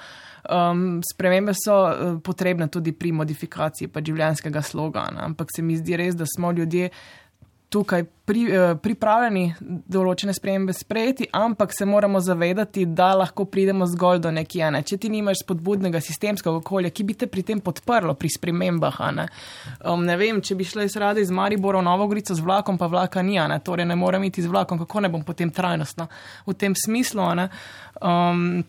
um, 0.48 1.00
spremembe 1.04 1.54
so 1.58 1.78
uh, 1.84 2.12
potrebne 2.24 2.70
tudi 2.72 2.92
pri 2.92 3.12
modifikaciji 3.12 3.90
pač 3.90 4.12
življenjskega 4.12 4.62
sloga, 4.62 5.08
ne, 5.14 5.26
ampak 5.30 5.52
se 5.54 5.62
mi 5.62 5.78
zdi 5.80 5.98
res, 6.00 6.18
da 6.18 6.28
smo 6.28 6.52
ljudje 6.52 6.90
tukaj 7.70 8.04
pri, 8.24 8.42
eh, 8.50 8.74
pripravljeni 8.82 9.54
določene 9.60 10.32
spremembe 10.34 10.74
sprejeti, 10.74 11.28
ampak 11.32 11.72
se 11.74 11.86
moramo 11.86 12.20
zavedati, 12.20 12.84
da 12.86 13.12
lahko 13.14 13.44
pridemo 13.46 13.86
zgolj 13.86 14.18
do 14.24 14.32
nekje. 14.34 14.70
Ne. 14.74 14.82
Če 14.82 14.98
ti 14.98 15.10
nimaš 15.10 15.44
spodbudnega 15.44 16.00
sistemskega 16.02 16.56
okolja, 16.56 16.90
ki 16.90 17.06
bi 17.06 17.14
te 17.14 17.28
pri 17.30 17.44
tem 17.46 17.60
podprlo 17.60 18.14
pri 18.18 18.32
spremembah. 18.34 18.98
Ne. 19.14 19.28
Um, 19.84 20.02
ne 20.06 20.18
vem, 20.18 20.42
če 20.42 20.58
bi 20.58 20.66
šla 20.66 20.88
iz 20.88 20.98
rade 20.98 21.22
iz 21.22 21.30
Maribora 21.30 21.78
v 21.78 21.86
Novogorico 21.86 22.34
z 22.34 22.42
vlakom, 22.42 22.78
pa 22.78 22.90
vlaka 22.90 23.22
ni, 23.22 23.38
ne. 23.38 23.60
torej 23.62 23.86
ne 23.86 23.96
morem 23.96 24.26
iti 24.26 24.42
z 24.42 24.50
vlakom, 24.50 24.82
kako 24.82 25.06
ne 25.06 25.12
bom 25.14 25.22
potem 25.26 25.54
trajnostna 25.54 26.08
v 26.46 26.58
tem 26.58 26.74
smislu. 26.74 27.22
Um, 28.00 28.64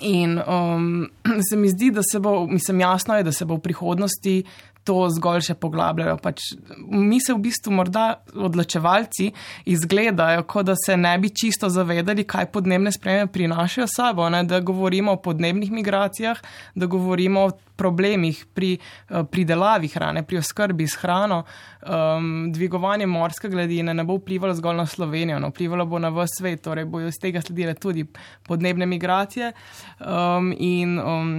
in 0.00 0.36
um, 0.44 1.08
se 1.48 1.56
mi 1.56 1.68
zdi, 1.68 1.90
da 1.90 2.02
se 2.02 2.20
bo, 2.20 2.46
mislim, 2.46 2.80
jasno 2.80 3.16
je, 3.16 3.24
da 3.24 3.32
se 3.32 3.44
bo 3.44 3.56
v 3.56 3.64
prihodnosti 3.70 4.44
to 4.84 5.08
zgolj 5.16 5.48
še 5.48 5.56
poglabljajo. 5.60 6.16
Pač 6.22 6.52
mi 6.88 7.18
se 7.22 7.34
v 7.34 7.40
bistvu 7.46 7.72
morda 7.74 8.06
odločevalci 8.34 9.30
izgledajo, 9.72 10.44
kot 10.48 10.68
da 10.68 10.76
se 10.78 10.96
ne 11.00 11.14
bi 11.18 11.32
čisto 11.32 11.70
zavedali, 11.72 12.26
kaj 12.28 12.50
podnebne 12.52 12.92
spremembe 12.92 13.32
prinašajo 13.32 13.88
sabo, 13.90 14.28
ne? 14.32 14.44
da 14.44 14.60
govorimo 14.60 15.16
o 15.16 15.22
podnebnih 15.24 15.72
migracijah, 15.72 16.42
da 16.74 16.86
govorimo 16.86 17.46
o 17.48 17.54
problemih 17.76 18.44
pri 18.54 18.76
uh, 18.76 19.24
pridelavi 19.26 19.88
hrane, 19.90 20.22
pri 20.22 20.38
oskrbi 20.38 20.86
s 20.86 21.00
hrano. 21.00 21.42
Um, 21.84 22.52
dvigovanje 22.52 23.06
morske 23.10 23.48
gladine 23.48 23.94
ne 23.94 24.04
bo 24.04 24.16
vplivalo 24.20 24.54
zgolj 24.54 24.76
na 24.76 24.86
Slovenijo, 24.86 25.40
no, 25.42 25.50
vplivalo 25.50 25.86
bo 25.86 25.98
na 25.98 26.12
vse 26.14 26.38
svet, 26.38 26.62
torej 26.64 26.86
bojo 26.88 27.10
iz 27.10 27.18
tega 27.20 27.42
sledile 27.42 27.74
tudi 27.74 28.06
podnebne 28.46 28.86
migracije. 28.86 29.52
Um, 30.00 30.52
in, 30.56 30.98
um, 31.00 31.34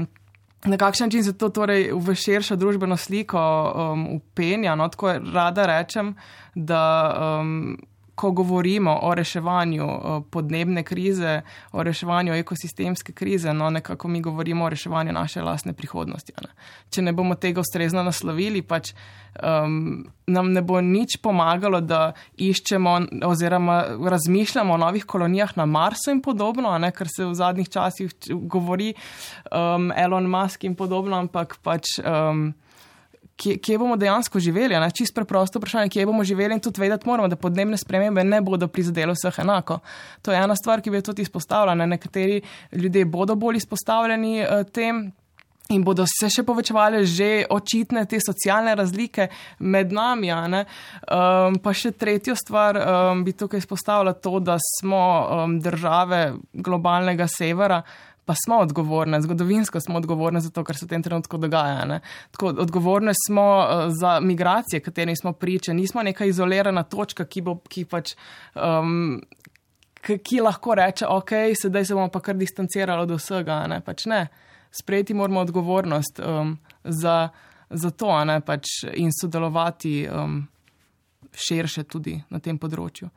Na 0.65 0.77
kakšen 0.77 1.07
način 1.07 1.23
se 1.23 1.33
to 1.37 1.49
torej 1.49 1.91
v 1.93 2.15
širšo 2.15 2.55
družbeno 2.55 2.97
sliko 2.97 3.39
um, 3.39 4.07
upenja? 4.15 4.75
No, 4.75 4.87
tako 4.89 5.13
rada 5.33 5.65
rečem, 5.65 6.15
da 6.55 6.81
um, 7.39 7.77
ko 8.15 8.31
govorimo 8.31 8.99
o 9.01 9.15
reševanju 9.15 9.87
podnebne 10.31 10.83
krize, 10.83 11.41
o 11.71 11.83
reševanju 11.83 12.33
ekosistemske 12.33 13.13
krize, 13.13 13.53
no 13.53 13.69
nekako 13.69 14.07
mi 14.07 14.21
govorimo 14.21 14.65
o 14.65 14.69
reševanju 14.69 15.13
naše 15.13 15.41
lastne 15.41 15.73
prihodnosti. 15.73 16.33
Ne. 16.41 16.49
Če 16.89 17.01
ne 17.01 17.13
bomo 17.13 17.35
tega 17.35 17.59
ustrezno 17.59 18.03
naslovili, 18.03 18.61
pač 18.61 18.93
um, 19.43 20.05
nam 20.27 20.51
ne 20.53 20.61
bo 20.61 20.81
nič 20.81 21.17
pomagalo, 21.23 21.81
da 21.81 22.13
iščemo 22.37 22.97
oziroma 23.27 23.81
razmišljamo 23.99 24.73
o 24.73 24.77
novih 24.77 25.05
kolonijah 25.05 25.57
na 25.57 25.65
Marsu 25.65 26.11
in 26.11 26.21
podobno, 26.21 26.77
ne, 26.79 26.91
kar 26.91 27.11
se 27.11 27.25
v 27.25 27.33
zadnjih 27.35 27.69
časih 27.69 28.15
govori 28.31 28.93
um, 29.51 29.91
Elon 29.95 30.29
Musk 30.29 30.63
in 30.63 30.75
podobno, 30.75 31.19
ampak 31.19 31.59
pač. 31.63 31.97
Um, 31.99 32.53
kje, 33.35 33.57
kje 33.57 33.77
bomo 33.77 33.95
dejansko 33.95 34.39
živeli. 34.39 34.75
Čisto 34.93 35.15
preprosto 35.15 35.59
vprašanje, 35.59 35.89
kje 35.89 36.05
bomo 36.05 36.23
živeli 36.23 36.53
in 36.53 36.59
tudi 36.59 36.81
vedeti 36.81 37.07
moramo, 37.07 37.27
da 37.27 37.35
podnebne 37.35 37.77
spremembe 37.77 38.23
ne 38.23 38.41
bodo 38.41 38.67
prizadele 38.67 39.13
vseh 39.13 39.39
enako. 39.39 39.79
To 40.21 40.31
je 40.31 40.43
ena 40.43 40.55
stvar, 40.55 40.81
ki 40.81 40.89
bi 40.89 40.97
jo 40.97 41.11
tudi 41.11 41.21
izpostavila. 41.21 41.75
Ne? 41.75 41.87
Nekateri 41.87 42.41
ljudje 42.71 43.05
bodo 43.05 43.35
bolj 43.35 43.57
izpostavljeni 43.57 44.41
uh, 44.41 44.63
tem. 44.71 45.11
In 45.73 45.81
bodo 45.81 46.03
se 46.05 46.27
še 46.29 46.43
povečevale 46.45 46.99
že 47.09 47.47
očitne 47.49 48.03
te 48.05 48.19
socialne 48.21 48.75
razlike 48.77 49.31
med 49.65 49.93
nami. 49.97 50.29
Um, 50.29 51.57
pa 51.57 51.73
še 51.73 51.95
tretjo 51.97 52.35
stvar 52.37 52.77
um, 52.77 53.23
bi 53.25 53.33
tukaj 53.33 53.63
izpostavila 53.63 54.13
to, 54.13 54.37
da 54.39 54.59
smo 54.61 55.01
um, 55.01 55.57
države 55.59 56.35
globalnega 56.53 57.25
severa, 57.25 57.81
pa 58.25 58.33
smo 58.45 58.57
odgovorni, 58.57 59.21
zgodovinsko 59.21 59.79
smo 59.79 59.97
odgovorni 59.97 60.41
za 60.41 60.49
to, 60.49 60.63
kar 60.63 60.77
se 60.77 60.85
v 60.85 60.89
tem 60.89 61.03
trenutku 61.03 61.37
dogaja. 61.37 61.99
Tako, 62.31 62.47
odgovorni 62.47 63.13
smo 63.27 63.45
uh, 63.59 63.85
za 63.89 64.19
migracije, 64.19 64.79
katerim 64.79 65.15
smo 65.15 65.33
priče. 65.33 65.73
Nismo 65.73 66.03
neka 66.03 66.25
izolirana 66.25 66.83
točka, 66.83 67.25
ki, 67.25 67.41
bo, 67.41 67.57
ki, 67.69 67.85
pač, 67.85 68.15
um, 68.55 69.21
ki, 70.01 70.41
lahko 70.41 70.75
reče, 70.75 71.07
ok, 71.09 71.31
sedaj 71.61 71.85
se 71.85 71.93
bomo 71.93 72.09
pa 72.09 72.19
kar 72.19 72.35
distancirali 72.35 73.05
od 73.05 73.15
vsega. 73.17 73.61
Ne? 73.67 73.81
Pač 73.85 74.05
ne. 74.09 74.27
Sprejeti 74.71 75.13
moramo 75.13 75.39
odgovornost 75.39 76.19
um, 76.19 76.57
za, 76.83 77.29
za 77.69 77.91
to 77.91 78.09
pač, 78.45 78.65
in 78.93 79.13
sodelovati 79.21 80.07
um, 80.09 80.41
širše 81.33 81.83
tudi 81.83 82.17
na 82.29 82.39
tem 82.39 82.57
področju. 82.57 83.09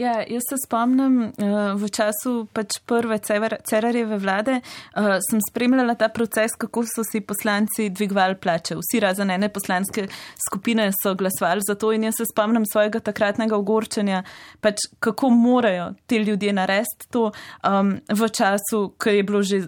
Ja, 0.00 0.14
jaz 0.28 0.46
se 0.48 0.56
spomnim, 0.64 1.16
uh, 1.28 1.56
v 1.76 1.88
času 1.92 2.46
pač 2.56 2.78
prve 2.88 3.18
Cerarjeve 3.20 4.16
vlade 4.16 4.54
uh, 4.62 5.18
sem 5.20 5.42
spremljala 5.44 5.92
ta 6.00 6.08
proces, 6.08 6.54
kako 6.56 6.86
so 6.88 7.04
si 7.04 7.20
poslanci 7.20 7.90
dvigovali 7.92 8.38
plače. 8.40 8.78
Vsi 8.80 9.00
razen 9.04 9.30
ene 9.30 9.50
poslanske 9.52 10.06
skupine 10.46 10.86
so 10.96 11.12
glasovali 11.14 11.60
za 11.68 11.76
to 11.76 11.92
in 11.92 12.06
jaz 12.08 12.16
se 12.16 12.24
spomnim 12.30 12.64
svojega 12.64 13.02
takratnega 13.10 13.58
ogorčenja, 13.58 14.22
pač 14.64 14.86
kako 15.04 15.30
morajo 15.36 15.90
ti 16.06 16.22
ljudje 16.24 16.56
narediti 16.56 17.10
to 17.12 17.26
um, 17.28 17.92
v 18.08 18.30
času, 18.32 18.80
ker 18.96 19.18
je 19.18 19.26
bilo 19.28 19.42
že 19.44 19.60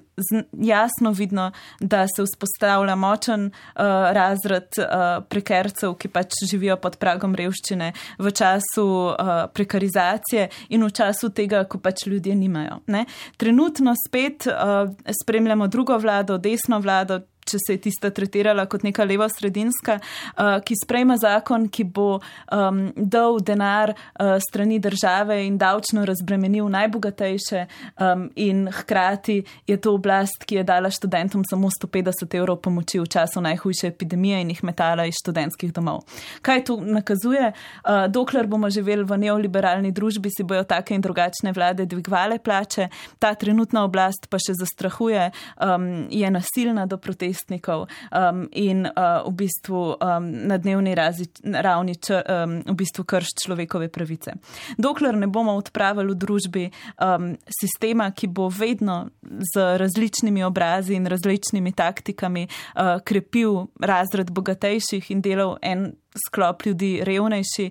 jasno 0.56 1.12
vidno, 1.12 1.50
da 1.80 2.06
se 2.08 2.24
vzpostavlja 2.24 2.96
močen 2.96 3.50
uh, 3.50 3.84
razred 4.16 4.80
uh, 4.80 5.20
prekercev, 5.28 5.98
ki 6.00 6.08
pač 6.08 6.40
živijo 6.48 6.80
pod 6.80 6.96
pragom 6.96 7.36
revščine, 7.36 7.92
v 8.16 8.32
času 8.32 8.88
uh, 9.12 9.36
prekarizacije 9.52 10.21
inflacije 10.22 10.48
in 10.68 10.84
v 10.84 10.90
času 10.90 11.30
tega, 11.30 11.64
ko 11.64 11.78
pač 11.78 12.06
ljudje 12.06 12.34
nimajo. 12.34 12.80
Ne? 12.86 13.04
Trenutno 13.36 13.94
spet 14.08 14.46
uh, 14.46 14.90
spremljamo 15.22 15.68
drugo 15.68 15.98
vlado, 15.98 16.38
desno 16.38 16.78
vlado, 16.78 17.20
če 17.44 17.58
se 17.58 17.76
je 17.76 17.80
tista 17.88 18.10
tretirala 18.14 18.66
kot 18.70 18.84
neka 18.86 19.04
leva 19.06 19.26
sredinska, 19.30 19.98
uh, 19.98 20.58
ki 20.64 20.76
sprejma 20.78 21.16
zakon, 21.20 21.66
ki 21.72 21.84
bo 21.84 22.08
um, 22.18 22.82
dal 22.96 23.40
denar 23.42 23.92
uh, 23.94 24.36
strani 24.42 24.78
države 24.82 25.40
in 25.46 25.58
davčno 25.58 26.04
razbremenil 26.08 26.68
najbogatejše 26.72 27.64
um, 27.66 28.28
in 28.36 28.68
hkrati 28.72 29.40
je 29.66 29.76
to 29.76 29.94
oblast, 29.98 30.46
ki 30.46 30.60
je 30.60 30.66
dala 30.66 30.90
študentom 30.90 31.44
samo 31.48 31.70
150 31.70 32.38
evrov 32.38 32.60
pomoči 32.62 33.00
v 33.02 33.08
času 33.10 33.42
najhujše 33.42 33.90
epidemije 33.90 34.40
in 34.42 34.54
jih 34.54 34.62
metala 34.64 35.06
iz 35.06 35.18
študentskih 35.22 35.72
domov. 35.74 36.04
Kaj 36.42 36.64
to 36.70 36.78
nakazuje? 36.80 37.52
Uh, 37.52 38.06
dokler 38.08 38.46
bomo 38.46 38.70
živeli 38.70 39.04
v 39.04 39.18
neoliberalni 39.26 39.92
družbi, 39.92 40.30
si 40.30 40.46
bojo 40.46 40.64
take 40.64 40.94
in 40.94 41.02
drugačne 41.02 41.52
vlade 41.52 41.86
dvigovale 41.86 42.38
plače, 42.38 42.88
ta 43.18 43.34
trenutna 43.34 43.84
oblast 43.84 44.30
pa 44.30 44.38
še 44.38 44.54
zastrahuje, 44.58 45.30
um, 45.58 46.06
je 46.10 46.30
nasilna 46.30 46.86
do 46.86 46.98
protestov 47.02 47.31
protestnikov 47.32 47.88
um, 48.12 48.48
in 48.52 48.86
uh, 48.86 49.24
v 49.26 49.32
bistvu 49.32 49.96
um, 49.96 50.46
na 50.46 50.58
dnevni 50.58 50.94
razi, 50.94 51.26
ravni 51.42 51.94
č, 51.96 52.12
um, 52.12 52.60
v 52.60 52.74
bistvu 52.76 53.04
krš 53.04 53.34
človekove 53.44 53.88
pravice. 53.88 54.36
Dokler 54.78 55.16
ne 55.16 55.26
bomo 55.26 55.56
odpravili 55.56 56.12
v 56.12 56.18
družbi 56.18 56.64
um, 57.00 57.36
sistema, 57.48 58.10
ki 58.12 58.28
bo 58.28 58.48
vedno 58.48 59.08
z 59.22 59.78
različnimi 59.78 60.44
obrazi 60.44 60.94
in 60.94 61.06
različnimi 61.06 61.72
taktikami 61.72 62.46
uh, 62.46 63.00
krepil 63.04 63.66
razred 63.80 64.30
bogatejših 64.30 65.10
in 65.10 65.20
delal 65.22 65.56
en 65.62 65.92
sklop 66.26 66.66
ljudi 66.66 67.00
revnejši, 67.04 67.66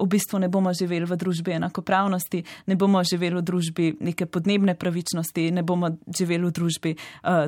v 0.00 0.06
bistvu 0.08 0.38
ne 0.38 0.48
bomo 0.48 0.72
živeli 0.74 1.06
v 1.06 1.16
družbi 1.16 1.52
enakopravnosti, 1.58 2.42
ne 2.66 2.76
bomo 2.76 3.02
živeli 3.04 3.36
v 3.36 3.42
družbi 3.42 3.86
neke 4.00 4.26
podnebne 4.26 4.74
pravičnosti, 4.78 5.50
ne 5.50 5.62
bomo 5.62 5.90
živeli 6.18 6.46
v 6.46 6.52
družbi 6.54 6.94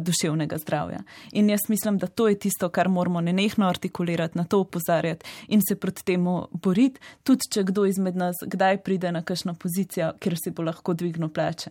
duševnega 0.01 0.59
zdravja. 0.59 1.03
In 1.33 1.51
jaz 1.51 1.69
mislim, 1.69 1.99
da 1.99 2.07
to 2.07 2.29
je 2.29 2.39
tisto, 2.39 2.69
kar 2.69 2.89
moramo 2.89 3.21
nenehno 3.21 3.69
artikulirati, 3.69 4.39
na 4.39 4.45
to 4.45 4.59
upozarjati 4.61 5.27
in 5.49 5.61
se 5.69 5.77
proti 5.77 6.05
temu 6.05 6.49
boriti, 6.53 7.01
tudi 7.23 7.51
če 7.53 7.65
kdo 7.71 7.87
izmed 7.87 8.17
nas 8.17 8.43
kdaj 8.47 8.83
pride 8.83 9.13
na 9.13 9.23
kakšno 9.23 9.55
pozicijo, 9.55 10.13
kjer 10.19 10.37
si 10.45 10.51
bo 10.51 10.63
lahko 10.63 10.95
dvignil 10.95 11.29
plače. 11.29 11.71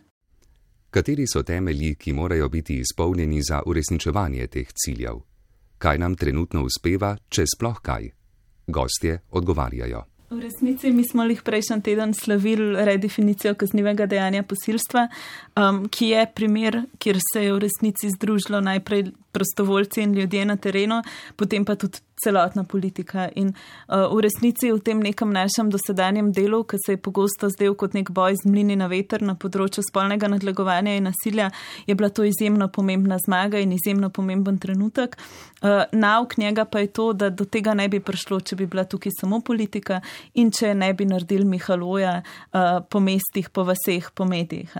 Kateri 0.91 1.23
so 1.27 1.43
temelji, 1.43 1.95
ki 1.95 2.13
morajo 2.13 2.49
biti 2.49 2.79
izpolnjeni 2.79 3.39
za 3.43 3.62
uresničevanje 3.65 4.47
teh 4.47 4.73
ciljev? 4.75 5.21
Kaj 5.77 5.97
nam 5.97 6.15
trenutno 6.15 6.65
uspeva, 6.67 7.15
če 7.29 7.45
sploh 7.47 7.79
kaj? 7.81 8.10
Gostje 8.71 9.19
odgovarjajo. 9.31 10.05
V 10.31 10.39
resnici 10.39 10.91
mi 10.91 11.03
smo 11.03 11.25
jih 11.27 11.41
prejšnji 11.43 11.81
teden 11.84 12.13
slavili 12.13 12.86
redefinicijo 12.86 13.51
kaznivega 13.55 14.05
dejanja 14.07 14.45
posilstva, 14.47 15.07
um, 15.60 15.81
ki 15.91 16.07
je 16.07 16.21
primer, 16.36 16.77
kjer 17.03 17.19
se 17.19 17.43
je 17.43 17.53
v 17.53 17.60
resnici 17.60 18.10
združilo 18.10 18.62
najprej 18.62 19.12
prostovoljci 19.31 20.01
in 20.01 20.13
ljudje 20.15 20.45
na 20.45 20.55
terenu, 20.55 21.01
potem 21.36 21.65
pa 21.65 21.75
tudi 21.75 21.99
celotna 22.23 22.63
politika. 22.63 23.29
In 23.36 23.51
uh, 23.51 24.07
v 24.13 24.21
resnici 24.21 24.71
v 24.71 24.79
tem 24.79 24.99
nekem 25.01 25.31
našem 25.34 25.71
dosedanjem 25.71 26.31
delu, 26.31 26.63
ki 26.63 26.77
se 26.86 26.95
je 26.95 27.01
pogosto 27.01 27.49
zdel 27.49 27.75
kot 27.75 27.95
nek 27.97 28.12
boj 28.13 28.38
z 28.38 28.49
mlini 28.49 28.77
na 28.77 28.88
veter 28.91 29.23
na 29.25 29.36
področju 29.36 29.84
spolnega 29.88 30.29
nadlegovanja 30.29 30.95
in 30.97 31.10
nasilja, 31.10 31.49
je 31.88 31.95
bila 31.95 32.12
to 32.13 32.25
izjemno 32.27 32.69
pomembna 32.69 33.17
zmaga 33.21 33.60
in 33.60 33.73
izjemno 33.73 34.12
pomemben 34.13 34.60
trenutek. 34.62 35.17
Uh, 35.62 35.84
nauk 35.91 36.38
njega 36.38 36.65
pa 36.65 36.84
je 36.86 36.91
to, 36.93 37.12
da 37.13 37.29
do 37.29 37.45
tega 37.45 37.73
ne 37.77 37.88
bi 37.89 37.99
prišlo, 37.99 38.41
če 38.41 38.57
bi 38.60 38.69
bila 38.69 38.86
tukaj 38.86 39.13
samo 39.19 39.41
politika 39.41 40.01
in 40.38 40.51
če 40.51 40.73
ne 40.77 40.93
bi 40.93 41.05
naredili 41.10 41.45
Mihaloja 41.45 42.19
uh, 42.21 42.81
po 42.86 43.01
mestih, 43.01 43.49
po 43.49 43.65
vaseh, 43.65 44.12
po 44.13 44.25
medijih. 44.25 44.71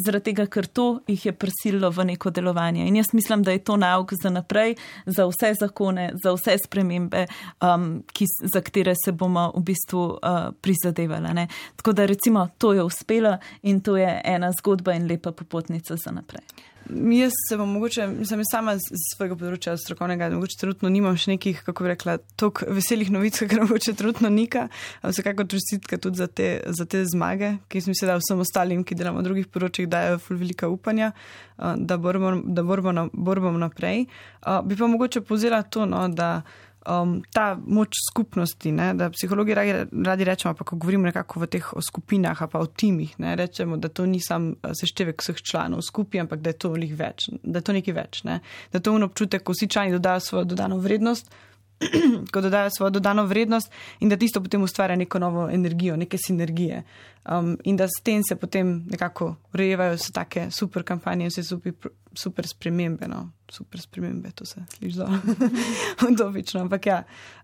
Zaradi 0.00 0.30
tega, 0.30 0.46
ker 0.50 0.66
to 0.66 0.86
jih 1.08 1.28
je 1.28 1.32
prisililo 1.32 1.90
v 1.92 2.10
neko 2.12 2.30
delovanje. 2.30 2.86
In 2.88 2.96
jaz 2.96 3.12
mislim, 3.12 3.44
da 3.44 3.52
je 3.52 3.64
to 3.64 3.76
nauk 3.76 4.12
za 4.16 4.30
naprej, 4.32 4.76
za 5.06 5.26
vse 5.28 5.52
zakone, 5.60 6.10
za 6.22 6.32
vse 6.34 6.56
spremembe 6.64 6.85
spremembe, 6.86 7.26
um, 7.60 8.02
ki, 8.12 8.26
za 8.52 8.60
katere 8.60 8.94
se 9.04 9.12
bomo 9.12 9.52
v 9.56 9.62
bistvu 9.62 10.00
uh, 10.00 10.52
prizadevali. 10.60 11.34
Ne? 11.34 11.48
Tako 11.76 11.92
da 11.92 12.06
recimo 12.06 12.48
to 12.58 12.72
je 12.72 12.82
uspelo 12.82 13.38
in 13.62 13.80
to 13.80 13.96
je 13.96 14.20
ena 14.24 14.52
zgodba 14.52 14.94
in 14.94 15.08
lepa 15.08 15.32
popotnica 15.32 15.96
za 15.96 16.10
naprej. 16.10 16.44
Jaz 16.88 17.32
se 17.48 17.56
bom 17.56 17.70
mogoče, 17.72 18.04
sem 18.24 18.42
sama 18.46 18.76
z 18.78 18.98
svojega 19.16 19.34
področja 19.34 19.72
strokovnega, 19.80 20.28
mogoče 20.30 20.58
trenutno 20.60 20.90
nimam 20.92 21.16
še 21.18 21.32
nekih, 21.32 21.64
kako 21.66 21.82
bi 21.82 21.90
rekla, 21.90 22.14
toliko 22.38 22.68
veselih 22.76 23.10
novic, 23.10 23.40
ker 23.50 23.64
mogoče 23.64 23.96
trenutno 23.98 24.30
nika, 24.30 24.68
vsekako 25.02 25.48
trusitka 25.50 25.98
tudi 25.98 26.22
za 26.22 26.28
te, 26.30 26.48
za 26.70 26.86
te 26.86 27.02
zmage, 27.10 27.56
ki 27.72 27.82
sem 27.82 27.96
se 27.96 28.06
da 28.06 28.14
vsem 28.20 28.42
ostalim, 28.44 28.84
ki 28.86 28.98
delamo 28.98 29.18
v 29.18 29.26
drugih 29.26 29.50
področjih, 29.50 29.90
dajo 29.90 30.20
ful 30.22 30.38
velika 30.38 30.70
upanja, 30.70 31.10
da 31.58 31.98
borbamo, 31.98 32.44
da 32.54 32.62
borbamo, 32.62 33.08
borbamo 33.12 33.64
naprej. 33.66 34.06
Bi 34.46 34.78
pa 34.78 34.90
mogoče 34.92 35.24
povzela 35.26 35.64
to, 35.66 35.88
no, 35.90 36.06
da 36.06 36.44
um, 36.86 37.22
ta 37.32 37.58
moč 37.66 37.98
skupnosti, 38.10 38.72
ne, 38.72 38.92
da 38.94 39.10
psihologi 39.10 39.54
radi, 39.54 39.74
radi 40.04 40.24
rečemo, 40.24 40.54
pa 40.54 40.64
ko 40.64 40.76
govorimo 40.76 41.06
nekako 41.06 41.40
v 41.40 41.48
teh 41.50 41.72
o 41.74 41.82
skupinah, 41.82 42.42
pa 42.52 42.62
o 42.62 42.66
timih, 42.66 43.16
ne, 43.18 43.36
rečemo, 43.36 43.76
da 43.76 43.88
to 43.88 44.06
ni 44.06 44.20
sam 44.20 44.52
eh, 44.52 44.74
seštevek 44.74 45.22
vseh 45.22 45.42
članov 45.42 45.82
skupaj, 45.82 46.20
ampak 46.20 46.40
da 46.40 46.54
je 46.54 46.58
to 46.62 46.72
več, 46.76 47.30
da 47.42 47.58
je 47.58 47.66
to 47.66 47.76
nekaj 47.76 47.94
več, 47.94 48.22
ne, 48.24 48.40
da 48.72 48.80
to 48.80 48.94
unobčutek, 48.96 49.42
ko 49.42 49.56
vsi 49.56 49.68
člani 49.68 49.96
dodajo 49.96 50.20
svojo 50.20 50.44
dodano 50.44 50.78
vrednost, 50.78 51.30
ko 52.32 52.40
dodajo 52.40 52.70
svojo 52.70 52.90
dodano 52.90 53.26
vrednost 53.26 53.72
in 54.00 54.08
da 54.08 54.16
tisto 54.16 54.40
potem 54.42 54.62
ustvarja 54.62 54.96
neko 54.96 55.18
novo 55.18 55.48
energijo, 55.50 55.96
neke 55.96 56.18
sinergije. 56.18 56.82
Um, 57.30 57.58
in 57.64 57.76
da 57.76 57.88
s 57.88 58.02
tem 58.02 58.22
se 58.28 58.36
potem 58.36 58.84
nekako 58.90 59.34
urejevajo 59.54 59.94
vse 59.96 60.12
take 60.12 60.50
super 60.50 60.82
kampanje, 60.82 61.28
vse 61.28 61.42
super, 61.42 61.72
super 62.14 62.46
spremembe. 62.46 63.08
No. 63.08 63.30
Super 63.50 63.80
spremembe, 63.80 64.30
to 64.34 64.44
se 64.44 64.64
sliši 64.76 64.96
zelo 64.96 65.18
udobično. 66.10 66.60
Ampak 66.60 66.86
ja, 66.86 67.02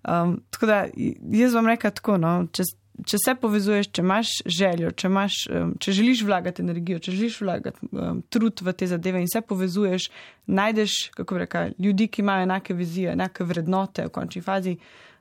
um, 0.09 0.41
tako 0.51 0.67
da 0.67 0.87
jaz 1.31 1.55
vam 1.55 1.67
rečem 1.67 1.91
tako, 1.91 2.17
no, 2.17 2.47
če 2.53 2.63
če 3.07 3.19
se 3.19 3.35
povezuješ, 3.41 3.89
če 3.97 4.03
imaš 4.05 4.31
željo, 4.47 4.91
če, 4.97 5.09
imaš, 5.09 5.37
če 5.81 5.95
želiš 5.97 6.23
vlagati 6.29 6.63
energijo, 6.63 7.01
če 7.03 7.15
želiš 7.15 7.39
vlagati 7.41 7.89
um, 7.91 8.21
trud 8.31 8.63
v 8.63 8.75
te 8.77 8.89
zadeve 8.91 9.23
in 9.23 9.31
se 9.33 9.41
povezuješ, 9.41 10.09
najdeš, 10.47 10.99
kako 11.17 11.41
reka, 11.43 11.65
ljudi, 11.79 12.09
ki 12.13 12.23
imajo 12.23 12.47
enake 12.47 12.77
vizije, 12.77 13.15
enake 13.17 13.47
vrednote 13.49 14.07
v 14.07 14.13
končni 14.15 14.43
fazi, 14.45 14.77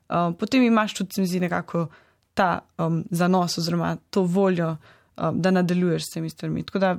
um, 0.09 0.35
potem 0.37 0.65
imaš 0.67 0.97
tudi, 0.99 1.15
se 1.15 1.23
mi 1.23 1.31
zdi, 1.31 1.45
nekako 1.47 1.87
ta 2.37 2.51
um, 2.77 3.03
zanos 3.09 3.57
oziroma 3.57 3.95
to 4.09 4.25
voljo, 4.27 4.75
um, 4.75 5.41
da 5.41 5.51
nadaljuješ 5.51 6.09
s 6.09 6.15
temi 6.17 6.29
stvarmi. 6.29 6.65
Tako 6.67 6.83
da 6.83 6.91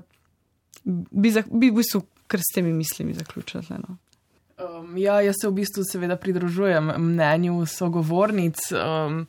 bi, 0.84 1.30
za, 1.30 1.44
bi 1.52 1.70
v 1.70 1.82
bistvu 1.82 2.02
kar 2.26 2.40
s 2.40 2.54
temi 2.54 2.72
mislimi 2.72 3.14
zaključila. 3.14 3.62
No. 3.84 3.96
Um, 4.62 4.96
ja, 4.96 5.20
jaz 5.20 5.36
se 5.40 5.48
v 5.48 5.56
bistvu 5.60 5.84
seveda 5.84 6.16
pridružujem 6.16 6.92
mnenju 6.98 7.66
sogovornic. 7.66 8.60
Um, 8.72 9.26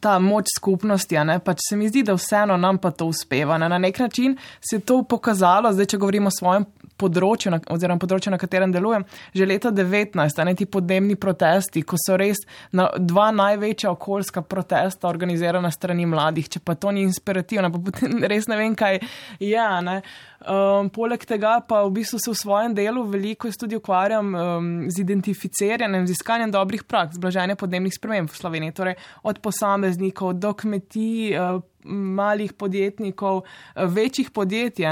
ta 0.00 0.18
moč 0.18 0.52
skupnosti. 0.56 1.16
Pač 1.44 1.58
se 1.68 1.76
mi 1.76 1.88
zdi, 1.88 2.02
da 2.02 2.14
vseeno 2.14 2.56
nam 2.56 2.78
pa 2.78 2.90
to 2.90 3.06
uspeva. 3.10 3.58
Ne? 3.58 3.68
Na 3.68 3.78
nek 3.78 3.98
način 3.98 4.36
se 4.60 4.76
je 4.76 4.80
to 4.80 5.02
pokazalo, 5.02 5.72
zdaj, 5.72 5.86
če 5.86 5.98
govorimo 5.98 6.28
o 6.28 6.38
svojem 6.38 6.64
področju, 7.00 7.52
na, 7.54 7.60
oziroma 7.72 8.00
področju, 8.02 8.32
na 8.34 8.40
katerem 8.40 8.74
delujem, 8.74 9.06
že 9.36 9.48
leta 9.48 9.72
19, 9.74 10.44
ne 10.46 10.56
ti 10.58 10.68
podnebni 10.68 11.16
protesti, 11.20 11.82
ko 11.82 11.98
so 12.00 12.18
res 12.20 12.42
na, 12.76 12.90
dva 12.98 13.30
največja 13.34 13.92
okoljska 13.94 14.44
protesta 14.46 15.08
organizirana 15.10 15.72
strani 15.74 16.08
mladih. 16.08 16.50
Če 16.50 16.62
pa 16.64 16.76
to 16.78 16.92
ni 16.94 17.04
inspirativno, 17.06 17.72
pa 17.72 17.82
potem 17.90 18.20
res 18.32 18.50
ne 18.50 18.60
vem, 18.60 18.76
kaj 18.78 19.00
je. 19.40 19.68
Ne? 19.86 20.00
Um, 20.40 20.88
poleg 20.88 21.20
tega 21.28 21.58
pa 21.68 21.82
v 21.84 21.92
bistvu 21.98 22.16
se 22.16 22.30
v 22.32 22.38
svojem 22.38 22.72
delu 22.72 23.02
veliko 23.04 23.50
tudi 23.52 23.76
ukvarjam 23.76 24.32
um, 24.32 24.68
z 24.88 25.02
identificiranjem, 25.02 26.06
z 26.08 26.16
iskanjem 26.16 26.54
dobrih 26.54 26.86
praks, 26.88 27.20
blaženja 27.20 27.58
podnebnih 27.60 27.92
sprememb 27.92 28.32
v 28.32 28.40
Sloveniji. 28.40 28.72
Torej 28.72 28.96
od 29.22 29.42
posameznikov 29.44 30.40
do 30.40 30.54
kmetij, 30.56 31.36
uh, 31.36 31.60
malih 31.84 32.56
podjetnikov, 32.56 33.44
uh, 33.44 33.84
večjih 33.84 34.32
podjetij. 34.32 34.88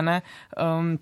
Um, 0.53 0.99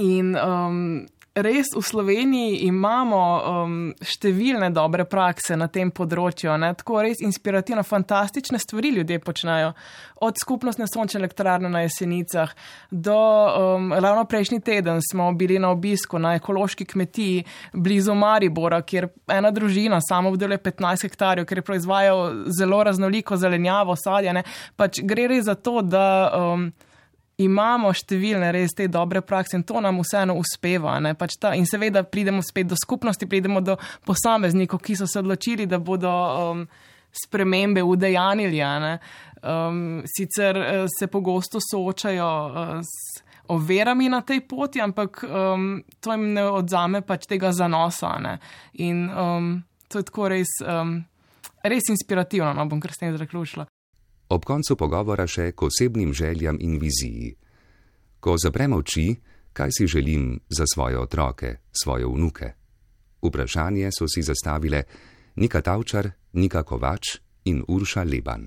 in 0.00 0.34
um, 0.36 1.06
res 1.34 1.70
v 1.74 1.82
Sloveniji 1.82 2.64
imamo 2.66 3.18
um, 3.20 3.74
številne 4.02 4.70
dobre 4.74 5.04
prakse 5.06 5.54
na 5.58 5.68
tem 5.70 5.92
področju, 5.94 6.50
ne? 6.58 6.72
tako 6.74 7.04
res 7.04 7.22
inspirativno, 7.22 7.84
fantastične 7.86 8.58
stvari 8.58 8.90
ljudje 8.96 9.20
počnejo. 9.22 9.70
Od 10.26 10.40
skupnostne 10.42 10.88
sončne 10.90 11.20
elektrarne 11.22 11.70
na 11.72 11.84
jesenicah 11.84 12.50
do 12.90 13.16
um, 13.16 13.94
ravno 13.94 14.26
prejšnji 14.28 14.60
teden 14.66 15.00
smo 15.06 15.30
bili 15.38 15.60
na 15.62 15.70
obisku 15.72 16.18
na 16.18 16.34
ekološki 16.40 16.84
kmetiji 16.90 17.46
blizu 17.72 18.14
Maribora, 18.18 18.82
kjer 18.82 19.08
ena 19.30 19.54
družina 19.54 20.02
samo 20.04 20.34
obdeluje 20.34 20.60
15 20.66 21.06
hektarjev, 21.06 21.48
ker 21.48 21.62
proizvajajo 21.64 22.50
zelo 22.58 22.82
raznoliko 22.84 23.38
zelenjavo, 23.40 23.96
sadje. 23.96 24.42
Pač 24.76 25.00
gre 25.06 25.30
res 25.30 25.46
za 25.46 25.54
to, 25.54 25.80
da. 25.86 26.06
Um, 26.36 26.70
imamo 27.40 27.92
številne 27.96 28.50
res 28.54 28.74
te 28.76 28.88
dobre 28.90 29.22
prakse 29.24 29.56
in 29.58 29.64
to 29.66 29.80
nam 29.82 30.00
vseeno 30.02 30.36
uspeva. 30.40 30.98
Pač 31.18 31.38
ta, 31.40 31.54
in 31.56 31.66
seveda 31.68 32.04
pridemo 32.04 32.42
spet 32.44 32.70
do 32.70 32.78
skupnosti, 32.78 33.28
pridemo 33.28 33.62
do 33.64 33.78
posameznikov, 34.06 34.82
ki 34.84 34.98
so 35.00 35.08
se 35.08 35.20
odločili, 35.22 35.68
da 35.70 35.80
bodo 35.80 36.10
um, 36.10 36.64
spremembe 37.10 37.82
udejanili. 37.82 38.60
Um, 39.40 40.02
sicer 40.04 40.60
uh, 40.60 40.84
se 40.92 41.08
pogosto 41.08 41.62
soočajo 41.64 42.28
uh, 42.28 42.78
s 42.84 43.24
overami 43.50 44.08
na 44.12 44.20
tej 44.22 44.44
poti, 44.46 44.80
ampak 44.80 45.24
um, 45.24 45.82
to 46.00 46.12
jim 46.14 46.30
ne 46.36 46.44
odzame 46.46 47.02
pač 47.02 47.26
tega 47.26 47.50
zanosa. 47.56 48.14
Ne? 48.22 48.36
In 48.84 49.08
um, 49.10 49.52
to 49.88 49.98
je 49.98 50.06
tako 50.06 50.28
res, 50.30 50.52
um, 50.62 51.00
res 51.64 51.90
inspirativno, 51.90 52.52
no 52.54 52.68
bom 52.70 52.82
kar 52.82 52.94
s 52.94 53.02
tem 53.02 53.16
zaključila. 53.16 53.66
Ob 54.30 54.44
koncu 54.46 54.76
pogovora 54.78 55.24
še 55.26 55.48
k 55.58 55.66
osebnim 55.66 56.12
željam 56.14 56.58
in 56.62 56.76
viziji. 56.78 57.32
Ko 58.22 58.36
zaprem 58.38 58.76
oči, 58.76 59.08
kaj 59.52 59.74
si 59.74 59.88
želim 59.90 60.36
za 60.48 60.68
svoje 60.70 60.98
otroke, 60.98 61.56
svoje 61.74 62.06
vnuke? 62.06 62.52
Vprašanje 63.26 63.90
so 63.90 64.06
si 64.06 64.22
zastavile 64.22 64.84
Nika 65.34 65.64
Tavčar, 65.66 66.12
Nika 66.38 66.62
Kovač 66.62 67.16
in 67.50 67.64
Urša 67.66 68.06
Leban. 68.06 68.46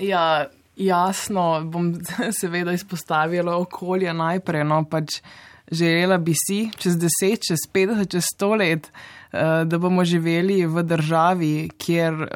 Ja, 0.00 0.48
jasno, 0.76 1.60
bom 1.68 1.92
seveda 2.40 2.72
izpostavila 2.72 3.60
okolje 3.60 4.14
najprej. 4.16 4.64
No, 4.64 4.86
pač 4.88 5.20
želela 5.68 6.16
bi 6.16 6.32
si 6.32 6.70
čez 6.72 6.96
10, 6.96 7.48
čez 7.52 7.68
50, 7.68 8.14
čez 8.16 8.32
100 8.32 8.54
let, 8.56 8.88
eh, 8.88 9.64
da 9.68 9.78
bomo 9.78 10.08
živeli 10.08 10.64
v 10.64 10.82
državi, 10.82 11.68
kjer 11.76 12.30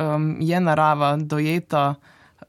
je 0.44 0.61
narava 0.61 1.16
dojeta 1.16 1.94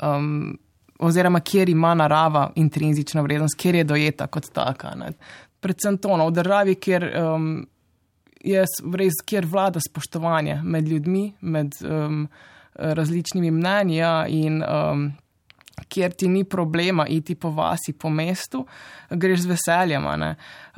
um, 0.06 0.58
oziroma 1.00 1.40
kjer 1.40 1.70
ima 1.70 1.94
narava 1.94 2.52
intrinzično 2.56 3.24
vrednost, 3.24 3.58
kjer 3.60 3.76
je 3.76 3.84
dojeta 3.84 4.28
kot 4.28 4.52
taka. 4.54 4.96
Ne. 4.96 5.12
Predvsem 5.60 5.98
to, 5.98 6.18
no, 6.18 6.30
v 6.30 6.36
državi, 6.38 6.76
kjer, 6.76 7.10
um, 7.20 7.68
je 8.44 8.64
res, 8.96 9.20
kjer 9.26 9.48
vlada 9.50 9.82
spoštovanje 9.84 10.62
med 10.64 10.88
ljudmi, 10.88 11.28
med 11.42 11.76
um, 11.84 12.26
različnimi 12.76 13.52
mnenji 13.52 13.98
ja, 13.98 14.16
in 14.28 14.62
um, 14.64 15.08
kjer 15.92 16.12
ti 16.12 16.28
ni 16.28 16.44
problema 16.44 17.08
iti 17.08 17.36
po 17.36 17.50
vasi, 17.50 17.94
po 17.94 18.10
mestu, 18.10 18.66
greš 19.10 19.40
z 19.40 19.52
veseljem. 19.52 20.06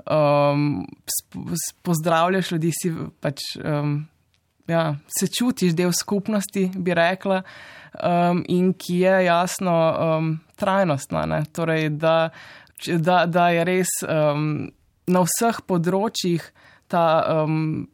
Um, 0.05 0.85
pozdravljaš 1.83 2.51
ljudi, 2.51 2.71
si 2.81 2.93
pač. 3.21 3.49
Um, 3.63 4.05
Ja, 4.67 4.97
se 5.07 5.29
čutiš 5.31 5.71
del 5.79 5.93
skupnosti, 5.95 6.65
bi 6.75 6.91
rekla 6.93 7.37
um, 8.03 8.43
in 8.47 8.73
ki 8.73 8.99
je 8.99 9.15
jasno 9.25 9.73
um, 9.73 10.31
trajnostna. 10.55 11.43
Torej, 11.51 11.89
da, 11.89 12.29
da, 12.85 13.25
da 13.25 13.49
je 13.49 13.65
res 13.67 13.93
um, 14.07 14.69
na 15.07 15.25
vseh 15.25 15.61
področjih 15.67 16.45
ta 16.91 17.43
um, 17.43 17.87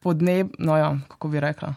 podneb, 0.00 0.56
no 0.58 0.76
ja, 0.78 0.94
kako 1.12 1.32
bi 1.32 1.42
rekla. 1.42 1.74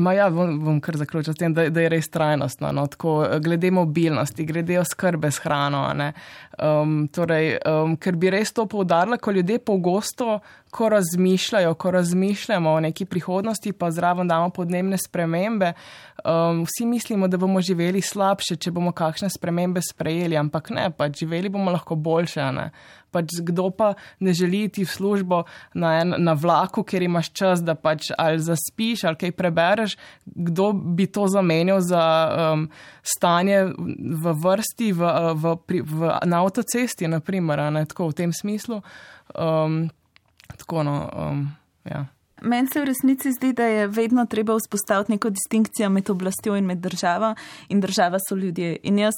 Ma 0.00 0.14
ja, 0.16 0.30
bom, 0.32 0.54
bom 0.64 0.78
kar 0.80 0.96
zaključil 0.96 1.34
s 1.34 1.40
tem, 1.40 1.52
da, 1.52 1.66
da 1.68 1.82
je 1.84 1.90
res 1.92 2.08
trajnostno. 2.08 2.70
No, 2.72 2.86
tako, 2.88 3.26
glede 3.44 3.68
mobilnosti, 3.70 4.46
glede 4.48 4.78
oskrbe 4.80 5.28
s 5.30 5.42
hrano. 5.44 5.82
Um, 6.56 6.94
torej, 7.12 7.58
um, 7.68 7.98
ker 8.00 8.16
bi 8.16 8.32
res 8.32 8.54
to 8.56 8.64
poudarila, 8.72 9.20
ko 9.20 9.34
ljudje 9.36 9.60
pogosto 9.60 10.38
ko 10.72 10.88
razmišljajo, 10.88 11.74
ko 11.74 11.90
razmišljamo 11.90 12.70
o 12.70 12.80
neki 12.80 13.04
prihodnosti, 13.04 13.72
pa 13.72 13.90
zraven 13.90 14.28
damo 14.28 14.48
podnebne 14.50 14.96
spremembe, 14.98 15.72
um, 16.24 16.62
vsi 16.64 16.86
mislimo, 16.86 17.28
da 17.28 17.36
bomo 17.36 17.60
živeli 17.60 18.00
slabše, 18.00 18.56
če 18.56 18.72
bomo 18.72 18.92
kakšne 18.96 19.28
spremembe 19.30 19.82
sprejeli, 19.84 20.38
ampak 20.40 20.70
ne, 20.72 20.88
pač 20.96 21.20
živeli 21.20 21.52
bomo 21.52 21.74
lahko 21.76 21.94
boljše. 21.94 22.48
Ne? 22.56 22.70
Pač 23.12 23.36
kdo 23.44 23.68
pa 23.76 23.92
ne 24.24 24.32
želi 24.32 24.62
iti 24.70 24.86
v 24.88 24.88
službo 24.88 25.42
na, 25.76 25.92
en, 26.00 26.16
na 26.24 26.32
vlaku, 26.32 26.86
ker 26.88 27.04
imaš 27.04 27.28
čas, 27.36 27.60
da 27.60 27.76
pač 27.76 28.08
ali 28.16 28.40
zaspiš 28.40 29.04
ali 29.04 29.20
kaj 29.20 29.36
prebereš, 29.36 30.00
kdo 30.24 30.72
bi 30.72 31.04
to 31.04 31.28
zamenjal 31.28 31.84
za 31.84 32.04
um, 32.32 32.68
stanje 33.04 33.66
v 33.76 34.38
vrsti 34.40 34.94
v, 34.96 35.16
v, 35.36 35.58
v, 35.68 35.82
v, 35.84 36.18
na 36.24 36.40
avtocesti, 36.40 37.12
naprimer, 37.12 37.68
ne, 37.76 37.84
tako 37.84 38.14
v 38.14 38.22
tem 38.24 38.32
smislu. 38.32 38.80
Um, 39.36 39.84
tako 40.58 40.82
no. 40.82 41.10
Um, 41.16 41.48
ja. 41.84 42.06
Meni 42.44 42.66
se 42.66 42.80
v 42.80 42.84
resnici 42.84 43.30
zdi, 43.32 43.52
da 43.52 43.64
je 43.64 43.86
vedno 43.86 44.26
treba 44.26 44.56
vzpostaviti 44.58 45.12
neko 45.12 45.30
distinkcijo 45.30 45.88
med 45.90 46.10
oblastjo 46.10 46.56
in 46.56 46.66
med 46.66 46.78
državo, 46.78 47.34
in 47.68 47.80
država 47.80 48.18
so 48.28 48.34
ljudje. 48.34 48.76
In 48.82 48.98
jaz 48.98 49.14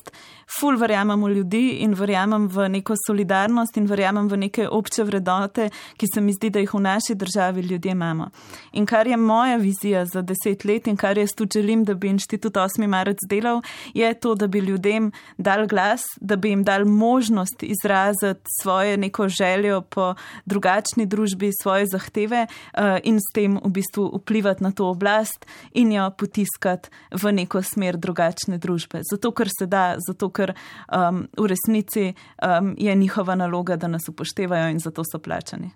ful 0.61 0.77
verjamem 0.77 1.25
v 1.25 1.31
ljudi 1.31 1.62
in 1.81 1.95
verjamem 1.95 2.49
v 2.49 2.68
neko 2.68 2.95
solidarnost 3.07 3.77
in 3.81 3.87
verjamem 3.87 4.29
v 4.29 4.37
neke 4.37 4.66
obče 4.68 5.07
vrednote, 5.09 5.70
ki 5.97 6.07
se 6.14 6.20
mi 6.20 6.33
zdi, 6.37 6.51
da 6.51 6.61
jih 6.61 6.75
v 6.75 6.81
naši 6.85 7.14
državi 7.14 7.61
ljudje 7.61 7.93
imamo. 7.93 8.29
In 8.72 8.87
kar 8.87 9.07
je 9.07 9.16
moja 9.16 9.57
vizija 9.57 10.05
za 10.05 10.22
deset 10.22 10.64
let 10.64 10.87
in 10.87 10.97
kar 10.97 11.18
jaz 11.18 11.33
tudi 11.37 11.61
želim, 11.61 11.85
da 11.85 11.95
bi 11.95 12.09
inštitut 12.12 12.55
8. 12.55 12.87
marec 12.87 13.25
delal, 13.31 13.62
je 13.95 14.14
to, 14.14 14.35
da 14.35 14.47
bi 14.47 14.59
ljudem 14.59 15.12
dal 15.39 15.66
glas, 15.66 16.03
da 16.20 16.37
bi 16.37 16.49
jim 16.53 16.64
dal 16.64 16.85
možnost 16.85 17.62
izraziti 17.62 18.41
svoje 18.61 18.97
neko 18.97 19.29
željo 19.29 19.81
po 19.81 20.14
drugačni 20.45 21.07
družbi, 21.07 21.51
svoje 21.62 21.87
zahteve. 21.87 22.47
Uh, 22.77 23.14
in 23.15 23.23
s 23.23 23.31
tem 23.35 23.57
v 23.62 23.71
bistvu 23.71 24.09
vplivati 24.19 24.65
na 24.67 24.73
to 24.75 24.91
oblast 24.91 25.47
in 25.73 25.93
jo 25.95 26.11
potiskati 26.11 26.91
v 27.15 27.33
neko 27.33 27.62
smer 27.62 27.97
drugačne 27.97 28.59
družbe. 28.59 29.05
Zato, 29.07 29.31
ker 29.31 29.49
se 29.49 29.71
da, 29.71 29.95
zato, 30.03 30.31
ker 30.35 30.55
um, 30.91 31.25
v 31.39 31.47
resnici 31.51 32.11
um, 32.11 32.75
je 32.79 32.95
njihova 32.95 33.39
naloga, 33.39 33.77
da 33.77 33.89
nas 33.89 34.09
upoštevajo 34.11 34.75
in 34.75 34.83
zato 34.83 35.07
so 35.07 35.23
plačani. 35.23 35.71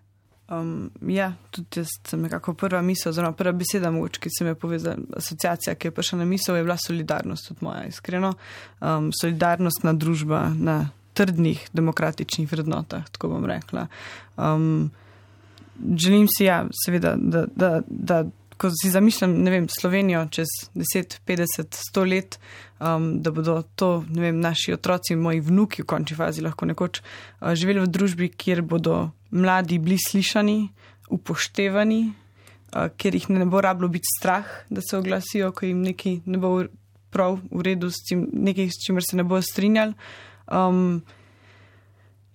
Um, 0.48 0.90
ja, 1.04 1.32
tudi 1.52 1.82
jaz 1.82 1.90
sem 2.08 2.22
nekako 2.24 2.54
prva 2.56 2.80
misel, 2.82 3.10
oziroma 3.10 3.36
prva 3.36 3.52
beseda, 3.52 3.90
moč, 3.92 4.16
ki 4.16 4.30
se 4.32 4.44
mi 4.46 4.54
je 4.54 4.56
povezala, 4.56 4.96
asociacija, 5.20 5.74
ki 5.76 5.90
je 5.90 5.92
prišla 5.92 6.22
na 6.22 6.28
misel, 6.28 6.56
je 6.56 6.64
bila 6.64 6.78
solidarnost, 6.80 7.50
tudi 7.50 7.66
moja, 7.66 7.82
iskreno. 7.90 8.32
Um, 8.80 9.10
solidarnostna 9.12 9.92
družba 9.92 10.46
na 10.56 10.78
trdnih 11.18 11.66
demokratičnih 11.76 12.48
vrednotah, 12.48 13.04
tako 13.12 13.34
bom 13.34 13.44
rekla. 13.44 13.86
Um, 14.36 14.88
želim 15.96 16.26
si, 16.36 16.44
ja, 16.44 16.66
seveda, 16.84 17.14
da, 17.16 17.44
da, 17.56 17.80
da 17.88 18.24
ko 18.58 18.70
si 18.74 18.90
zamišljam, 18.90 19.32
ne 19.42 19.50
vem, 19.50 19.66
Slovenijo 19.70 20.24
čez 20.34 20.50
10, 20.74 21.18
50, 21.26 21.78
100 21.94 22.04
let, 22.10 22.38
um, 22.80 23.10
da 23.22 23.30
bodo 23.30 23.60
to, 23.76 24.04
ne 24.10 24.22
vem, 24.22 24.40
naši 24.40 24.74
otroci, 24.74 25.16
moji 25.16 25.40
vnuki 25.40 25.82
v 25.82 25.86
končni 25.86 26.16
fazi 26.18 26.42
lahko 26.42 26.66
nekoč 26.66 27.00
uh, 27.00 27.52
živeli 27.54 27.84
v 27.84 27.92
družbi, 27.94 28.30
kjer 28.34 28.62
bodo 28.66 29.10
mladi 29.30 29.78
bili 29.78 29.98
slišani, 30.02 30.58
upoštevani, 31.14 32.00
uh, 32.08 32.88
kjer 32.96 33.20
jih 33.20 33.28
ne 33.36 33.46
bo 33.46 33.62
rablo 33.62 33.88
biti 33.88 34.10
strah, 34.18 34.50
da 34.70 34.82
se 34.82 34.98
oglasijo, 34.98 35.52
ko 35.52 35.66
jim 35.66 35.84
nekaj 35.86 36.20
ne 36.26 36.42
bo 36.42 36.56
prav 37.14 37.38
v 37.50 37.62
redu, 37.64 37.92
s 37.94 38.02
čim, 38.08 38.26
nekaj, 38.32 38.72
s 38.74 38.82
čimer 38.86 39.06
se 39.06 39.16
ne 39.16 39.24
bo 39.24 39.38
strinjali. 39.42 39.94
Um, 40.48 40.98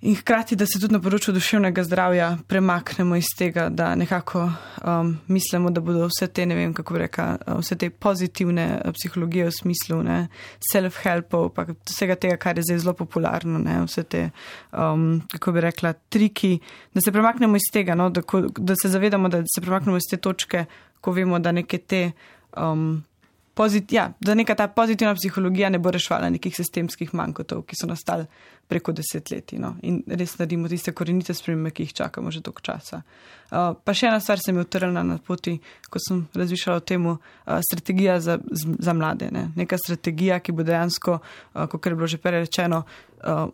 In 0.06 0.16
hkrati, 0.16 0.56
da 0.56 0.66
se 0.68 0.82
tudi 0.84 0.91
na 0.91 0.99
področju 0.99 1.32
duševnega 1.32 1.84
zdravja 1.88 2.26
premaknemo 2.51 3.16
iz 3.16 3.30
tega, 3.39 3.70
da 3.72 3.93
nekako 3.95 4.41
um, 4.84 5.14
mislimo, 5.32 5.70
da 5.72 5.80
bodo 5.80 6.10
vse 6.10 6.28
te, 6.28 6.43
ne 6.43 6.58
vem, 6.58 6.74
kako 6.76 6.97
reka, 6.99 7.28
uh, 7.38 7.62
vse 7.62 7.78
te 7.80 7.88
pozitivne 7.88 8.66
uh, 8.82 8.91
psihologije 8.97 9.45
v 9.47 9.54
smislu 9.56 10.01
self-helpov, 10.68 11.54
pa 11.56 11.66
vsega 11.72 12.18
tega, 12.20 12.36
kar 12.41 12.60
je 12.60 12.66
zdaj 12.68 12.82
zelo 12.84 12.95
popularno, 12.99 13.62
ne, 13.64 13.78
vse 13.86 14.04
te, 14.04 14.26
um, 14.76 15.22
kako 15.32 15.56
bi 15.56 15.64
rekla, 15.70 15.93
triki, 16.12 16.58
da 16.91 17.06
se 17.06 17.16
premaknemo 17.16 17.56
iz 17.56 17.72
tega, 17.72 17.95
no, 17.95 18.10
da, 18.12 18.26
ko, 18.28 18.43
da 18.60 18.76
se 18.76 18.91
zavedamo, 18.91 19.32
da 19.32 19.39
se 19.47 19.64
premaknemo 19.64 20.04
iz 20.04 20.12
te 20.12 20.20
točke, 20.20 20.66
ko 20.99 21.16
vemo, 21.16 21.39
da 21.39 21.56
neke 21.56 21.80
te. 21.80 22.10
Um, 22.60 23.06
pozit, 23.54 23.91
ja, 23.91 24.12
da 24.20 24.36
neka 24.36 24.56
ta 24.56 24.68
pozitivna 24.68 25.16
psihologija 25.16 25.70
ne 25.70 25.80
bo 25.80 25.91
rešvala 25.91 26.30
nekih 26.34 26.56
sistemskih 26.56 27.14
manjkotov, 27.14 27.64
ki 27.70 27.78
so 27.78 27.88
nastali 27.88 28.26
preko 28.68 28.93
desetletij. 28.95 29.60
No? 29.60 29.76
In 29.84 30.01
res 30.08 30.38
naredimo 30.39 30.70
tiste 30.72 30.93
korenite 30.95 31.36
spremembe, 31.38 31.72
ki 31.72 31.88
jih 31.88 31.93
čakamo 31.93 32.32
že 32.32 32.41
dolgo 32.41 32.64
časa. 32.66 33.04
Uh, 33.54 33.76
pa 33.78 33.93
še 33.93 34.08
ena 34.10 34.20
stvar 34.24 34.41
se 34.41 34.51
mi 34.51 34.62
je 34.62 34.66
utrnila 34.66 35.04
na 35.06 35.20
poti, 35.22 35.58
ko 35.89 36.01
sem 36.01 36.24
razmišljala 36.34 36.82
o 36.82 36.86
tem, 36.86 37.06
uh, 37.06 37.18
strategija 37.70 38.20
za, 38.20 38.39
za 38.80 38.93
mlade. 38.93 39.30
Ne? 39.32 39.49
Neka 39.56 39.78
strategija, 39.78 40.39
ki 40.39 40.56
bo 40.56 40.66
dejansko, 40.66 41.20
uh, 41.20 41.66
kot 41.70 41.86
je 41.86 41.97
bilo 41.99 42.10
že 42.10 42.18
prej 42.24 42.47
rečeno, 42.47 42.84
uh, 43.22 43.45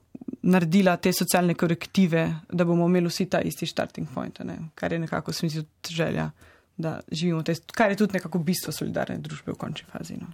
naredila 0.47 0.95
te 0.97 1.11
socialne 1.13 1.57
korektive, 1.59 2.23
da 2.47 2.65
bomo 2.65 2.87
imeli 2.87 3.11
vsi 3.11 3.27
ta 3.27 3.41
isti 3.43 3.67
starting 3.67 4.07
point, 4.13 4.39
ne? 4.47 4.59
kar 4.75 4.93
je 4.93 5.01
nekako 5.03 5.33
smisel 5.35 5.67
želja 5.89 6.29
da 6.79 6.99
živimo 7.11 7.43
tej, 7.43 7.59
kar 7.75 7.91
je 7.91 7.99
tudi 7.99 8.15
nekako 8.15 8.39
bistvo 8.39 8.71
solidarne 8.71 9.17
družbe 9.19 9.51
v 9.51 9.59
končni 9.59 9.87
fazi. 9.91 10.15
No. 10.15 10.31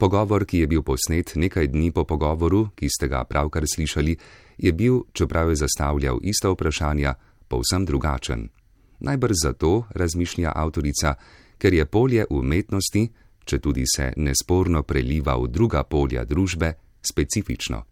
Pogovor, 0.00 0.46
ki 0.48 0.64
je 0.64 0.66
bil 0.66 0.80
posnet 0.80 1.34
nekaj 1.36 1.68
dni 1.68 1.90
po 1.92 2.06
pogovoru, 2.08 2.70
ki 2.72 2.88
ste 2.88 3.04
ga 3.04 3.20
pravkar 3.28 3.68
slišali, 3.68 4.16
je 4.56 4.72
bil, 4.72 5.04
čeprav 5.12 5.52
je 5.52 5.60
zastavljal 5.60 6.24
ista 6.24 6.48
vprašanja, 6.48 7.14
povsem 7.48 7.84
drugačen. 7.84 8.48
Najbrž 9.04 9.36
zato, 9.44 9.84
razmišlja 9.92 10.52
avtorica, 10.56 11.14
ker 11.60 11.76
je 11.76 11.84
polje 11.84 12.24
umetnosti, 12.30 13.10
če 13.44 13.58
tudi 13.60 13.84
se 13.84 14.12
nesporno 14.16 14.82
preliva 14.88 15.36
v 15.36 15.52
druga 15.52 15.84
polja 15.84 16.24
družbe, 16.24 16.72
specifično. 17.02 17.84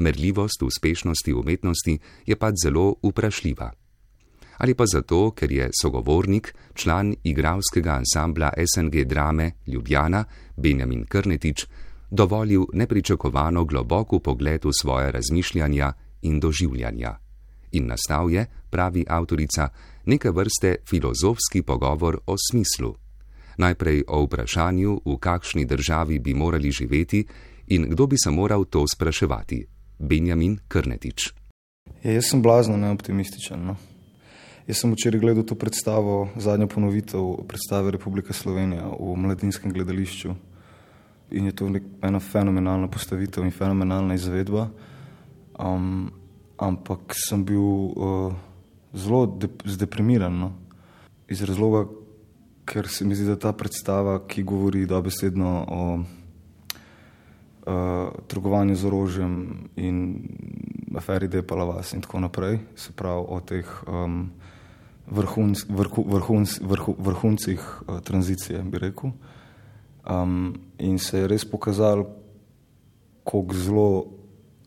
Merljivost 0.00 0.62
uspešnosti 0.64 1.32
umetnosti 1.32 1.98
je 2.24 2.36
pa 2.40 2.52
zelo 2.56 2.96
vprašljiva 3.04 3.79
ali 4.60 4.74
pa 4.74 4.84
zato, 4.86 5.30
ker 5.32 5.52
je 5.52 5.70
sogovornik, 5.82 6.54
član 6.74 7.14
igralskega 7.24 7.94
ansambla 7.96 8.52
SNG 8.74 9.04
drame 9.04 9.50
Ljubljana 9.66 10.24
Benjamin 10.56 11.04
Krnetič, 11.08 11.66
dovolil 12.10 12.66
nepričakovano 12.72 13.64
globoko 13.64 14.18
pogled 14.18 14.64
v 14.64 14.72
svoje 14.80 15.12
razmišljanja 15.12 15.92
in 16.22 16.40
doživljanja. 16.40 17.16
In 17.72 17.86
nastal 17.86 18.30
je, 18.30 18.46
pravi 18.70 19.04
avtorica, 19.08 19.68
neke 20.06 20.30
vrste 20.30 20.76
filozofski 20.88 21.62
pogovor 21.62 22.18
o 22.26 22.36
smislu. 22.50 22.94
Najprej 23.56 24.04
o 24.08 24.24
vprašanju, 24.24 25.00
v 25.04 25.16
kakšni 25.16 25.64
državi 25.64 26.18
bi 26.18 26.34
morali 26.34 26.70
živeti 26.70 27.24
in 27.66 27.86
kdo 27.88 28.06
bi 28.06 28.16
se 28.18 28.30
moral 28.30 28.64
to 28.64 28.84
spraševati. 28.94 29.66
Benjamin 29.98 30.58
Krnetič. 30.68 31.32
Ja, 32.02 32.12
jaz 32.12 32.30
sem 32.30 32.42
blazno 32.42 32.76
neoptimističen. 32.76 33.64
No? 33.66 33.76
Jaz 34.70 34.84
sem 34.84 34.92
včeraj 34.94 35.18
gledal 35.18 35.42
to 35.42 35.58
predstavo, 35.58 36.28
zadnjo 36.38 36.68
ponovitev 36.70 37.42
predstave 37.50 37.90
Republike 37.90 38.30
Slovenije 38.32 38.82
v 39.02 39.16
mladinskem 39.18 39.72
gledališču. 39.74 40.30
In 41.34 41.46
je 41.50 41.52
to 41.58 41.66
ena 42.02 42.20
fenomenalna 42.20 42.86
postavitev 42.86 43.42
in 43.44 43.50
fenomenalna 43.50 44.14
izvedba. 44.14 44.68
Um, 45.58 46.12
ampak 46.54 47.00
sem 47.18 47.42
bil 47.44 47.58
uh, 47.58 48.32
zelo 48.94 49.26
de 49.26 49.48
zdeprimiran. 49.64 50.38
No? 50.38 50.52
Iz 51.26 51.42
razloga, 51.42 51.90
ker 52.62 52.86
se 52.86 53.04
mi 53.04 53.18
zdi, 53.18 53.26
da 53.26 53.34
ta 53.34 53.52
predstava, 53.52 54.22
ki 54.22 54.46
govori 54.46 54.86
dobesedno 54.86 55.66
o 55.66 55.98
uh, 55.98 56.04
trgovanju 58.30 58.78
z 58.78 58.86
orožjem 58.86 59.34
in 59.82 60.22
aferi 60.94 61.26
Depalavas 61.26 61.90
in 61.92 62.06
tako 62.06 62.20
naprej, 62.22 62.58
se 62.76 62.94
pravi 62.94 63.26
o 63.26 63.40
teh. 63.42 63.66
Um, 63.90 64.30
vrhunc, 65.10 65.64
vrhu, 65.68 66.04
vrhunc, 66.06 66.60
vrhu, 66.62 66.94
vrhuncih 66.98 67.60
uh, 67.60 68.00
tranzicije, 68.00 68.62
bi 68.62 68.78
rekel. 68.78 69.10
Um, 70.10 70.54
in 70.78 70.98
se 70.98 71.18
je 71.18 71.28
res 71.28 71.44
pokazalo, 71.44 72.06
kako 73.24 73.54
zelo 73.54 74.04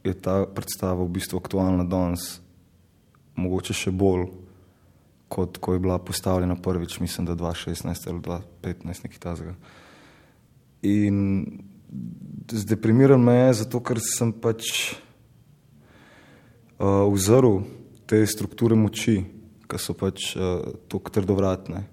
je 0.04 0.14
ta 0.14 0.46
predstava 0.46 1.04
v 1.04 1.10
bistvu 1.10 1.40
aktualna 1.40 1.84
danes, 1.88 2.40
mogoče 3.36 3.74
še 3.74 3.92
bolj, 3.92 4.28
kot 5.32 5.58
ko 5.58 5.74
je 5.74 5.80
bila 5.82 5.98
postavljena 5.98 6.56
prvič, 6.56 7.00
mislim, 7.00 7.26
da 7.26 7.36
2016 7.36 8.10
ali 8.12 8.20
2015, 8.22 9.04
nekaj 9.08 9.20
tazga. 9.20 9.56
In 10.84 11.48
zdeprimirajo 12.52 13.18
me 13.18 13.34
je 13.34 13.54
zato, 13.64 13.80
ker 13.80 13.98
sem 14.04 14.34
pač 14.34 14.94
uh, 16.78 17.08
vzrl 17.10 17.64
te 18.06 18.22
strukture 18.28 18.76
moči, 18.76 19.24
ki 19.74 19.82
so 19.82 19.96
pač 19.98 20.36
uh, 20.38 20.62
tako 20.88 21.10
trdovratne. 21.10 21.84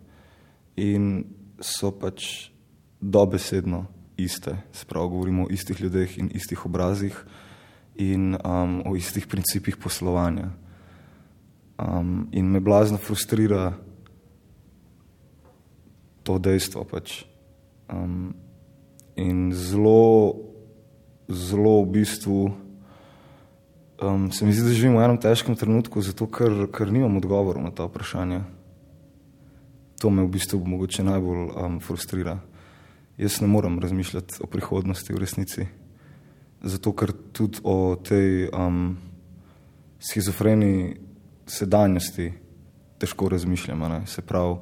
In 0.76 1.24
so 1.61 1.91
pač 1.93 2.51
dobesedno 3.01 3.87
iste. 4.20 4.57
Spravo 4.72 5.09
govorimo 5.09 5.45
o 5.45 5.51
istih 5.51 5.81
ljudeh 5.81 6.18
in 6.18 6.31
istih 6.35 6.66
obrazih 6.66 7.16
in 7.97 8.37
um, 8.45 8.83
o 8.87 8.97
istih 8.97 9.26
principih 9.26 9.76
poslovanja. 9.76 10.53
Um, 11.81 12.28
in 12.33 12.53
me 12.53 12.61
blazno 12.61 12.99
frustrira 12.99 13.72
to 16.22 16.39
dejstvo. 16.39 16.85
Pač. 16.85 17.24
Um, 17.89 18.35
in 19.16 19.53
zelo, 19.53 20.37
zelo 21.28 21.81
v 21.85 22.01
bistvu 22.01 22.70
um, 24.03 24.32
se 24.32 24.46
mi 24.46 24.53
zdi, 24.53 24.68
da 24.68 24.74
živimo 24.74 25.01
v 25.01 25.05
enem 25.05 25.18
težkem 25.20 25.57
trenutku, 25.57 26.03
zato 26.03 26.26
ker, 26.26 26.66
ker 26.72 26.92
nimam 26.92 27.16
odgovorov 27.20 27.62
na 27.62 27.70
ta 27.70 27.86
vprašanja. 27.88 28.44
To 30.01 30.11
me 30.11 30.24
v 30.24 30.32
bistvu 30.32 30.62
mogoče 30.64 31.05
najbolj 31.05 31.42
um, 31.53 31.78
frustrira. 31.84 32.38
Jaz 33.20 33.40
ne 33.40 33.48
morem 33.48 33.78
razmišljati 33.80 34.40
o 34.40 34.48
prihodnosti 34.48 35.12
v 35.12 35.20
resnici. 35.20 35.66
Zato, 36.62 36.92
ker 36.96 37.12
tudi 37.32 37.61
o 37.64 37.96
tej 37.96 38.48
um, 38.48 38.96
schizofreni 40.01 40.96
sedanjosti 41.46 42.32
težko 43.01 43.28
razmišljam. 43.28 43.80
Ne? 43.92 44.01
Se 44.07 44.22
pravi, 44.22 44.57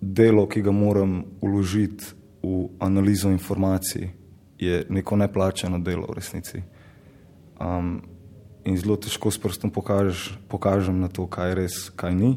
delo, 0.00 0.46
ki 0.48 0.62
ga 0.62 0.72
moram 0.72 1.22
uložiti 1.40 2.04
v 2.42 2.68
analizo 2.80 3.30
informacij, 3.30 4.08
je 4.58 4.86
neko 4.88 5.16
neplačeno 5.16 5.78
delo 5.78 6.06
v 6.10 6.18
resnici. 6.18 6.62
Um, 7.62 8.02
in 8.66 8.76
zelo 8.78 8.96
težko 8.98 9.30
s 9.30 9.38
prstom 9.38 9.70
pokaž, 9.70 10.34
pokažem 10.50 10.98
na 10.98 11.08
to, 11.08 11.26
kaj 11.30 11.50
je 11.50 11.54
res, 11.54 11.76
kaj 11.94 12.14
ni 12.14 12.32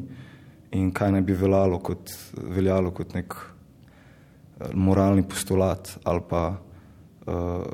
in 0.76 0.92
kaj 0.94 1.14
naj 1.16 1.24
bi 1.26 1.34
veljalo 1.38 1.80
kot, 1.82 2.12
veljalo 2.34 2.92
kot 2.94 3.16
nek 3.18 3.34
uh, 3.34 4.70
moralni 4.74 5.26
postulat 5.26 5.96
ali 6.04 6.22
pa 6.30 6.44
uh, 6.54 7.66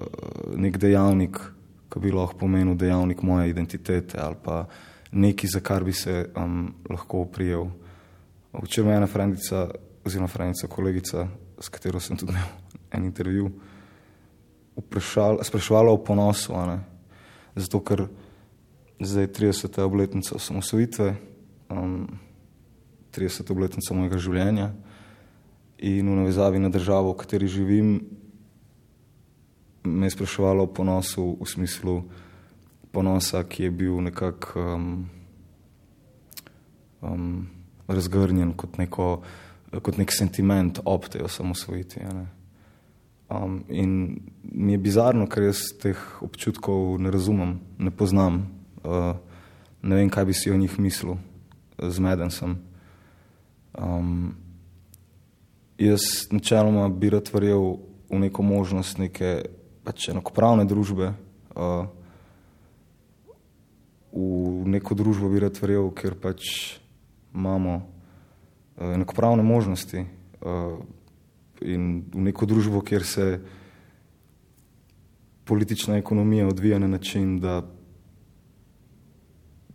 nek 0.56 0.80
dejavnik, 0.80 1.40
ki 1.92 2.00
bi 2.00 2.14
lahko 2.16 2.40
pomenil 2.46 2.78
dejavnik 2.80 3.24
moje 3.24 3.50
identitete 3.52 4.20
ali 4.20 4.40
pa 4.44 4.64
nekaj, 5.12 5.50
za 5.58 5.60
kar 5.60 5.84
bi 5.84 5.94
se 5.94 6.30
um, 6.40 6.70
lahko 6.90 7.26
prijel. 7.26 7.68
Včeraj 8.54 8.88
me 8.88 8.94
je 8.94 9.02
ena 9.02 9.08
frendica, 9.08 9.66
oziroma 10.06 10.28
frendica, 10.32 10.68
kolegica, 10.68 11.28
s 11.60 11.70
katero 11.70 12.00
sem 12.00 12.18
tudi 12.18 12.32
imel 12.32 12.48
en 12.92 13.06
intervju, 13.06 13.52
spraševala 15.44 15.92
o 15.92 16.00
ponosu. 16.04 16.56
Zato, 17.56 17.82
ker 17.84 18.08
zdaj 19.00 19.24
je 19.24 19.34
30. 19.34 19.82
obletnica 19.82 20.36
osamosvojitve, 20.36 21.16
um, 21.70 22.08
30. 23.12 23.52
obletnica 23.52 23.94
mojega 23.94 24.18
življenja 24.18 24.72
in 25.82 26.08
v 26.08 26.18
navezavi 26.22 26.62
na 26.62 26.70
državo, 26.70 27.12
v 27.12 27.20
kateri 27.24 27.48
živim, 27.50 27.96
me 29.84 30.06
je 30.06 30.14
spraševala 30.14 30.64
o 30.64 30.70
ponosu 30.70 31.38
v 31.42 31.48
smislu 31.50 31.96
ponosa, 32.94 33.42
ki 33.44 33.64
je 33.64 33.72
bil 33.72 33.98
nekako 34.06 34.62
um, 34.62 35.10
um, 37.02 37.50
razgrnjen 37.88 38.54
kot, 38.54 38.78
neko, 38.78 39.24
kot 39.82 39.98
nek 39.98 40.14
sentiment 40.14 40.80
ob 40.86 41.10
tej 41.10 41.26
osamosvojitvi. 41.26 42.06
Um, 43.32 43.64
in 43.70 44.20
mi 44.44 44.72
je 44.72 44.78
bizarno, 44.78 45.28
ker 45.30 45.46
jaz 45.46 45.62
teh 45.80 46.00
občutkov 46.20 46.98
ne 47.00 47.12
razumem, 47.12 47.60
ne 47.80 47.92
poznam, 47.92 48.42
uh, 48.84 49.16
ne 49.82 49.96
vem, 49.96 50.10
kaj 50.12 50.26
bi 50.28 50.36
si 50.36 50.52
o 50.52 50.58
njih 50.58 50.80
mislil, 50.80 51.16
zmeden 51.80 52.32
sem. 52.32 52.58
Um, 53.78 54.36
jaz 55.80 56.28
načeloma 56.32 56.90
bi 56.90 57.10
rad 57.10 57.32
verjel 57.34 57.78
v 58.12 58.20
neko 58.20 58.44
možnost 58.44 59.00
neke 59.00 59.46
pač 59.88 60.10
enakopravne 60.12 60.68
družbe, 60.68 61.14
uh, 61.56 61.88
v 64.12 64.68
neko 64.76 64.98
družbo 64.98 65.32
bi 65.32 65.40
rad 65.40 65.56
verjel, 65.62 65.88
ker 65.96 66.20
pač 66.20 66.76
imamo 67.32 67.80
uh, 67.80 68.92
enakopravne 68.92 69.46
možnosti 69.46 70.04
uh, 70.04 70.82
in 71.62 72.04
v 72.14 72.28
neko 72.30 72.46
družbo, 72.46 72.82
kjer 72.82 73.04
se 73.06 73.40
politična 75.46 75.98
ekonomija 75.98 76.48
odvija 76.48 76.80
na 76.80 76.88
način, 76.88 77.40
da 77.40 77.62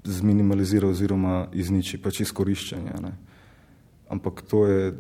zminimalizira 0.05 0.89
oziroma 0.89 1.49
izniči 1.53 1.99
pač 2.03 2.21
izkoriščanje. 2.21 2.95
Ne. 3.03 3.13
Ampak 4.09 4.43
to 4.49 4.67
je, 4.67 4.93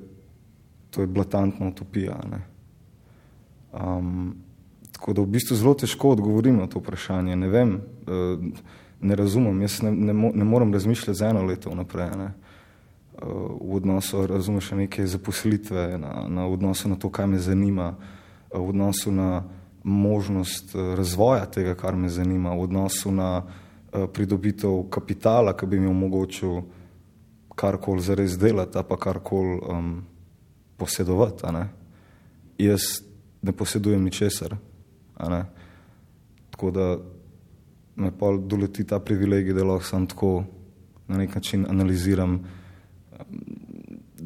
to 0.90 1.00
je 1.00 1.06
blatantna 1.06 1.68
utopija. 1.68 2.18
Ne. 2.30 2.42
Um, 3.72 4.34
tako 4.92 5.12
da 5.12 5.22
v 5.22 5.32
bistvu 5.36 5.56
zelo 5.56 5.74
težko 5.74 6.14
odgovorim 6.16 6.58
na 6.58 6.66
to 6.66 6.82
vprašanje. 6.82 7.36
Ne 7.36 7.48
vem, 7.48 7.76
uh, 7.78 8.42
ne 9.00 9.16
razumem, 9.16 9.62
jaz 9.62 9.80
ne, 9.82 9.92
ne, 9.92 10.14
ne 10.34 10.44
morem 10.44 10.74
razmišljati 10.74 11.18
za 11.18 11.30
eno 11.30 11.44
leto 11.46 11.70
vnaprej. 11.70 12.10
Ne. 12.18 12.32
V 13.22 13.76
odnosu, 13.76 14.26
razumeš, 14.26 14.70
neke 14.70 15.06
zaposlitve, 15.06 15.98
na, 15.98 16.26
na 16.28 16.46
odnosu 16.46 16.88
na 16.88 16.96
to, 16.96 17.10
kaj 17.10 17.26
me 17.26 17.38
zanima, 17.38 17.94
v 18.52 18.68
odnosu 18.68 19.12
na 19.12 19.44
možnost 19.82 20.74
razvoja 20.74 21.46
tega, 21.46 21.74
kar 21.74 21.96
me 21.96 22.08
zanima, 22.08 22.54
v 22.54 22.66
odnosu 22.66 23.12
na 23.12 23.46
pridobitev 24.12 24.82
kapitala, 24.90 25.56
ki 25.56 25.66
bi 25.66 25.80
mi 25.80 25.88
omogočil 25.88 26.60
karkoli 27.56 28.02
zares 28.02 28.36
delati, 28.38 28.78
pa 28.88 28.96
karkoli 28.96 29.60
um, 29.62 30.04
posedovati. 30.76 31.52
Ne. 31.52 31.68
Jaz 32.58 33.00
ne 33.42 33.52
posedujem 33.52 34.04
ničesar. 34.04 34.56
Tako 36.50 36.70
da 36.70 36.96
me 37.96 38.10
pa 38.18 38.36
doleti 38.36 38.84
ta 38.84 38.98
privilegij, 39.00 39.54
da 39.54 39.64
lahko 39.64 39.84
sam 39.84 40.06
tako 40.06 40.44
na 41.08 41.18
nek 41.18 41.34
način 41.34 41.66
analiziram 41.68 42.40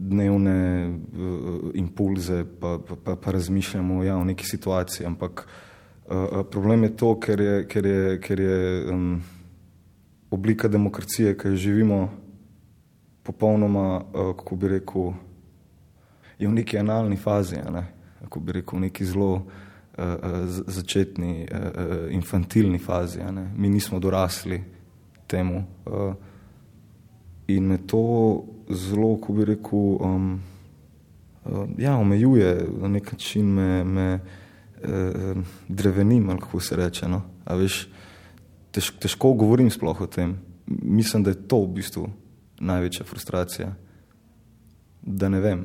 dnevne 0.01 0.89
uh, 0.89 1.71
impulze, 1.75 2.45
pa, 2.61 2.79
pa, 2.89 2.97
pa, 3.05 3.17
pa 3.17 3.31
razmišljam 3.31 3.91
o, 3.91 4.05
ja, 4.05 4.17
o 4.17 4.25
neki 4.25 4.47
situaciji. 4.47 5.07
Ampak 5.07 5.47
uh, 5.47 6.17
uh, 6.17 6.47
problem 6.51 6.83
je 6.83 6.97
to, 6.97 7.15
ker 7.21 7.41
je, 7.41 7.57
ker 7.69 7.87
je, 7.87 8.21
ker 8.21 8.41
je 8.41 8.61
um, 8.93 9.23
oblika 10.31 10.69
demokracije, 10.69 11.37
ki 11.39 11.49
jo 11.49 11.57
živimo, 11.57 12.01
popolnoma, 13.23 14.01
uh, 14.01 14.37
kako 14.37 14.57
bi 14.57 14.69
rekel, 14.69 15.13
je 16.39 16.49
v 16.49 16.55
neki 16.57 16.79
analni 16.79 17.17
fazi, 17.17 17.61
ne? 17.71 17.85
kako 18.21 18.41
bi 18.41 18.53
rekel, 18.53 18.79
v 18.79 18.89
neki 18.89 19.05
zelo 19.05 19.43
začetni, 20.67 21.45
infantilni 22.17 22.79
fazi. 22.79 23.21
Mi 23.57 23.69
nismo 23.69 23.99
dorasli 24.01 24.63
temu. 25.27 25.65
In 27.49 27.67
me 27.67 27.79
to 27.87 28.45
zelo, 28.71 29.17
ko 29.21 29.33
bi 29.33 29.45
rekel, 29.45 29.79
um, 30.01 30.41
ja, 31.79 31.97
omejuje, 31.97 32.67
na 32.81 32.89
nek 32.89 33.13
način 33.13 33.47
me, 33.55 33.85
me 33.85 34.09
uh, 34.15 35.43
drevenim, 35.69 36.31
ali 36.31 36.41
kako 36.41 36.61
se 36.61 36.77
reče. 36.77 37.09
No? 37.09 37.23
Veš, 37.47 37.89
tež, 38.71 38.93
težko 39.01 39.33
govorim 39.33 39.71
sploh 39.71 40.01
o 40.01 40.07
tem. 40.07 40.39
Mislim, 40.67 41.23
da 41.23 41.31
je 41.31 41.47
to 41.49 41.65
v 41.65 41.73
bistvu 41.81 42.09
največja 42.61 43.07
frustracija. 43.07 43.73
Da 45.03 45.29
ne 45.29 45.41
vem. 45.41 45.65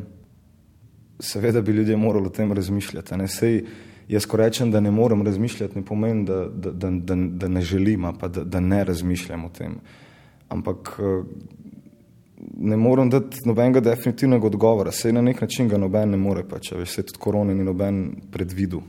Seveda 1.20 1.62
bi 1.62 1.72
ljudje 1.72 1.98
morali 1.98 2.28
o 2.28 2.34
tem 2.34 2.52
razmišljati. 2.52 3.18
Ne? 3.18 3.28
Sej, 3.28 3.62
jaz, 4.08 4.26
ko 4.26 4.38
rečem, 4.38 4.72
da 4.72 4.80
ne 4.80 4.92
morem 4.92 5.24
razmišljati, 5.26 5.80
ne 5.80 5.86
pomeni, 5.86 6.26
da, 6.26 6.46
da, 6.50 6.72
da, 6.72 6.90
da, 6.90 7.16
da 7.16 7.48
ne 7.48 7.62
želim, 7.62 8.08
pa 8.20 8.28
da, 8.28 8.44
da 8.44 8.60
ne 8.60 8.84
razmišljam 8.84 9.46
o 9.46 9.50
tem. 9.50 9.80
Ampak 10.50 11.00
eh, 11.00 11.24
ne 12.54 12.78
morem 12.78 13.10
dati 13.10 13.42
nobenega 13.46 13.80
definitivnega 13.80 14.48
odgovora, 14.48 14.92
sej 14.92 15.14
na 15.14 15.22
nek 15.22 15.42
način 15.42 15.70
ga 15.70 15.78
noben 15.78 16.12
ne 16.12 16.18
more, 16.18 16.44
pa 16.48 16.60
če 16.60 16.78
veš, 16.80 16.92
se 16.96 17.06
tudi 17.10 17.22
korona 17.22 17.54
ni 17.54 17.64
noben 17.64 18.02
predvidu. 18.32 18.82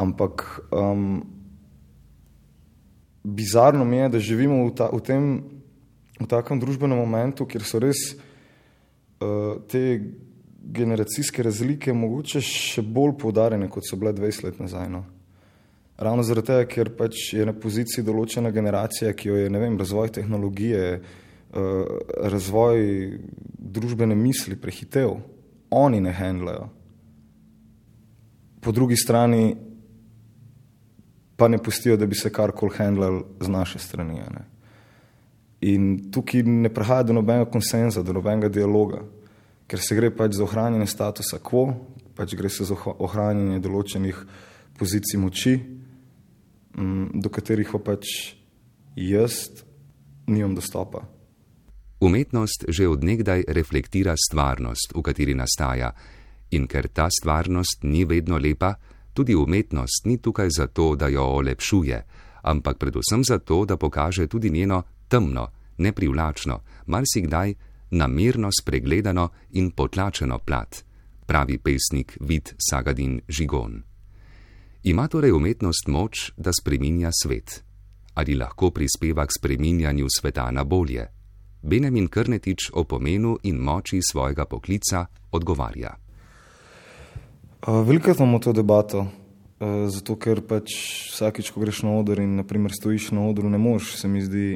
Ampak 0.00 0.44
um, 0.72 1.20
bizarno 3.22 3.84
mi 3.84 3.96
je, 3.96 4.08
da 4.08 4.18
živimo 4.18 4.64
v, 4.64 4.74
ta, 4.74 4.88
v 4.92 5.00
tem, 5.04 5.30
v 6.20 6.26
takem 6.28 6.60
družbenem 6.60 6.98
momentu, 6.98 7.46
kjer 7.46 7.64
so 7.68 7.80
res 7.82 8.02
uh, 8.14 9.60
te 9.68 10.00
generacijske 10.60 11.44
razlike 11.44 11.92
mogoče 11.96 12.42
še 12.44 12.84
bolj 12.84 13.16
poudarjene, 13.20 13.68
kot 13.72 13.86
so 13.88 13.98
bile 14.00 14.12
20 14.16 14.48
let 14.48 14.60
nazaj. 14.60 14.88
No. 14.92 15.04
Ravno 16.00 16.24
zaradi 16.24 16.52
tega, 16.52 16.68
ker 16.68 16.94
pač 16.96 17.34
je 17.36 17.44
na 17.44 17.52
poziciji 17.52 18.04
določena 18.04 18.52
generacija, 18.54 19.12
ki 19.12 19.28
jo 19.28 19.40
je 19.40 19.50
vem, 19.52 19.76
razvoj 19.80 20.14
tehnologije, 20.16 20.86
uh, 20.96 21.26
razvoj 22.22 22.78
družbene 23.58 24.14
misli 24.14 24.56
prehitev, 24.56 25.16
oni 25.70 26.00
ne 26.00 26.12
handlajo. 26.12 26.68
Po 28.60 28.72
drugi 28.72 28.96
strani 28.96 29.56
pa 31.36 31.48
ne 31.48 31.58
pustijo, 31.58 31.96
da 31.96 32.06
bi 32.06 32.14
se 32.14 32.30
karkoli 32.32 32.76
handlal 32.76 33.22
z 33.40 33.48
naše 33.48 33.78
strani. 33.78 34.14
Ne. 34.14 34.44
In 35.60 36.10
tukaj 36.12 36.42
ne 36.42 36.68
prihaja 36.68 37.02
do 37.08 37.16
nobenega 37.16 37.50
konsenza, 37.50 38.02
do 38.02 38.12
nobenega 38.12 38.48
dialoga 38.48 39.00
ker 39.70 39.78
se 39.78 39.94
gre 39.94 40.10
pač 40.10 40.34
za 40.34 40.42
ohranjanje 40.42 40.88
statusa 40.90 41.38
quo, 41.38 41.68
pač 42.18 42.34
gre 42.34 42.50
se 42.50 42.66
za 42.66 42.74
ohranjanje 42.74 43.62
določenih 43.62 44.18
pozicij 44.80 45.20
moči, 45.22 45.54
do 46.74 47.30
katerih 47.30 47.70
pa 47.70 47.78
pač 47.92 48.34
jaz 48.98 49.46
nimam 50.26 50.56
dostopa. 50.58 51.04
Umetnost 52.00 52.64
že 52.68 52.88
odnegdaj 52.88 53.44
reflektira 53.48 54.14
stvarnost, 54.16 54.96
v 54.96 55.02
kateri 55.04 55.34
nastaja, 55.36 55.92
in 56.50 56.66
ker 56.66 56.88
ta 56.88 57.08
stvarnost 57.12 57.84
ni 57.84 58.04
vedno 58.04 58.38
lepa, 58.38 58.74
tudi 59.12 59.34
umetnost 59.34 60.06
ni 60.06 60.16
tukaj 60.16 60.48
zato, 60.48 60.96
da 60.96 61.08
jo 61.08 61.22
olepšuje, 61.22 61.98
ampak 62.42 62.78
predvsem 62.78 63.24
zato, 63.24 63.64
da 63.64 63.76
pokaže 63.76 64.26
tudi 64.26 64.50
njeno 64.50 64.82
temno, 65.08 65.48
neprivlačno, 65.78 66.60
marsikdaj 66.86 67.54
namerno 67.90 68.48
spregledano 68.48 69.28
in 69.50 69.70
potlačeno 69.70 70.38
plat, 70.38 70.84
pravi 71.26 71.58
pesnik 71.58 72.16
Vid 72.20 72.54
Sagadin 72.56 73.20
Žigon. 73.28 73.82
Ima 74.82 75.08
torej 75.08 75.32
umetnost 75.32 75.88
moč, 75.88 76.32
da 76.36 76.50
spreminja 76.52 77.10
svet? 77.12 77.64
Ali 78.14 78.34
lahko 78.34 78.70
prispeva 78.70 79.26
k 79.26 79.36
spreminjanju 79.38 80.06
sveta 80.08 80.50
na 80.50 80.64
bolje? 80.64 81.19
Benjamin 81.62 82.08
Krnetič 82.08 82.70
o 82.72 82.84
pomenu 82.84 83.36
in 83.42 83.56
moči 83.56 84.00
svojega 84.02 84.44
poklica 84.44 85.06
odgovarja. 85.32 85.96
Veliko 87.66 88.10
imamo 88.10 88.38
to 88.38 88.52
debato, 88.52 89.06
zato 89.88 90.16
ker 90.16 90.40
pač 90.40 90.72
vsakič, 91.12 91.50
ko 91.52 91.60
greš 91.60 91.82
na 91.84 91.92
oder 92.00 92.20
in 92.24 92.38
naprimer 92.40 92.72
stojiš 92.72 93.10
na 93.12 93.26
odru, 93.28 93.50
ne 93.52 93.58
moš, 93.60 93.94
se 94.00 94.08
mi 94.08 94.22
zdi, 94.24 94.46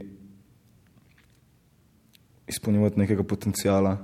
izpolnjevati 2.48 3.00
nekega 3.00 3.24
potencijala 3.24 3.98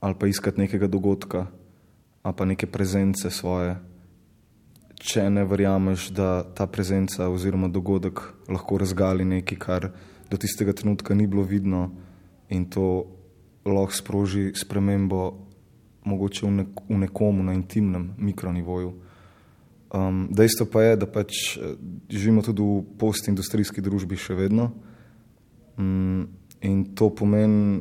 ali 0.00 0.14
pa 0.18 0.26
iskati 0.26 0.60
nekega 0.60 0.86
dogodka 0.86 1.46
ali 2.22 2.34
pa 2.36 2.44
neke 2.44 2.66
prezence 2.66 3.30
svoje, 3.30 3.76
če 5.00 5.30
ne 5.30 5.44
verjameš, 5.44 6.10
da 6.12 6.42
ta 6.54 6.66
prezenca 6.66 7.28
oziroma 7.28 7.68
dogodek 7.68 8.20
lahko 8.48 8.78
razgali 8.78 9.24
nekaj, 9.24 9.58
kar 9.58 9.88
do 10.30 10.38
tistega 10.38 10.72
trenutka 10.72 11.14
ni 11.14 11.26
bilo 11.26 11.42
vidno 11.42 11.90
in 12.48 12.64
to 12.70 13.06
lahko 13.66 13.92
sproži 13.92 14.52
spremembo 14.54 15.46
mogoče 16.04 16.46
v, 16.46 16.50
nek 16.50 16.68
v 16.88 16.98
nekomu 17.04 17.42
na 17.44 17.54
intimnem 17.54 18.14
mikronivoju. 18.18 18.92
Um, 19.90 20.28
dejstvo 20.30 20.66
pa 20.70 20.82
je, 20.82 20.96
da 20.96 21.06
pač 21.06 21.58
živimo 22.08 22.42
tudi 22.46 22.62
v 22.62 22.84
postindustrijski 22.98 23.82
družbi 23.82 24.16
še 24.16 24.38
vedno. 24.38 24.70
Um, 25.76 26.28
In 26.60 26.94
to 26.94 27.08
pomeni 27.14 27.80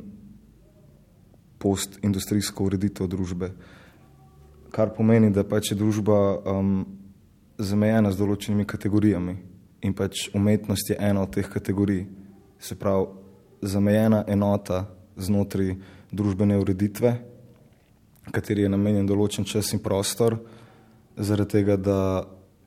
postindustrijsko 1.59 2.63
ureditev 2.63 3.07
družbe. 3.11 3.51
Kar 4.71 4.93
pomeni, 4.95 5.31
da 5.35 5.43
pač 5.43 5.73
je 5.73 5.77
družba 5.79 6.15
um, 6.37 6.85
zamejena 7.59 8.13
z 8.13 8.21
določenimi 8.21 8.63
kategorijami 8.69 9.35
in 9.83 9.95
pač 9.95 10.29
umetnost 10.35 10.93
je 10.93 10.95
ena 10.95 11.25
od 11.25 11.33
teh 11.35 11.47
kategorij. 11.51 12.05
Se 12.59 12.75
pravi, 12.75 13.07
zamejena 13.61 14.23
enota 14.27 14.85
znotraj 15.17 15.75
družbene 16.11 16.57
ureditve, 16.59 17.13
kateri 18.31 18.65
je 18.65 18.71
namenjen 18.71 19.07
določen 19.07 19.47
čas 19.47 19.71
in 19.75 19.81
prostor, 19.83 20.37
zaradi 21.17 21.59
tega, 21.59 21.77
da 21.77 21.99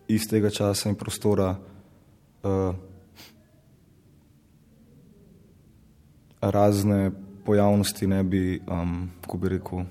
iz 0.08 0.26
tega 0.28 0.50
časa 0.50 0.90
in 0.90 0.96
prostora 0.98 1.52
uh, 1.56 2.74
razne 6.40 7.12
pojavnosti 7.44 8.06
ne 8.06 8.22
bi, 8.24 8.60
um, 8.66 9.10
ko 9.26 9.38
bi 9.38 9.54
rekel, 9.56 9.86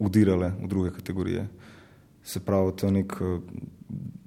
udirale 0.00 0.52
v 0.60 0.68
druge 0.68 0.94
kategorije. 0.94 1.46
Se 2.22 2.40
pravi, 2.40 2.76
to 2.76 2.86
je 2.86 2.92
nek 2.92 3.20
uh, 3.20 3.40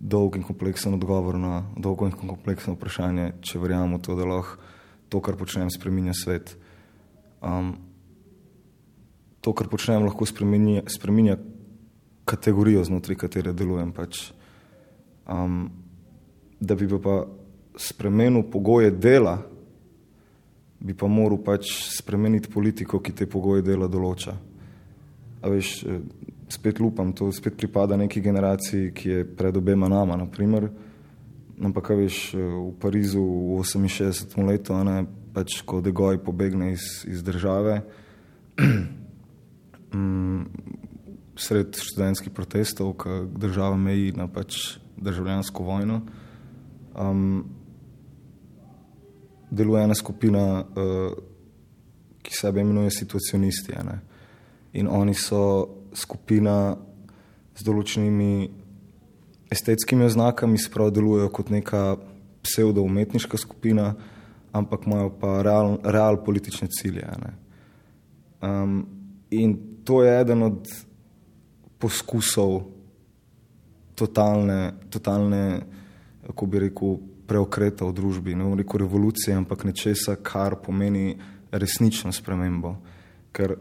dolg 0.04 0.36
in 0.36 0.44
kompleksen 0.44 0.94
odgovor 0.98 1.38
na 1.40 1.64
dolgo 1.80 2.06
in 2.10 2.12
kompleksno 2.12 2.76
vprašanje, 2.76 3.30
če 3.42 3.62
verjamemo 3.64 4.02
to, 4.04 4.18
da 4.20 4.28
lahko 4.28 4.60
to, 5.14 5.22
kar 5.22 5.38
počnem, 5.38 5.70
spremenja 5.70 6.16
svet. 6.18 6.56
Um, 7.46 7.76
to, 9.46 9.54
kar 9.54 9.70
počnem, 9.70 10.04
lahko 10.08 10.26
spremenja, 10.26 10.82
spremenja 10.90 11.38
kategorijo, 12.26 12.82
znotraj 12.88 13.20
katere 13.22 13.54
delujem. 13.54 13.94
Pač. 13.94 14.32
Um, 15.30 15.68
da 16.60 16.76
bi 16.76 16.88
pa 16.90 17.22
spremenil 17.78 18.48
pogoje 18.50 18.90
dela, 18.92 19.38
bi 20.84 20.98
pa 20.98 21.08
moral 21.08 21.40
pač 21.46 21.70
spremeniti 21.94 22.50
politiko, 22.52 23.00
ki 23.00 23.14
te 23.14 23.30
pogoje 23.30 23.64
dela 23.70 23.88
določa. 23.92 24.34
A 25.44 25.52
veš, 25.52 25.78
spet 26.54 26.80
lupam, 26.80 27.14
to 27.14 27.32
spet 27.32 27.58
pripada 27.58 27.98
neki 27.98 28.22
generaciji, 28.22 28.92
ki 28.94 29.10
je 29.10 29.26
pred 29.38 29.58
obema 29.58 29.90
nama, 29.90 30.18
naprimer. 30.18 30.70
Ampak, 31.64 31.90
veš, 31.98 32.34
eh, 32.34 32.38
v 32.38 32.74
Parizu 32.80 33.24
v 33.58 33.64
68. 33.66 34.46
letu, 34.46 34.78
ne, 34.84 35.06
pač, 35.34 35.62
ko 35.66 35.82
Degoj 35.82 36.22
pobegne 36.24 36.74
iz, 36.74 37.06
iz 37.10 37.24
države, 37.24 37.82
mm, 39.94 40.42
sred 41.36 41.74
študentskih 41.74 42.34
protestov, 42.34 42.94
ki 43.02 43.26
država 43.34 43.78
meji 43.78 44.14
na 44.14 44.28
pač 44.30 44.78
državljansko 44.98 45.64
vojno, 45.64 46.02
um, 46.94 47.44
deluje 49.50 49.84
ena 49.84 49.96
skupina, 49.98 50.62
uh, 50.62 51.14
ki 52.24 52.32
sebe 52.34 52.62
imenuje 52.62 52.92
situacionisti. 52.92 53.74
In 54.74 54.88
oni 54.88 55.14
so 55.14 55.83
skupina 55.96 56.76
z 57.54 57.66
določenimi 57.66 58.50
estetskimi 59.54 60.08
oznakami, 60.08 60.58
sprav 60.58 60.92
delujejo 60.94 61.30
kot 61.34 61.52
neka 61.54 61.84
pseudo-umetniška 62.44 63.38
skupina, 63.38 63.94
ampak 64.54 64.88
imajo 64.88 65.14
pa 65.22 65.42
real, 65.46 65.78
real 65.84 66.20
politične 66.26 66.68
cilje. 66.74 67.06
Um, 68.42 68.86
in 69.30 69.58
to 69.86 70.04
je 70.04 70.20
eden 70.22 70.44
od 70.44 70.68
poskusov 71.80 72.64
totalne, 73.96 74.74
totalne 74.90 75.62
kako 76.28 76.46
bi 76.46 76.60
rekel, 76.68 76.98
preokreta 77.28 77.88
v 77.88 77.96
družbi, 77.96 78.36
ne 78.36 78.48
bom 78.48 78.58
rekel 78.60 78.84
revolucije, 78.84 79.36
ampak 79.36 79.64
nečesa, 79.68 80.16
kar 80.20 80.58
pomeni 80.60 81.16
resnično 81.52 82.12
spremembo. 82.12 82.76
Ker 83.34 83.56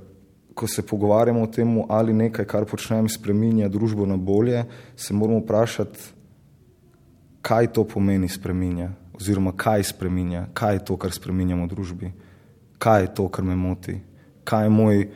ko 0.54 0.66
se 0.66 0.82
pogovarjamo 0.86 1.42
o 1.42 1.46
tem, 1.46 1.70
ali 1.88 2.12
nekaj, 2.12 2.44
kar 2.44 2.66
počnem, 2.68 3.08
spremenja 3.08 3.68
družbo 3.68 4.06
na 4.06 4.16
bolje, 4.16 4.64
se 4.96 5.14
moramo 5.14 5.40
vprašati, 5.40 5.98
kaj 7.42 7.72
to 7.72 7.84
pomeni 7.84 8.28
spremenja, 8.28 8.90
oziroma 9.14 9.52
kaj 9.56 9.84
spremenja, 9.92 10.46
kaj 10.54 10.74
je 10.74 10.84
to, 10.84 10.96
kar 10.96 11.12
spremenjamo 11.12 11.66
v 11.66 11.72
družbi, 11.72 12.12
kaj 12.78 13.02
je 13.02 13.14
to, 13.14 13.28
kar 13.28 13.44
me 13.44 13.56
moti, 13.56 13.96
kaj 14.44 14.66
je 14.66 14.70
moj 14.70 15.08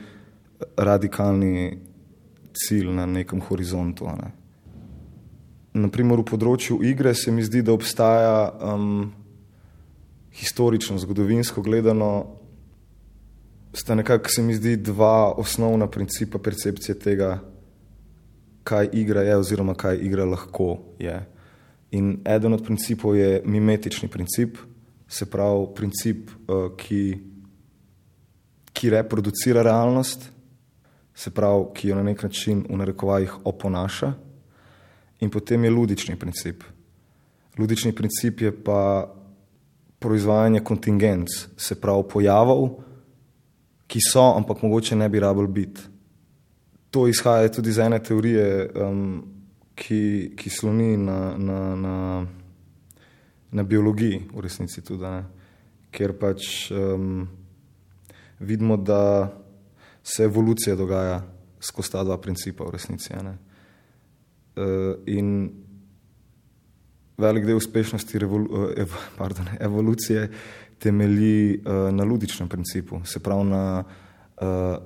radikalni 0.77 1.79
cilj 2.57 2.91
na 2.97 3.07
nekem 3.07 3.41
horizontu. 3.41 4.09
Ne 4.17 4.33
naprimer 5.77 6.21
v 6.23 6.27
področju 6.31 6.81
igre 6.87 7.13
se 7.15 7.33
mi 7.33 7.45
zdi, 7.45 7.63
da 7.63 7.75
obstaja 7.77 8.49
um, 8.73 9.13
historično, 10.37 10.99
zgodovinsko 11.03 11.63
gledano, 11.65 12.36
sta 13.77 13.95
nekako 13.95 14.29
se 14.29 14.43
mi 14.43 14.55
zdi 14.55 14.77
dva 14.77 15.33
osnovna 15.37 15.87
principa 15.87 16.39
percepcije 16.39 16.99
tega, 16.99 17.39
kaj 18.65 18.89
igra 18.93 19.23
je 19.23 19.37
oziroma 19.37 19.75
kaj 19.75 19.99
igra 20.03 20.25
lahko 20.25 20.79
je. 20.99 21.19
In 21.91 22.21
eden 22.25 22.53
od 22.53 22.65
principov 22.65 23.17
je 23.17 23.43
mimetični 23.45 24.09
princip, 24.09 24.57
se 25.09 25.27
pravi 25.31 25.67
princip, 25.77 26.31
uh, 26.49 26.73
ki, 26.77 27.19
ki 28.73 28.91
reproducira 28.91 29.63
realnost, 29.63 30.31
se 31.15 31.31
pravi, 31.31 31.69
ki 31.75 31.89
jo 31.89 31.97
na 31.97 32.03
nek 32.03 32.23
način 32.23 32.65
v 32.69 32.81
narekovajih 32.81 33.37
oponaša. 33.45 34.13
In 35.21 35.31
potem 35.31 35.65
je 35.65 35.71
ludični 35.71 36.17
princip. 36.17 36.65
Ludični 37.59 37.93
princip 37.93 38.41
je 38.41 38.53
pa 38.65 39.13
proizvajanje 39.99 40.61
kontingenc, 40.61 41.29
se 41.57 41.81
pravi 41.81 42.05
pojavov, 42.13 42.86
ki 43.87 44.01
so, 44.03 44.25
ampak 44.37 44.63
mogoče 44.63 44.97
ne 44.97 45.09
bi 45.09 45.21
rabili 45.21 45.49
biti. 45.49 45.81
To 46.91 47.07
izhaja 47.09 47.49
tudi 47.53 47.71
iz 47.71 47.79
ene 47.79 47.99
teorije, 48.03 48.71
um, 48.83 49.25
ki, 49.75 50.33
ki 50.37 50.51
sloni 50.51 50.97
na, 50.97 51.37
na, 51.39 51.61
na, 51.77 52.27
na 53.53 53.63
biologiji, 53.63 54.23
v 54.35 54.45
resnici 54.45 54.83
tudi, 54.85 55.05
ne? 55.05 55.25
ker 55.97 56.13
pač 56.19 56.71
um, 56.75 57.27
vidimo, 58.41 58.77
da 58.77 59.33
se 60.05 60.25
evolucija 60.25 60.77
dogaja 60.77 61.23
skozi 61.61 61.93
ta 61.93 62.05
dva 62.05 62.19
principa, 62.21 62.65
v 62.65 62.75
resnici. 62.77 63.15
Ne? 63.17 63.37
uh, 64.57 64.97
in 65.07 65.51
velik 67.17 67.47
del 67.47 67.57
uspešnosti 67.57 68.19
revolu, 68.19 68.49
uh, 68.51 68.71
ev, 68.77 68.93
pardon, 69.17 69.49
evolucije 69.61 70.31
temelji 70.79 71.59
uh, 71.59 71.95
na 71.95 72.05
ludičnem 72.05 72.49
principu, 72.49 73.01
se 73.05 73.21
pravi 73.21 73.49
na 73.51 73.85
uh, 74.41 74.77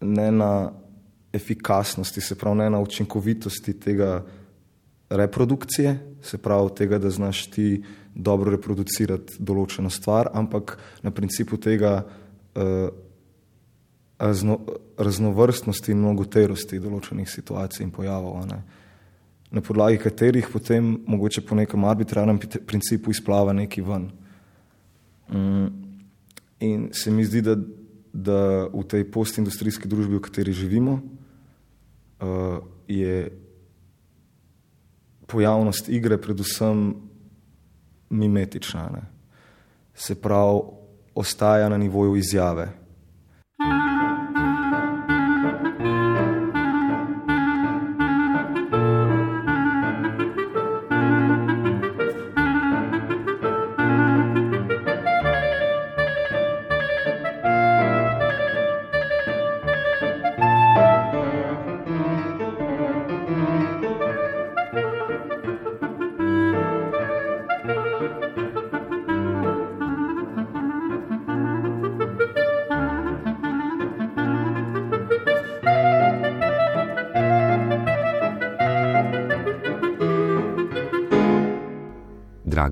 ne 0.00 0.32
na 0.32 0.72
efikasnosti, 1.32 2.20
se 2.20 2.34
pravi, 2.34 2.58
ne 2.58 2.70
na 2.70 2.80
učinkovitosti 2.80 3.80
tega 3.80 4.24
reprodukcije, 5.10 5.98
se 6.22 6.38
pravi, 6.38 6.70
tega, 6.76 6.98
da 6.98 7.10
znaš 7.10 7.46
ti 7.50 7.82
dobro 8.14 8.50
reproducirati 8.50 9.38
določeno 9.38 9.90
stvar, 9.90 10.30
ampak 10.34 10.76
na 11.02 11.10
principu 11.10 11.56
tega 11.56 12.02
uh, 12.02 12.88
razno, 14.18 14.58
raznovrstnosti 14.98 15.92
in 15.92 16.02
mnogoterosti 16.02 16.80
določenih 16.80 17.28
situacij 17.30 17.86
in 17.86 17.90
pojavov, 17.90 18.46
ne? 18.50 18.62
na 19.52 19.60
podlagi 19.60 19.98
katerih 20.00 20.46
potem 20.48 20.94
mogoče 21.06 21.42
po 21.44 21.54
nekem 21.54 21.84
arbitrarnem 21.84 22.38
principu 22.66 23.12
izplava 23.12 23.52
neki 23.52 23.82
ven. 23.84 24.06
Mm. 25.28 25.66
In 26.60 26.88
se 26.92 27.10
mi 27.10 27.24
zdi, 27.24 27.42
da, 27.42 27.56
da 28.12 28.66
v 28.70 28.84
tej 28.86 29.04
postindustrijski 29.10 29.88
družbi, 29.88 30.16
v 30.16 30.22
kateri 30.22 30.52
živimo, 30.52 31.00
uh, 31.00 32.58
je 32.88 33.30
pojavnost 35.26 35.88
igre 35.88 36.20
predvsem 36.20 36.94
mimetična. 38.10 38.90
Ne? 38.92 39.02
Se 39.94 40.14
pravi, 40.14 40.60
ostaja 41.14 41.68
na 41.68 41.78
nivoju 41.78 42.16
izjave. 42.16 42.68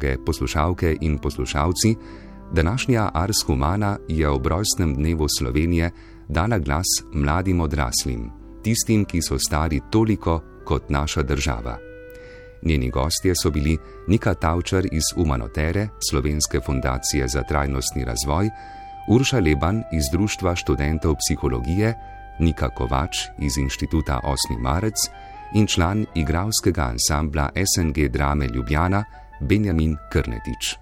Drage 0.00 0.24
poslušalke 0.24 0.96
in 1.00 1.18
poslušalci, 1.18 1.96
današnja 2.52 3.10
Ars 3.14 3.42
Humana 3.46 3.98
je 4.08 4.28
ob 4.28 4.46
rojstnem 4.46 4.94
dnevu 4.94 5.26
Slovenije 5.38 5.90
dala 6.28 6.58
glas 6.58 6.86
mladim 7.12 7.60
odraslim, 7.60 8.30
tistim, 8.62 9.04
ki 9.04 9.22
so 9.22 9.38
stari 9.38 9.80
toliko 9.90 10.40
kot 10.64 10.90
naša 10.90 11.22
država. 11.22 11.78
Njeni 12.62 12.90
gostje 12.90 13.34
so 13.34 13.50
bili 13.50 13.78
Nika 14.08 14.34
Tavčar 14.34 14.84
iz 14.92 15.02
Humanotere, 15.14 15.88
Slovenske 16.10 16.60
fundacije 16.60 17.28
za 17.28 17.42
trajnostni 17.42 18.04
razvoj, 18.04 18.50
Urša 19.08 19.38
Leban 19.38 19.82
iz 19.92 20.04
Društva 20.12 20.56
študentov 20.56 21.14
psihologije, 21.14 21.94
Nika 22.40 22.68
Kovač 22.68 23.16
iz 23.38 23.58
Inštituta 23.58 24.20
8. 24.24 24.60
marec 24.60 24.96
in 25.54 25.66
član 25.66 26.06
igralskega 26.14 26.82
ansambla 26.82 27.50
SNG 27.74 28.08
Drame 28.08 28.46
Ljubljana 28.46 29.04
Benjamin 29.40 29.96
Krnetič. 30.12 30.76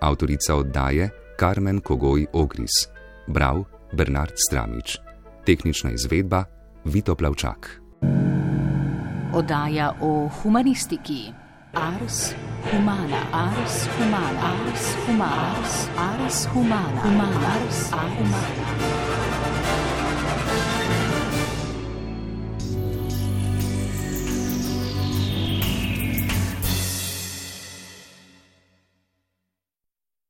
Avtorica 0.00 0.56
oddaje 0.56 1.10
Karmen 1.36 1.80
Kogoj 1.80 2.26
Ogris, 2.32 2.88
bral 3.26 3.64
Bernard 3.92 4.32
Stramič, 4.48 4.98
tehnična 5.44 5.90
izvedba 5.90 6.44
Vito 6.84 7.14
Plavčak. 7.14 7.80
Oddaja 9.34 9.92
o 10.00 10.28
humanistiki. 10.42 11.32
Ars 11.72 12.34
humana, 12.70 13.20
ars 13.32 13.88
humana, 13.98 14.40
ars 14.52 14.96
humana, 15.06 15.62
ars 15.96 16.46
humana, 16.54 17.00
ars 17.04 17.04
humana, 17.04 17.52
ars 17.52 17.90
humana. 17.92 19.11